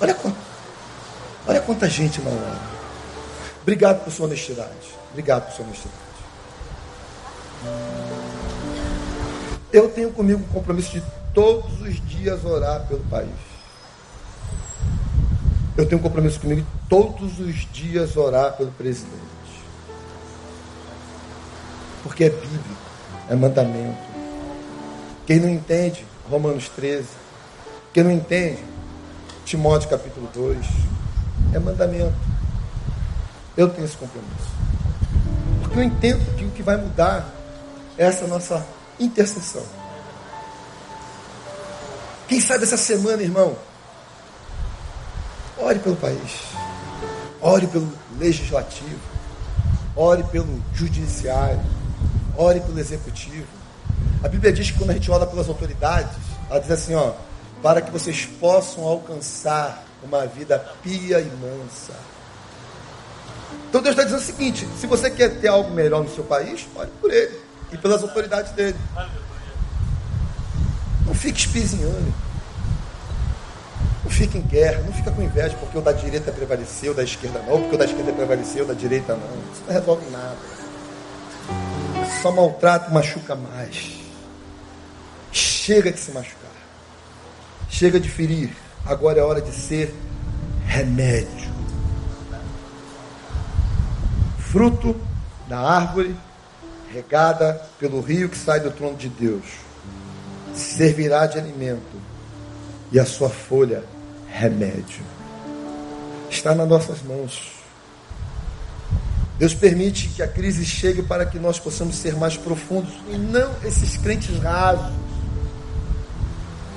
Olha 0.00 0.14
quanta, 0.14 0.38
olha 1.46 1.60
quanta 1.60 1.88
gente 1.88 2.20
não 2.20 2.32
ora. 2.32 2.58
Obrigado 3.62 4.04
por 4.04 4.12
sua 4.12 4.26
honestidade. 4.26 4.70
Obrigado 5.10 5.46
por 5.46 5.56
sua 5.56 5.64
honestidade. 5.64 6.04
Eu 9.72 9.88
tenho 9.88 10.12
comigo 10.12 10.40
o 10.42 10.54
compromisso 10.54 10.92
de 10.92 11.02
todos 11.32 11.80
os 11.80 12.08
dias 12.08 12.44
orar 12.44 12.86
pelo 12.86 13.02
país. 13.04 13.53
Eu 15.76 15.86
tenho 15.86 16.00
um 16.00 16.02
compromisso 16.02 16.38
comigo 16.40 16.64
todos 16.88 17.40
os 17.40 17.66
dias 17.72 18.16
orar 18.16 18.52
pelo 18.56 18.70
presidente. 18.72 19.14
Porque 22.02 22.24
é 22.24 22.30
bíblico, 22.30 22.76
é 23.28 23.34
mandamento. 23.34 23.98
Quem 25.26 25.40
não 25.40 25.48
entende, 25.48 26.06
Romanos 26.30 26.68
13. 26.68 27.08
Quem 27.92 28.04
não 28.04 28.10
entende, 28.10 28.62
Timóteo 29.44 29.88
capítulo 29.88 30.28
2. 30.32 30.58
É 31.54 31.58
mandamento. 31.58 32.14
Eu 33.56 33.68
tenho 33.68 33.84
esse 33.84 33.96
compromisso. 33.96 34.54
Porque 35.62 35.78
eu 35.78 35.82
entendo 35.82 36.36
que 36.36 36.44
o 36.44 36.50
que 36.50 36.62
vai 36.62 36.76
mudar 36.76 37.28
é 37.98 38.04
essa 38.04 38.26
nossa 38.28 38.64
intercessão. 39.00 39.64
Quem 42.28 42.40
sabe 42.40 42.64
essa 42.64 42.76
semana, 42.76 43.22
irmão, 43.22 43.56
Ore 45.74 45.80
pelo 45.80 45.96
país. 45.96 46.54
Ore 47.40 47.66
pelo 47.66 47.92
legislativo. 48.16 49.00
Ore 49.96 50.22
pelo 50.22 50.62
judiciário. 50.72 51.60
Ore 52.36 52.60
pelo 52.60 52.78
executivo. 52.78 53.46
A 54.22 54.28
Bíblia 54.28 54.52
diz 54.52 54.70
que 54.70 54.78
quando 54.78 54.90
a 54.90 54.92
gente 54.92 55.10
ora 55.10 55.26
pelas 55.26 55.48
autoridades, 55.48 56.16
ela 56.48 56.60
diz 56.60 56.70
assim, 56.70 56.94
ó, 56.94 57.12
para 57.60 57.82
que 57.82 57.90
vocês 57.90 58.24
possam 58.24 58.84
alcançar 58.84 59.84
uma 60.00 60.24
vida 60.26 60.58
pia 60.80 61.20
e 61.20 61.24
mansa. 61.24 61.94
Então 63.68 63.82
Deus 63.82 63.96
está 63.96 64.04
dizendo 64.04 64.20
o 64.20 64.24
seguinte: 64.24 64.68
se 64.78 64.86
você 64.86 65.10
quer 65.10 65.40
ter 65.40 65.48
algo 65.48 65.72
melhor 65.72 66.04
no 66.04 66.14
seu 66.14 66.22
país, 66.22 66.68
ore 66.76 66.90
por 67.00 67.12
ele 67.12 67.40
e 67.72 67.76
pelas 67.76 68.00
autoridades 68.00 68.52
dele. 68.52 68.78
Não 71.04 71.14
fique 71.14 71.40
espizinhando. 71.40 72.14
Não 74.04 74.10
fica 74.10 74.36
em 74.36 74.42
guerra, 74.42 74.82
não 74.82 74.92
fica 74.92 75.10
com 75.10 75.22
inveja 75.22 75.56
porque 75.58 75.78
o 75.78 75.80
da 75.80 75.92
direita 75.92 76.30
prevaleceu, 76.30 76.92
da 76.92 77.02
esquerda 77.02 77.42
não, 77.48 77.62
porque 77.62 77.74
o 77.74 77.78
da 77.78 77.86
esquerda 77.86 78.12
prevaleceu, 78.12 78.66
da 78.66 78.74
direita 78.74 79.14
não. 79.14 79.52
Isso 79.52 79.62
não 79.66 79.72
resolve 79.72 80.10
nada. 80.10 80.36
Só 82.20 82.30
maltrata 82.30 82.90
machuca 82.90 83.34
mais. 83.34 84.00
Chega 85.32 85.90
de 85.90 85.98
se 85.98 86.12
machucar. 86.12 86.50
Chega 87.70 87.98
de 87.98 88.08
ferir. 88.08 88.50
Agora 88.84 89.18
é 89.18 89.22
hora 89.22 89.40
de 89.40 89.52
ser 89.52 89.94
remédio. 90.66 91.52
Fruto 94.38 94.94
da 95.48 95.58
árvore 95.58 96.14
regada 96.92 97.60
pelo 97.78 98.00
rio 98.00 98.28
que 98.28 98.36
sai 98.36 98.60
do 98.60 98.70
trono 98.70 98.96
de 98.96 99.08
Deus. 99.08 99.44
Servirá 100.54 101.26
de 101.26 101.38
alimento 101.38 102.00
e 102.92 103.00
a 103.00 103.04
sua 103.04 103.28
folha 103.28 103.82
remédio. 104.34 105.04
Está 106.28 106.54
nas 106.54 106.68
nossas 106.68 107.00
mãos. 107.02 107.52
Deus 109.38 109.54
permite 109.54 110.08
que 110.08 110.22
a 110.22 110.28
crise 110.28 110.64
chegue 110.64 111.02
para 111.02 111.24
que 111.24 111.38
nós 111.38 111.58
possamos 111.60 111.96
ser 111.96 112.16
mais 112.16 112.36
profundos 112.36 112.92
e 113.08 113.16
não 113.16 113.52
esses 113.64 113.96
crentes 113.96 114.36
rasos 114.38 114.92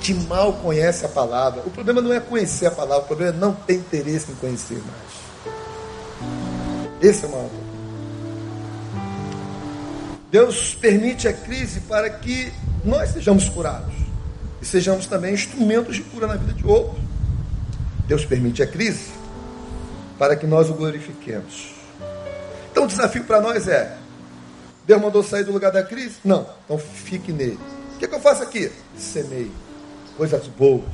que 0.00 0.14
mal 0.14 0.52
conhecem 0.54 1.08
a 1.08 1.12
palavra. 1.12 1.62
O 1.66 1.70
problema 1.70 2.00
não 2.00 2.12
é 2.12 2.20
conhecer 2.20 2.66
a 2.66 2.70
palavra, 2.70 3.04
o 3.04 3.06
problema 3.06 3.36
é 3.36 3.40
não 3.40 3.52
ter 3.52 3.74
interesse 3.74 4.30
em 4.30 4.34
conhecer 4.36 4.78
mais. 4.78 5.56
Esse 7.00 7.24
é 7.24 7.28
o 7.28 7.30
maior. 7.32 7.50
Deus 10.30 10.74
permite 10.74 11.26
a 11.26 11.32
crise 11.32 11.80
para 11.80 12.08
que 12.10 12.52
nós 12.84 13.10
sejamos 13.10 13.48
curados 13.48 13.94
e 14.60 14.66
sejamos 14.66 15.06
também 15.06 15.34
instrumentos 15.34 15.96
de 15.96 16.02
cura 16.02 16.26
na 16.26 16.36
vida 16.36 16.52
de 16.52 16.66
outros. 16.66 17.07
Deus 18.08 18.24
permite 18.24 18.62
a 18.62 18.66
crise 18.66 19.10
para 20.18 20.34
que 20.34 20.46
nós 20.46 20.70
o 20.70 20.74
glorifiquemos. 20.74 21.74
Então 22.70 22.84
o 22.84 22.86
desafio 22.86 23.22
para 23.24 23.38
nós 23.38 23.68
é: 23.68 23.98
Deus 24.86 25.00
mandou 25.00 25.22
sair 25.22 25.44
do 25.44 25.52
lugar 25.52 25.70
da 25.70 25.82
crise? 25.82 26.16
Não. 26.24 26.48
Então 26.64 26.78
fique 26.78 27.30
nele. 27.30 27.60
O 27.94 27.98
que, 27.98 28.06
é 28.06 28.08
que 28.08 28.14
eu 28.14 28.20
faço 28.20 28.42
aqui? 28.42 28.72
Semeie 28.96 29.52
coisas 30.16 30.46
boas. 30.46 30.88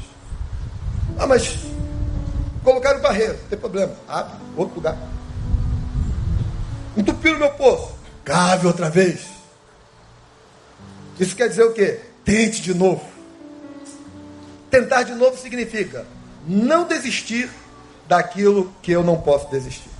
Ah, 1.16 1.26
mas 1.26 1.56
colocaram 2.64 3.00
barreira, 3.00 3.34
não 3.34 3.48
tem 3.48 3.58
problema. 3.60 3.92
Abre 4.08 4.36
outro 4.56 4.74
lugar. 4.74 4.98
Entupiram 6.96 7.38
meu 7.38 7.50
poço. 7.50 7.94
Cave 8.24 8.66
outra 8.66 8.90
vez. 8.90 9.24
Isso 11.20 11.36
quer 11.36 11.48
dizer 11.48 11.62
o 11.62 11.72
quê? 11.72 12.00
Tente 12.24 12.60
de 12.60 12.74
novo. 12.74 13.04
Tentar 14.68 15.04
de 15.04 15.14
novo 15.14 15.38
significa 15.38 16.04
não 16.46 16.86
desistir 16.86 17.50
daquilo 18.06 18.72
que 18.82 18.92
eu 18.92 19.02
não 19.02 19.16
posso 19.16 19.50
desistir. 19.50 19.90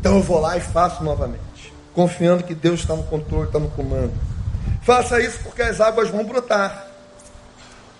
Então 0.00 0.16
eu 0.16 0.22
vou 0.22 0.40
lá 0.40 0.56
e 0.56 0.60
faço 0.60 1.02
novamente, 1.04 1.72
confiando 1.94 2.44
que 2.44 2.54
Deus 2.54 2.80
está 2.80 2.94
no 2.94 3.04
controle, 3.04 3.46
está 3.46 3.58
no 3.58 3.70
comando. 3.70 4.12
Faça 4.82 5.20
isso 5.20 5.38
porque 5.44 5.62
as 5.62 5.80
águas 5.80 6.10
vão 6.10 6.24
brotar. 6.24 6.88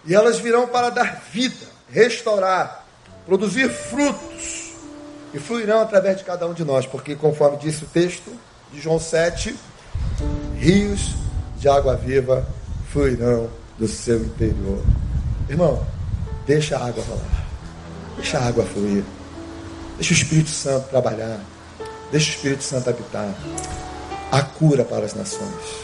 E 0.05 0.15
elas 0.15 0.39
virão 0.39 0.67
para 0.67 0.91
dar 0.91 1.23
vida, 1.33 1.67
restaurar, 1.89 2.85
produzir 3.25 3.69
frutos. 3.71 4.73
E 5.33 5.39
fluirão 5.39 5.81
através 5.81 6.19
de 6.19 6.25
cada 6.25 6.47
um 6.47 6.53
de 6.53 6.65
nós, 6.65 6.85
porque 6.85 7.15
conforme 7.15 7.57
disse 7.57 7.85
o 7.85 7.87
texto 7.87 8.31
de 8.71 8.81
João 8.81 8.99
7, 8.99 9.57
rios 10.57 11.15
de 11.57 11.69
água 11.69 11.97
viva 11.97 12.47
fluirão 12.93 13.49
do 13.79 13.89
seu 13.89 14.23
interior. 14.23 14.85
Irmão, 15.49 15.87
deixa 16.47 16.77
a 16.77 16.87
água 16.87 17.05
rolar. 17.05 17.47
Deixa 18.17 18.39
a 18.39 18.47
água 18.47 18.65
fluir. 18.65 19.05
Deixa 19.97 20.13
o 20.13 20.17
Espírito 20.17 20.51
Santo 20.51 20.89
trabalhar. 20.89 21.41
Deixa 22.11 22.31
o 22.31 22.35
Espírito 22.35 22.65
Santo 22.65 22.91
habitar. 22.91 23.35
A 24.31 24.43
cura 24.43 24.85
para 24.85 25.05
as 25.05 25.15
nações. 25.15 25.83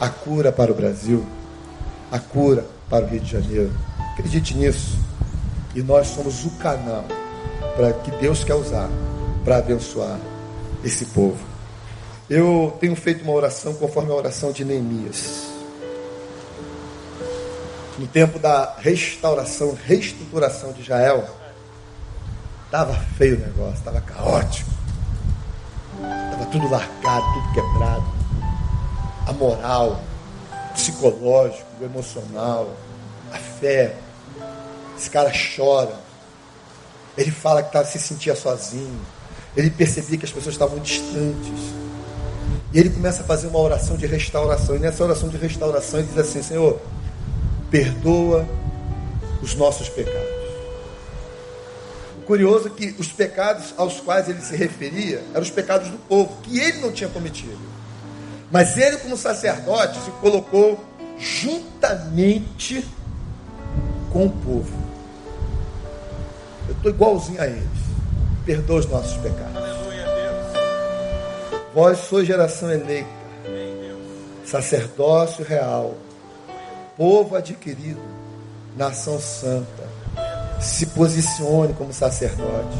A 0.00 0.08
cura 0.08 0.52
para 0.52 0.72
o 0.72 0.74
Brasil. 0.74 1.24
A 2.10 2.18
cura 2.18 2.66
para 2.88 3.04
o 3.04 3.08
Rio 3.08 3.20
de 3.20 3.30
Janeiro. 3.30 3.72
Acredite 4.12 4.54
nisso. 4.54 4.98
E 5.74 5.82
nós 5.82 6.08
somos 6.08 6.44
o 6.44 6.50
canal 6.52 7.04
para 7.76 7.92
que 7.92 8.10
Deus 8.12 8.42
quer 8.42 8.54
usar 8.54 8.88
para 9.44 9.58
abençoar 9.58 10.18
esse 10.84 11.06
povo. 11.06 11.38
Eu 12.28 12.76
tenho 12.80 12.94
feito 12.94 13.22
uma 13.22 13.32
oração 13.32 13.72
conforme 13.74 14.12
a 14.12 14.14
oração 14.14 14.52
de 14.52 14.64
Neemias. 14.64 15.47
No 17.98 18.06
tempo 18.06 18.38
da 18.38 18.76
restauração, 18.78 19.76
reestruturação 19.84 20.72
de 20.72 20.82
Israel, 20.82 21.28
estava 22.64 22.94
feio 22.94 23.36
o 23.36 23.40
negócio, 23.40 23.74
estava 23.74 24.00
caótico. 24.00 24.70
Estava 25.96 26.46
tudo 26.46 26.70
largado, 26.70 27.26
tudo 27.34 27.54
quebrado. 27.54 28.04
A 29.26 29.32
moral, 29.32 30.00
psicológico, 30.74 31.66
emocional, 31.82 32.72
a 33.32 33.36
fé. 33.36 33.96
Esse 34.96 35.10
cara 35.10 35.32
chora. 35.56 35.94
Ele 37.16 37.32
fala 37.32 37.64
que 37.64 37.72
tá, 37.72 37.84
se 37.84 37.98
sentia 37.98 38.36
sozinho. 38.36 39.00
Ele 39.56 39.70
percebia 39.70 40.18
que 40.18 40.24
as 40.24 40.30
pessoas 40.30 40.54
estavam 40.54 40.78
distantes. 40.78 41.74
E 42.72 42.78
ele 42.78 42.90
começa 42.90 43.22
a 43.22 43.24
fazer 43.24 43.48
uma 43.48 43.58
oração 43.58 43.96
de 43.96 44.06
restauração. 44.06 44.76
E 44.76 44.78
nessa 44.78 45.02
oração 45.02 45.28
de 45.28 45.36
restauração 45.36 45.98
ele 45.98 46.08
diz 46.08 46.18
assim: 46.18 46.42
Senhor, 46.44 46.80
perdoa 47.70 48.46
os 49.42 49.54
nossos 49.54 49.88
pecados. 49.88 50.38
O 52.18 52.22
curioso 52.22 52.68
é 52.68 52.70
que 52.70 52.94
os 52.98 53.08
pecados 53.08 53.74
aos 53.76 54.00
quais 54.00 54.28
ele 54.28 54.40
se 54.40 54.56
referia 54.56 55.22
eram 55.32 55.42
os 55.42 55.50
pecados 55.50 55.88
do 55.88 55.98
povo, 55.98 56.36
que 56.42 56.58
ele 56.58 56.78
não 56.78 56.92
tinha 56.92 57.08
cometido. 57.08 57.58
Mas 58.50 58.76
ele, 58.76 58.96
como 58.98 59.16
sacerdote, 59.16 59.98
se 60.00 60.10
colocou 60.12 60.82
juntamente 61.18 62.84
com 64.12 64.26
o 64.26 64.30
povo. 64.30 64.88
Eu 66.68 66.74
estou 66.74 66.90
igualzinho 66.90 67.40
a 67.40 67.46
eles. 67.46 67.88
Perdoa 68.44 68.78
os 68.78 68.86
nossos 68.86 69.16
pecados. 69.18 69.68
Vós 71.74 71.98
sois 71.98 72.26
geração 72.26 72.72
eleita, 72.72 73.08
sacerdócio 74.44 75.44
real, 75.44 75.94
povo 76.98 77.34
adquirido, 77.36 78.02
nação 78.76 79.18
santa. 79.18 79.88
Se 80.60 80.84
posicione 80.86 81.72
como 81.72 81.92
sacerdote. 81.92 82.76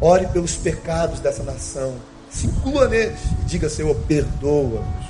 Ore 0.00 0.26
pelos 0.26 0.54
pecados 0.54 1.18
dessa 1.18 1.42
nação 1.42 1.94
se 2.34 2.48
inclua 2.48 2.88
neles 2.88 3.20
e 3.40 3.44
diga, 3.44 3.68
Senhor, 3.68 3.94
perdoa-nos. 4.08 5.06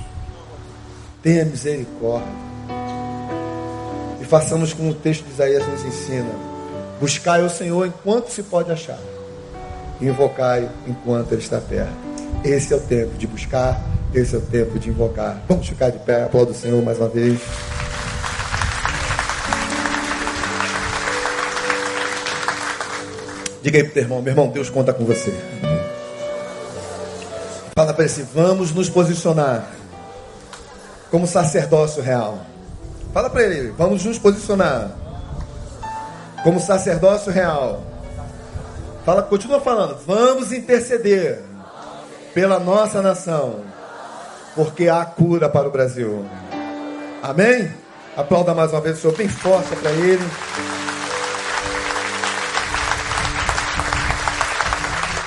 Tenha 1.22 1.44
misericórdia. 1.46 2.28
E 4.20 4.24
façamos 4.26 4.74
como 4.74 4.90
o 4.90 4.94
texto 4.94 5.24
de 5.24 5.30
Isaías 5.30 5.66
nos 5.66 5.82
ensina. 5.84 6.30
Buscai 7.00 7.42
o 7.42 7.48
Senhor 7.48 7.86
enquanto 7.86 8.28
se 8.28 8.42
pode 8.42 8.70
achar. 8.70 8.98
E 10.02 10.06
invocai 10.06 10.68
enquanto 10.86 11.32
Ele 11.32 11.40
está 11.40 11.60
perto. 11.62 11.94
Esse 12.44 12.74
é 12.74 12.76
o 12.76 12.80
tempo 12.80 13.16
de 13.16 13.26
buscar, 13.26 13.82
esse 14.12 14.34
é 14.34 14.38
o 14.38 14.42
tempo 14.42 14.78
de 14.78 14.90
invocar. 14.90 15.42
Vamos 15.48 15.66
ficar 15.66 15.88
de 15.88 15.98
pé, 16.00 16.24
aplauda 16.24 16.50
o 16.50 16.54
Senhor 16.54 16.82
mais 16.82 16.98
uma 16.98 17.08
vez. 17.08 17.40
Diga 23.64 23.78
aí 23.78 23.84
pro 23.84 23.94
teu 23.94 24.02
irmão, 24.02 24.20
meu 24.20 24.30
irmão, 24.30 24.48
Deus 24.48 24.68
conta 24.68 24.92
com 24.92 25.06
você. 25.06 25.32
Fala 27.74 27.94
para 27.94 28.04
ele 28.04 28.12
assim: 28.12 28.28
vamos 28.34 28.72
nos 28.72 28.90
posicionar 28.90 29.70
como 31.10 31.26
sacerdócio 31.26 32.02
real. 32.02 32.40
Fala 33.14 33.30
para 33.30 33.42
ele: 33.42 33.70
vamos 33.70 34.04
nos 34.04 34.18
posicionar 34.18 34.90
como 36.42 36.60
sacerdócio 36.60 37.32
real. 37.32 37.82
Fala, 39.02 39.22
continua 39.22 39.62
falando: 39.62 39.96
vamos 40.06 40.52
interceder 40.52 41.42
pela 42.34 42.60
nossa 42.60 43.00
nação, 43.00 43.60
porque 44.54 44.90
há 44.90 45.06
cura 45.06 45.48
para 45.48 45.66
o 45.66 45.70
Brasil. 45.70 46.26
Amém? 47.22 47.72
Aplauda 48.14 48.52
mais 48.54 48.72
uma 48.72 48.82
vez 48.82 48.98
o 48.98 49.00
Senhor, 49.00 49.16
bem 49.16 49.26
forte 49.26 49.74
para 49.76 49.90
ele. 49.90 50.22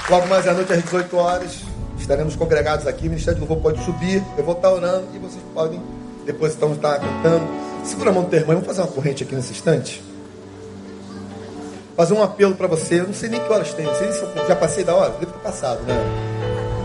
Logo 0.09 0.27
mais 0.27 0.47
à 0.47 0.53
noite, 0.53 0.73
às 0.73 0.83
18 0.83 1.17
horas, 1.17 1.63
Estaremos 1.99 2.35
congregados 2.35 2.87
aqui, 2.87 3.07
o 3.07 3.09
Ministério 3.09 3.39
do 3.39 3.45
Louvor 3.45 3.61
pode 3.61 3.83
subir, 3.83 4.23
eu 4.37 4.43
vou 4.43 4.55
estar 4.55 4.71
orando 4.71 5.07
e 5.13 5.17
vocês 5.17 5.43
podem 5.53 5.81
depois 6.25 6.55
então 6.55 6.73
estar 6.73 6.99
cantando. 6.99 7.45
Segura 7.83 8.11
a 8.11 8.13
mão 8.13 8.23
do 8.23 8.29
teu 8.29 8.39
irmão, 8.39 8.55
vamos 8.55 8.67
fazer 8.67 8.81
uma 8.81 8.87
corrente 8.87 9.23
aqui 9.23 9.35
nesse 9.35 9.51
instante. 9.51 10.03
Fazer 11.95 12.13
um 12.13 12.21
apelo 12.21 12.55
para 12.55 12.67
você, 12.67 12.99
eu 12.99 13.07
não 13.07 13.13
sei 13.13 13.29
nem 13.29 13.39
que 13.39 13.51
horas 13.51 13.73
tem, 13.73 13.85
não 13.85 13.95
sei 13.95 14.11
se 14.11 14.21
eu 14.21 14.47
já 14.47 14.55
passei 14.55 14.83
da 14.83 14.93
hora, 14.93 15.09
devo 15.19 15.31
ter 15.31 15.39
passado, 15.39 15.81
né? 15.81 15.95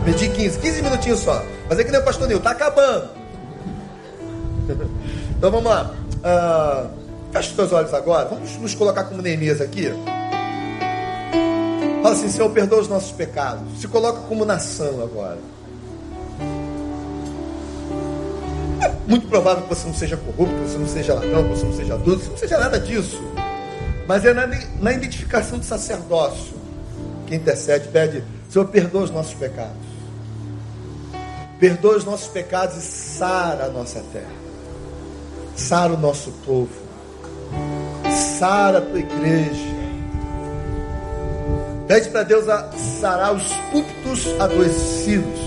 Medi 0.04 0.28
15, 0.28 0.58
15 0.58 0.82
minutinhos 0.82 1.20
só. 1.20 1.44
Fazer 1.68 1.84
que 1.84 1.90
nem 1.90 2.00
o 2.00 2.04
pastor 2.04 2.26
Nil, 2.26 2.40
tá 2.40 2.50
acabando. 2.50 3.10
então 5.36 5.50
vamos 5.50 5.70
lá. 5.70 5.94
Uh, 6.18 6.88
fecha 7.30 7.50
os 7.50 7.56
teus 7.56 7.72
olhos 7.72 7.92
agora, 7.92 8.28
vamos 8.28 8.56
nos 8.56 8.74
colocar 8.74 9.04
como 9.04 9.20
Neemias 9.20 9.60
aqui. 9.60 9.92
Fala 12.02 12.16
assim, 12.16 12.28
Senhor, 12.28 12.50
perdoa 12.50 12.80
os 12.80 12.88
nossos 12.88 13.12
pecados. 13.12 13.80
Se 13.80 13.86
coloca 13.86 14.22
como 14.22 14.44
nação 14.44 15.00
agora. 15.00 15.38
É 18.80 18.92
muito 19.06 19.28
provável 19.28 19.62
que 19.62 19.68
você 19.68 19.86
não 19.86 19.94
seja 19.94 20.16
corrupto, 20.16 20.52
que 20.52 20.68
você 20.68 20.78
não 20.78 20.88
seja 20.88 21.14
ladrão, 21.14 21.44
que 21.44 21.50
você 21.50 21.64
não 21.64 21.72
seja 21.72 21.94
adulto, 21.94 22.18
que 22.18 22.24
você 22.24 22.30
não 22.30 22.38
seja 22.38 22.58
nada 22.58 22.80
disso. 22.80 23.22
Mas 24.08 24.24
é 24.24 24.34
na, 24.34 24.48
na 24.80 24.92
identificação 24.92 25.60
do 25.60 25.64
sacerdócio 25.64 26.54
que 27.24 27.36
intercede, 27.36 27.86
pede, 27.88 28.24
Senhor, 28.50 28.66
perdoa 28.66 29.04
os 29.04 29.10
nossos 29.10 29.34
pecados. 29.34 29.92
Perdoa 31.60 31.98
os 31.98 32.04
nossos 32.04 32.26
pecados 32.26 32.76
e 32.78 32.80
sara 32.80 33.66
a 33.66 33.68
nossa 33.68 34.02
terra. 34.12 34.42
Sara 35.54 35.92
o 35.92 35.96
nosso 35.96 36.32
povo. 36.44 36.82
Sara 38.40 38.78
a 38.78 38.80
tua 38.80 38.98
igreja 38.98 39.71
Pede 41.86 42.08
para 42.10 42.22
Deus 42.22 42.44
sarar 43.00 43.34
os 43.34 43.46
púlpitos 43.70 44.26
adoecidos. 44.40 45.40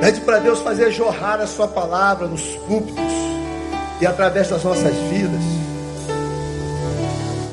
Pede 0.00 0.20
para 0.20 0.38
Deus 0.38 0.60
fazer 0.60 0.90
jorrar 0.90 1.40
a 1.40 1.46
sua 1.46 1.68
palavra 1.68 2.26
nos 2.26 2.42
púlpitos 2.68 3.04
e 4.00 4.06
através 4.06 4.48
das 4.48 4.62
nossas 4.62 4.94
vidas. 5.10 5.40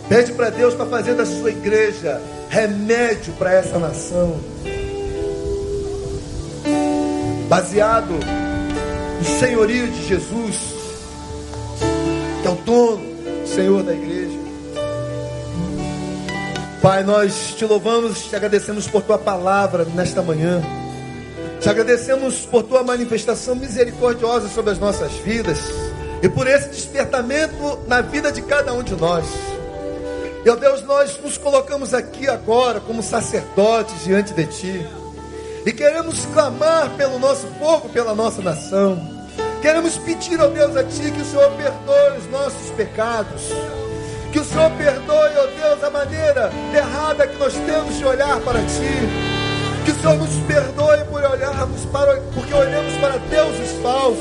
Pede 0.09 0.31
para 0.33 0.49
Deus 0.49 0.73
para 0.73 0.85
fazer 0.85 1.15
da 1.15 1.25
sua 1.25 1.49
igreja 1.49 2.21
remédio 2.49 3.33
para 3.33 3.53
essa 3.53 3.79
nação. 3.79 4.39
Baseado 7.49 8.13
no 9.19 9.39
senhorio 9.39 9.87
de 9.87 10.07
Jesus, 10.07 10.55
que 12.41 12.47
é 12.47 12.51
o 12.51 12.55
dono, 12.55 13.03
Senhor 13.47 13.83
da 13.83 13.93
igreja. 13.93 14.22
Pai, 16.83 17.01
nós 17.01 17.55
te 17.55 17.63
louvamos, 17.63 18.25
te 18.25 18.35
agradecemos 18.35 18.89
por 18.89 19.03
tua 19.03 19.17
palavra 19.17 19.85
nesta 19.85 20.21
manhã. 20.21 20.61
Te 21.61 21.69
agradecemos 21.69 22.45
por 22.45 22.63
tua 22.63 22.83
manifestação 22.83 23.55
misericordiosa 23.55 24.49
sobre 24.49 24.71
as 24.71 24.79
nossas 24.79 25.13
vidas 25.13 25.59
e 26.21 26.27
por 26.27 26.45
esse 26.45 26.67
despertamento 26.67 27.79
na 27.87 28.01
vida 28.01 28.33
de 28.33 28.41
cada 28.41 28.73
um 28.73 28.83
de 28.83 28.97
nós. 28.97 29.25
Meu 30.43 30.57
Deus, 30.57 30.81
nós 30.81 31.17
nos 31.23 31.37
colocamos 31.37 31.93
aqui 31.93 32.27
agora 32.27 32.81
como 32.81 33.01
sacerdotes 33.01 34.03
diante 34.03 34.33
de 34.33 34.45
Ti 34.45 34.85
e 35.65 35.71
queremos 35.71 36.25
clamar 36.33 36.89
pelo 36.97 37.17
nosso 37.17 37.47
povo, 37.61 37.87
pela 37.87 38.13
nossa 38.13 38.41
nação. 38.41 38.99
Queremos 39.61 39.97
pedir, 39.99 40.37
ó 40.37 40.47
Deus, 40.47 40.75
a 40.75 40.83
Ti 40.83 41.11
que 41.11 41.21
o 41.21 41.25
Senhor 41.25 41.49
perdoe 41.51 42.17
os 42.17 42.29
nossos 42.29 42.71
pecados. 42.71 43.53
Que 44.33 44.39
o 44.39 44.43
Senhor 44.43 44.71
perdoe, 44.71 45.31
ó 45.37 45.45
Deus, 45.45 45.83
a 45.83 45.89
maneira 45.89 46.51
errada 46.75 47.25
que 47.25 47.37
nós 47.37 47.53
temos 47.53 47.97
de 47.97 48.05
olhar 48.05 48.39
para 48.41 48.59
Ti. 48.59 49.85
Que 49.85 49.91
o 49.91 49.95
Senhor 49.95 50.17
nos 50.17 50.35
perdoe 50.47 51.05
por 51.05 51.23
olharmos 51.23 51.85
para, 51.85 52.19
porque 52.33 52.53
olhamos 52.53 52.93
para 52.97 53.17
deuses 53.17 53.71
falsos. 53.81 54.17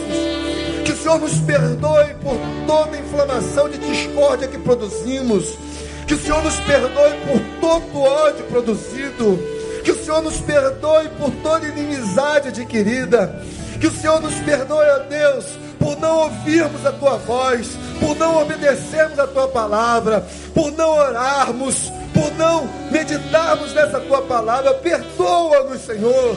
Que 0.85 0.93
o 0.93 0.97
Senhor 0.97 1.19
nos 1.19 1.35
perdoe 1.41 2.15
por 2.23 2.37
toda 2.67 2.97
inflamação 2.99 3.69
de 3.69 3.79
discórdia 3.79 4.47
que 4.47 4.59
produzimos 4.59 5.57
que 6.07 6.15
o 6.15 6.19
Senhor 6.19 6.43
nos 6.43 6.57
perdoe 6.61 7.13
por 7.27 7.41
todo 7.61 8.03
ódio 8.03 8.45
produzido. 8.45 9.39
Que 9.83 9.93
o 9.93 10.05
Senhor 10.05 10.21
nos 10.21 10.37
perdoe 10.41 11.09
por 11.19 11.31
toda 11.43 11.67
inimizade 11.67 12.49
adquirida. 12.49 13.43
Que 13.81 13.87
o 13.87 13.91
Senhor 13.91 14.21
nos 14.21 14.35
perdoe, 14.35 14.87
ó 14.91 14.99
Deus, 15.09 15.47
por 15.83 15.99
não 15.99 16.19
ouvirmos 16.21 16.87
a 16.87 16.93
tua 16.93 17.17
voz, 17.19 17.77
por 17.99 18.17
não 18.17 18.41
obedecermos 18.41 19.19
a 19.19 19.27
tua 19.27 19.49
palavra, 19.49 20.25
por 20.55 20.71
não 20.71 20.91
orarmos, 20.91 21.91
por 22.15 22.33
não 22.35 22.69
meditarmos 22.91 23.75
nessa 23.75 23.99
tua 23.99 24.23
palavra. 24.23 24.75
Perdoa-nos, 24.75 25.81
Senhor, 25.81 26.37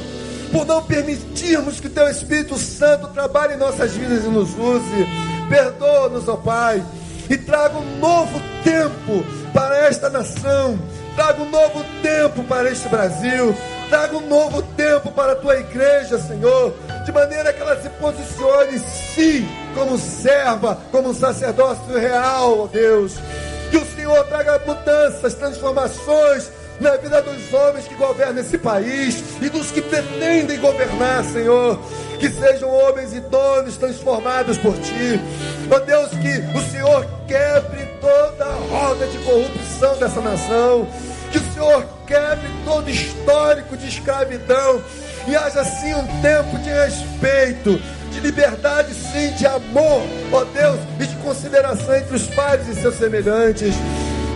por 0.52 0.66
não 0.66 0.82
permitirmos 0.82 1.80
que 1.80 1.88
teu 1.88 2.10
Espírito 2.10 2.58
Santo 2.58 3.10
trabalhe 3.10 3.54
em 3.54 3.58
nossas 3.58 3.92
vidas 3.92 4.26
e 4.26 4.30
nos 4.30 4.50
use. 4.58 5.08
Perdoa-nos, 5.48 6.28
ó 6.28 6.38
Pai, 6.38 6.84
e 7.30 7.38
traga 7.38 7.78
um 7.78 8.00
novo 8.00 8.42
tempo 8.64 9.24
para 9.54 9.78
esta 9.78 10.10
nação. 10.10 10.80
Traga 11.16 11.42
um 11.42 11.50
novo 11.50 11.86
tempo 12.02 12.44
para 12.46 12.70
este 12.72 12.90
Brasil. 12.90 13.56
Traga 13.90 14.18
um 14.18 14.28
novo 14.28 14.64
tempo 14.76 15.12
para 15.12 15.34
a 15.34 15.36
tua 15.36 15.56
igreja, 15.58 16.18
Senhor. 16.18 16.74
De 17.06 17.12
maneira 17.12 17.54
que 17.54 17.62
ela 17.62 17.80
se 17.80 17.90
posicione, 17.90 18.80
sim, 18.80 19.48
como 19.76 19.96
serva, 19.98 20.80
como 20.92 21.14
sacerdócio 21.14 21.98
real, 21.98 22.62
ó 22.62 22.68
Deus. 22.68 23.14
Que 23.70 23.78
o 23.78 23.86
Senhor 23.96 24.26
traga 24.26 24.60
mudanças, 24.66 25.36
transformações 25.36 26.52
na 26.80 26.98
vida 26.98 27.22
dos 27.22 27.54
homens 27.54 27.88
que 27.88 27.94
governam 27.94 28.42
esse 28.42 28.58
país 28.58 29.24
e 29.40 29.50
dos 29.50 29.70
que 29.70 29.82
pretendem 29.84 30.60
governar, 30.60 31.24
Senhor. 31.26 31.80
Que 32.20 32.30
sejam 32.30 32.70
homens 32.70 33.14
idôneos 33.14 33.78
transformados 33.78 34.58
por 34.58 34.74
Ti. 34.74 35.20
Ó 35.70 35.80
Deus, 35.80 36.10
que 36.10 36.58
o 36.58 36.72
Senhor 36.72 37.06
quebre 37.28 37.86
toda 38.02 38.46
a 38.46 38.54
roda 38.70 39.06
de 39.06 39.18
corrupção 39.20 39.96
dessa 39.98 40.22
nação. 40.22 40.88
Que 41.32 41.38
o 41.38 41.54
Senhor 41.54 41.86
quebre 42.08 42.50
todo 42.64 42.90
histórico 42.90 43.78
de 43.78 43.90
escravidão. 43.90 44.82
E 45.28 45.36
haja 45.36 45.62
assim 45.62 45.94
um 45.94 46.06
tempo 46.22 46.58
de 46.60 46.70
respeito, 46.70 47.82
de 48.12 48.20
liberdade, 48.20 48.94
sim, 48.94 49.32
de 49.36 49.48
amor, 49.48 50.04
ó 50.32 50.44
Deus, 50.44 50.80
e 51.00 51.06
de 51.06 51.16
consideração 51.18 51.96
entre 51.96 52.16
os 52.16 52.28
pais 52.28 52.68
e 52.70 52.76
seus 52.76 52.96
semelhantes. 52.96 53.74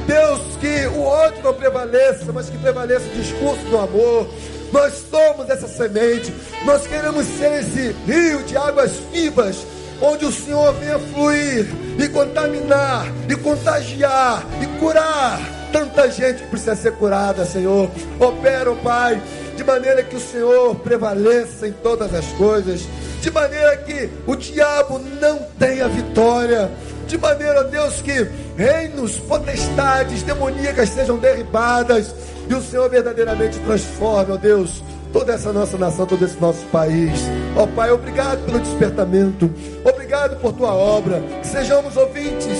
Deus, 0.07 0.41
que 0.59 0.87
o 0.87 1.03
ódio 1.03 1.43
não 1.43 1.53
prevaleça, 1.53 2.31
mas 2.33 2.49
que 2.49 2.57
prevaleça 2.57 3.05
o 3.05 3.21
discurso 3.21 3.63
do 3.65 3.77
amor. 3.77 4.27
Nós 4.71 5.05
somos 5.09 5.49
essa 5.49 5.67
semente, 5.67 6.33
nós 6.65 6.87
queremos 6.87 7.25
ser 7.25 7.59
esse 7.59 7.95
rio 8.07 8.41
de 8.43 8.57
águas 8.57 8.91
vivas, 9.11 9.57
onde 10.01 10.25
o 10.25 10.31
Senhor 10.31 10.73
venha 10.73 10.97
fluir 10.97 11.67
e 11.99 12.07
contaminar, 12.09 13.05
e 13.27 13.35
contagiar, 13.35 14.43
e 14.61 14.79
curar 14.79 15.39
tanta 15.71 16.09
gente 16.09 16.43
que 16.43 16.49
precisa 16.49 16.75
ser 16.75 16.93
curada, 16.93 17.45
Senhor. 17.45 17.89
Opera, 18.19 18.71
oh 18.71 18.75
Pai, 18.77 19.21
de 19.59 19.63
maneira 19.65 20.01
que 20.01 20.15
o 20.15 20.19
Senhor 20.21 20.73
prevaleça 20.75 21.67
em 21.67 21.73
todas 21.73 22.15
as 22.15 22.25
coisas, 22.37 22.87
de 23.19 23.29
maneira 23.29 23.75
que 23.75 24.09
o 24.25 24.33
diabo 24.33 24.97
não 25.19 25.39
tenha 25.59 25.85
vitória 25.89 26.71
de 27.05 27.17
maneira, 27.17 27.65
Deus, 27.65 28.01
que 28.01 28.25
reinos, 28.55 29.17
potestades 29.17 30.23
demoníacas 30.23 30.87
sejam 30.89 31.17
derribadas 31.17 32.15
e 32.49 32.53
o 32.53 32.61
Senhor 32.61 32.89
verdadeiramente 32.89 33.59
transforme, 33.59 34.31
ó 34.31 34.37
Deus, 34.37 34.81
toda 35.11 35.33
essa 35.33 35.51
nossa 35.51 35.77
nação, 35.77 36.05
todo 36.05 36.23
esse 36.23 36.39
nosso 36.39 36.63
país. 36.67 37.19
Ó 37.57 37.67
Pai, 37.67 37.91
obrigado 37.91 38.45
pelo 38.45 38.61
despertamento, 38.61 39.53
obrigado 39.83 40.39
por 40.39 40.53
tua 40.53 40.73
obra, 40.73 41.21
que 41.41 41.47
sejamos 41.47 41.97
ouvintes, 41.97 42.57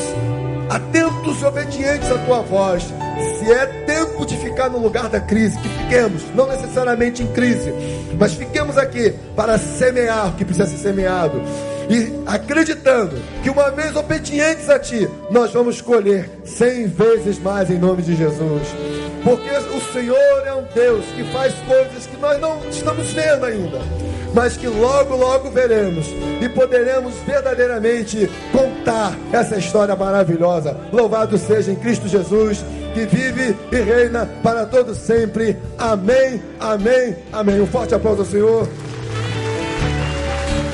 atentos 0.70 1.42
e 1.42 1.46
obedientes 1.46 2.12
à 2.12 2.18
tua 2.20 2.42
voz. 2.42 2.84
Se 3.38 3.52
é 3.52 3.66
tempo 3.86 4.26
de 4.26 4.38
ficar 4.38 4.70
no 4.70 4.80
lugar 4.80 5.10
da 5.10 5.20
crise, 5.20 5.58
que 5.60 5.70
fiquemos, 5.70 6.24
não 6.36 6.48
necessariamente 6.48 7.24
em 7.24 7.28
crise, 7.28 7.74
mas 8.18 8.34
fiquemos 8.34 8.78
aqui 8.78 9.14
para 9.36 9.58
semear 9.58 10.30
o 10.30 10.34
que 10.34 10.46
precisa 10.46 10.68
ser 10.68 10.78
semeado 10.78 11.42
e 11.90 12.14
acreditando 12.28 13.16
que 13.42 13.50
uma 13.50 13.72
vez 13.72 13.96
obedientes 13.96 14.70
a 14.70 14.78
Ti, 14.78 15.10
nós 15.32 15.52
vamos 15.52 15.82
colher 15.82 16.30
cem 16.46 16.86
vezes 16.86 17.40
mais 17.40 17.72
em 17.72 17.80
nome 17.80 18.04
de 18.04 18.16
Jesus. 18.16 18.68
Porque 19.24 19.50
o 19.50 19.82
Senhor 19.92 20.44
é 20.46 20.54
um 20.54 20.64
Deus 20.74 21.04
que 21.16 21.24
faz 21.34 21.54
coisas 21.68 22.06
que 22.06 22.16
nós 22.18 22.40
não 22.40 22.60
estamos 22.70 23.12
vendo 23.12 23.44
ainda, 23.44 23.80
mas 24.40 24.56
que 24.56 24.68
logo, 24.68 25.18
logo 25.18 25.52
veremos 25.52 26.08
e 26.40 26.48
poderemos 26.48 27.14
verdadeiramente 27.28 28.32
contar 28.54 29.14
essa 29.34 29.58
história 29.58 29.94
maravilhosa. 29.98 30.78
Louvado 30.94 31.38
seja 31.38 31.74
em 31.74 31.76
Cristo 31.76 32.08
Jesus, 32.08 32.64
que 32.94 33.06
vive 33.06 33.54
e 33.70 33.76
reina 33.82 34.30
para 34.42 34.66
todos 34.66 34.98
sempre. 34.98 35.58
Amém, 35.78 36.42
amém, 36.58 37.18
amém. 37.34 37.60
Um 37.60 37.68
forte 37.68 37.94
aplauso 37.94 38.22
ao 38.22 38.28
Senhor. 38.28 38.70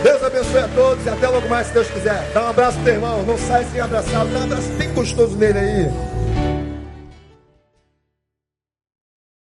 Deus 0.04 0.24
abençoe 0.24 0.60
a 0.60 0.68
todos 0.68 1.04
e 1.04 1.10
até 1.10 1.28
logo 1.28 1.50
mais, 1.50 1.66
se 1.66 1.74
Deus 1.74 1.88
quiser. 1.88 2.24
Dá 2.36 2.46
um 2.46 2.50
abraço 2.50 2.76
pro 2.76 2.86
teu 2.86 2.94
irmão. 2.94 3.24
Não 3.24 3.38
sai 3.40 3.66
sem 3.72 3.82
abraçar. 3.82 4.28
Dá 4.28 4.40
um 4.42 4.44
abraço 4.44 4.70
bem 4.78 4.94
gostoso 4.94 5.36
nele 5.38 5.58
aí. 5.58 6.15